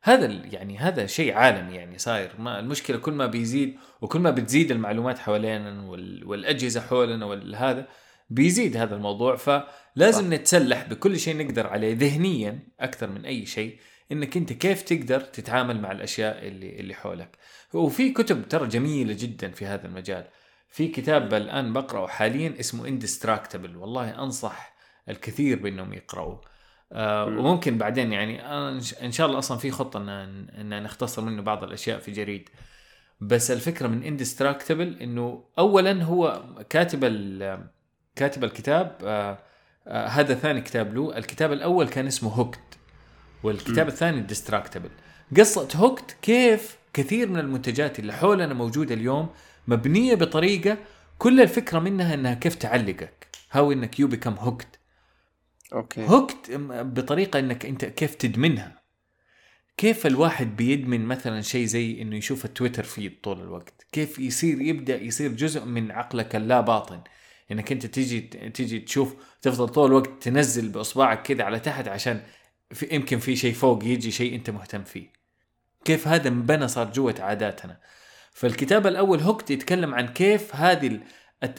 هذا 0.02 0.26
ال... 0.26 0.54
يعني 0.54 0.78
هذا 0.78 1.06
شيء 1.06 1.34
عالمي 1.34 1.74
يعني 1.74 1.98
صاير 1.98 2.30
ما 2.38 2.58
المشكلة 2.58 2.98
كل 2.98 3.12
ما 3.12 3.26
بيزيد 3.26 3.76
وكل 4.00 4.18
ما 4.18 4.30
بتزيد 4.30 4.70
المعلومات 4.70 5.18
حوالينا 5.18 5.82
وال... 5.82 6.24
والأجهزة 6.24 6.80
حولنا 6.80 7.26
والهذا 7.26 7.86
بيزيد 8.30 8.76
هذا 8.76 8.96
الموضوع 8.96 9.36
فلازم 9.36 10.22
صح. 10.22 10.28
نتسلح 10.28 10.82
بكل 10.88 11.18
شيء 11.18 11.36
نقدر 11.46 11.66
عليه 11.66 11.96
ذهنيا 11.96 12.58
أكثر 12.80 13.10
من 13.10 13.24
أي 13.24 13.46
شيء 13.46 13.78
إنك 14.12 14.36
أنت 14.36 14.52
كيف 14.52 14.82
تقدر 14.82 15.20
تتعامل 15.20 15.80
مع 15.80 15.92
الأشياء 15.92 16.46
اللي 16.48 16.80
اللي 16.80 16.94
حولك. 16.94 17.36
وفي 17.74 18.12
كتب 18.12 18.48
ترى 18.48 18.66
جميلة 18.68 19.16
جدا 19.18 19.50
في 19.50 19.66
هذا 19.66 19.86
المجال. 19.86 20.24
في 20.70 20.88
كتاب 20.88 21.34
الآن 21.34 21.72
بقرأه 21.72 22.06
حاليا 22.06 22.54
اسمه 22.60 22.88
اندستراكتبل 22.88 23.76
والله 23.76 24.22
أنصح 24.22 24.74
الكثير 25.08 25.58
بأنهم 25.58 25.92
يقراوا 25.92 26.36
آه 26.92 27.26
مم. 27.26 27.38
وممكن 27.38 27.78
بعدين 27.78 28.12
يعني 28.12 28.38
إن- 28.38 29.02
إن 29.02 29.12
شاء 29.12 29.26
الله 29.26 29.38
أصلا 29.38 29.58
في 29.58 29.70
خطة 29.70 29.98
إن 30.00 30.48
إن 30.48 30.82
نختصر 30.82 31.22
منه 31.22 31.42
بعض 31.42 31.64
الأشياء 31.64 31.98
في 31.98 32.10
جريد. 32.12 32.48
بس 33.20 33.50
الفكرة 33.50 33.86
من 33.86 34.02
Indistractable 34.02 34.98
إنه 35.02 35.44
اولا 35.58 36.02
هو 36.02 36.44
كاتب 36.70 37.04
كاتب 38.18 38.44
الكتاب 38.44 38.96
آه 39.04 39.38
آه 39.86 40.06
هذا 40.06 40.34
ثاني 40.34 40.60
كتاب 40.60 40.94
له. 40.94 41.18
الكتاب 41.18 41.52
الأول 41.52 41.88
كان 41.88 42.06
اسمه 42.06 42.30
Hooked 42.30 42.78
والكتاب 43.42 43.86
م. 43.86 43.88
الثاني 43.88 44.20
Indistractable 44.20 44.90
قصة 45.36 45.68
Hooked 45.76 46.16
كيف 46.22 46.78
كثير 46.92 47.28
من 47.28 47.38
المنتجات 47.38 47.98
اللي 47.98 48.12
حولنا 48.12 48.54
موجودة 48.54 48.94
اليوم 48.94 49.28
مبنية 49.68 50.14
بطريقة 50.14 50.76
كل 51.18 51.40
الفكرة 51.40 51.78
منها 51.78 52.14
إنها 52.14 52.34
كيف 52.34 52.54
تعلقك 52.54 53.26
how 53.50 53.72
إنك 53.72 54.00
you 54.00 54.08
become 54.08 54.34
hooked 54.34 54.78
okay. 55.72 56.06
hooked 56.08 56.50
بطريقة 56.70 57.38
إنك 57.38 57.66
أنت 57.66 57.84
كيف 57.84 58.14
تدمنها. 58.14 58.82
كيف 59.76 60.06
الواحد 60.06 60.56
بيدمن 60.56 61.04
مثلا 61.04 61.40
شيء 61.40 61.66
زي 61.66 62.02
إنه 62.02 62.16
يشوف 62.16 62.44
التويتر 62.44 62.82
feed 62.82 63.20
طول 63.22 63.40
الوقت؟ 63.40 63.86
كيف 63.92 64.18
يصير 64.18 64.60
يبدأ 64.60 65.02
يصير 65.02 65.32
جزء 65.32 65.64
من 65.64 65.90
عقلك 65.90 66.36
اللا 66.36 66.60
باطن؟ 66.60 67.00
إنك 67.50 67.72
أنت 67.72 67.86
تيجي 67.86 68.20
تيجي 68.50 68.78
تشوف 68.78 69.14
تفضل 69.42 69.68
طول 69.68 69.86
الوقت 69.86 70.10
تنزل 70.22 70.68
بإصبعك 70.68 71.22
كذا 71.22 71.44
على 71.44 71.60
تحت 71.60 71.88
عشان 71.88 72.22
في 72.72 72.88
يمكن 72.92 73.18
في 73.18 73.36
شيء 73.36 73.54
فوق 73.54 73.84
يجي 73.84 74.10
شيء 74.10 74.34
أنت 74.34 74.50
مهتم 74.50 74.84
فيه. 74.84 75.12
كيف 75.84 76.08
هذا 76.08 76.28
انبنى 76.28 76.68
صار 76.68 76.92
جوة 76.92 77.14
عاداتنا. 77.20 77.80
فالكتاب 78.32 78.86
الأول 78.86 79.20
Hooked 79.20 79.50
يتكلم 79.50 79.94
عن 79.94 80.08
كيف 80.08 80.56
هذه 80.56 81.00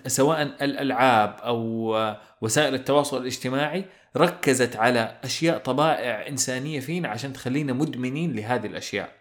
سواء 0.07 0.41
الألعاب 0.41 1.37
أو 1.39 1.95
وسائل 2.41 2.73
التواصل 2.73 3.21
الاجتماعي 3.21 3.85
ركزت 4.17 4.75
على 4.75 5.19
أشياء 5.23 5.57
طبائع 5.57 6.27
إنسانية 6.27 6.79
فينا 6.79 7.07
عشان 7.07 7.33
تخلينا 7.33 7.73
مدمنين 7.73 8.33
لهذه 8.33 8.65
الأشياء. 8.65 9.18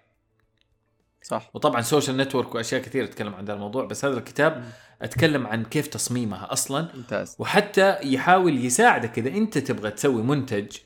صح. 1.23 1.51
وطبعا 1.55 1.81
Social 1.81 2.17
Network 2.17 2.55
وأشياء 2.55 2.83
كثيرة 2.83 3.07
تتكلم 3.07 3.35
عن 3.35 3.45
هذا 3.45 3.53
الموضوع 3.53 3.85
بس 3.85 4.05
هذا 4.05 4.19
الكتاب 4.19 4.65
أتكلم 5.03 5.47
عن 5.47 5.65
كيف 5.65 5.87
تصميمها 5.87 6.53
أصلا. 6.53 6.89
ممتاز. 6.95 7.37
وحتى 7.39 7.99
يحاول 8.03 8.65
يساعدك 8.65 9.19
إذا 9.19 9.29
أنت 9.29 9.59
تبغى 9.59 9.91
تسوي 9.91 10.23
منتج 10.23 10.77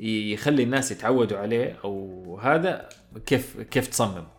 يخلي 0.00 0.62
الناس 0.62 0.92
يتعودوا 0.92 1.38
عليه 1.38 1.78
أو 1.84 2.38
هذا 2.42 2.88
كيف 3.26 3.60
كيف 3.60 3.86
تصممه. 3.86 4.35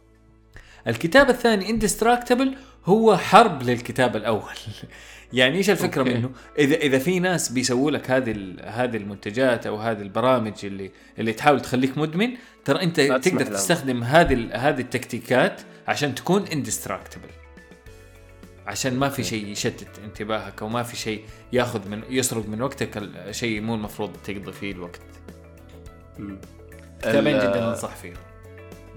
الكتاب 0.87 1.29
الثاني 1.29 1.69
Indistractable 1.69 2.55
هو 2.85 3.17
حرب 3.17 3.63
للكتاب 3.63 4.15
الأول. 4.15 4.53
يعني 5.33 5.57
إيش 5.57 5.69
الفكرة 5.69 6.01
okay. 6.01 6.13
منه؟ 6.13 6.29
إذا 6.57 6.75
إذا 6.75 6.99
في 6.99 7.19
ناس 7.19 7.49
بيسووا 7.49 7.91
لك 7.91 8.11
هذه 8.11 8.55
هذه 8.63 8.97
المنتجات 8.97 9.67
أو 9.67 9.77
هذه 9.77 10.01
البرامج 10.01 10.53
اللي 10.63 10.91
اللي 11.19 11.33
تحاول 11.33 11.61
تخليك 11.61 11.97
مدمن 11.97 12.29
ترى 12.65 12.83
أنت 12.83 13.01
تقدر 13.01 13.43
لهم. 13.43 13.53
تستخدم 13.53 14.03
هذه 14.03 14.49
هذه 14.53 14.81
التكتيكات 14.81 15.61
عشان 15.87 16.15
تكون 16.15 16.45
indistractable. 16.53 17.29
عشان 18.67 18.95
ما 18.95 19.09
في 19.09 19.23
شيء 19.23 19.47
يشتت 19.47 19.99
انتباهك 20.03 20.61
أو 20.61 20.69
ما 20.69 20.83
في 20.83 20.95
شيء 20.95 21.23
ياخذ 21.53 21.89
من 21.89 22.01
يسرق 22.09 22.49
من 22.49 22.61
وقتك 22.61 23.09
شيء 23.31 23.61
مو 23.61 23.75
المفروض 23.75 24.13
تقضي 24.23 24.51
فيه 24.51 24.71
الوقت. 24.71 25.01
كتابين 26.99 27.37
جدا 27.37 27.69
أنصح 27.69 27.95
فيهم 27.95 28.26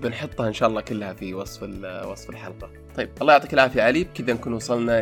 بنحطها 0.03 0.49
إن 0.49 0.53
شاء 0.53 0.69
الله 0.69 0.81
كلها 0.81 1.13
في 1.13 1.35
وصف 1.35 1.63
وصف 2.07 2.31
الحلقة. 2.31 2.71
طيب 2.97 3.11
الله 3.21 3.33
يعطيك 3.33 3.55
العافية 3.55 3.83
علي. 3.83 4.05
بكذا 4.05 4.33
نكون 4.33 4.53
وصلنا 4.53 5.01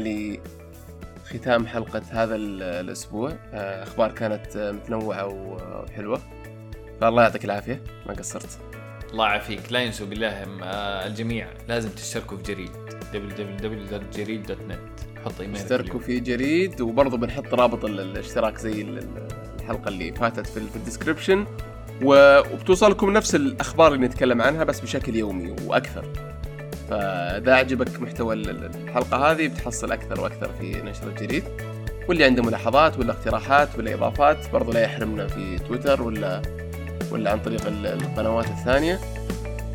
لختام 1.33 1.67
حلقة 1.67 2.03
هذا 2.11 2.37
ال- 2.37 2.63
الأسبوع. 2.63 3.33
آه، 3.53 3.83
أخبار 3.83 4.13
كانت 4.13 4.57
متنوعة 4.57 5.27
وحلوة. 5.27 6.21
فالله 7.01 7.23
يعطيك 7.23 7.45
العافية. 7.45 7.83
ما 8.07 8.15
قصرت. 8.15 8.59
الله 9.13 9.27
يعافيك. 9.27 9.73
لا 9.73 9.81
ينسوا 9.81 10.07
بالله 10.07 10.29
آه، 10.63 11.07
الجميع 11.07 11.49
لازم 11.69 11.89
تشتركوا 11.91 12.37
في 12.37 12.43
جريد. 12.43 12.71
www.جريد.net 13.13 15.19
حط 15.25 15.41
ايميل 15.41 15.57
اشتركوا 15.57 16.01
في 16.01 16.21
جريد. 16.21 16.81
وبرضه 16.81 17.17
بنحط 17.17 17.55
رابط 17.55 17.85
ال- 17.85 18.01
الاشتراك 18.01 18.59
زي 18.59 18.83
ال- 18.83 18.99
ال- 18.99 19.29
الحلقة 19.61 19.89
اللي 19.89 20.13
فاتت 20.13 20.47
في, 20.47 20.57
ال- 20.57 20.69
في 20.69 20.77
ال 20.77 20.82
description 20.82 21.47
وبتوصلكم 22.03 23.11
نفس 23.11 23.35
الأخبار 23.35 23.95
اللي 23.95 24.07
نتكلم 24.07 24.43
عنها 24.43 24.65
بس 24.65 24.81
بشكل 24.81 25.17
يومي 25.17 25.57
وأكثر. 25.67 26.05
فإذا 26.91 27.55
عجبك 27.55 28.01
محتوى 28.01 28.35
ال- 28.35 28.51
ال- 28.51 28.71
الحلقة 28.85 29.31
هذه 29.31 29.49
بتحصل 29.49 29.93
أكثر 29.93 30.21
وأكثر 30.21 30.51
في 30.61 30.83
نشر 30.83 31.07
الجريد 31.09 31.45
واللي 32.09 32.25
عنده 32.25 32.43
ملاحظات 32.43 32.99
ولا 32.99 33.13
اقتراحات 33.13 33.69
ولا 33.79 33.95
إضافات 33.95 34.51
برضه 34.53 34.73
لا 34.73 34.81
يحرمنا 34.83 35.27
في 35.27 35.59
تويتر 35.59 36.03
ولا 36.03 36.43
ولا 37.11 37.31
عن 37.31 37.39
طريق 37.39 37.67
ال- 37.67 37.87
القنوات 37.87 38.47
الثانية. 38.47 39.01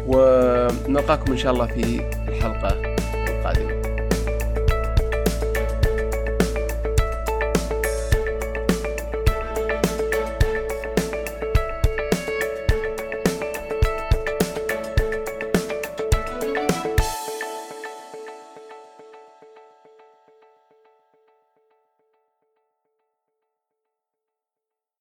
ونلقاكم 0.07 1.31
إن 1.31 1.37
شاء 1.37 1.53
الله 1.53 1.65
في 1.67 2.01
الحلقة 2.27 2.95
القادمة. 3.29 3.82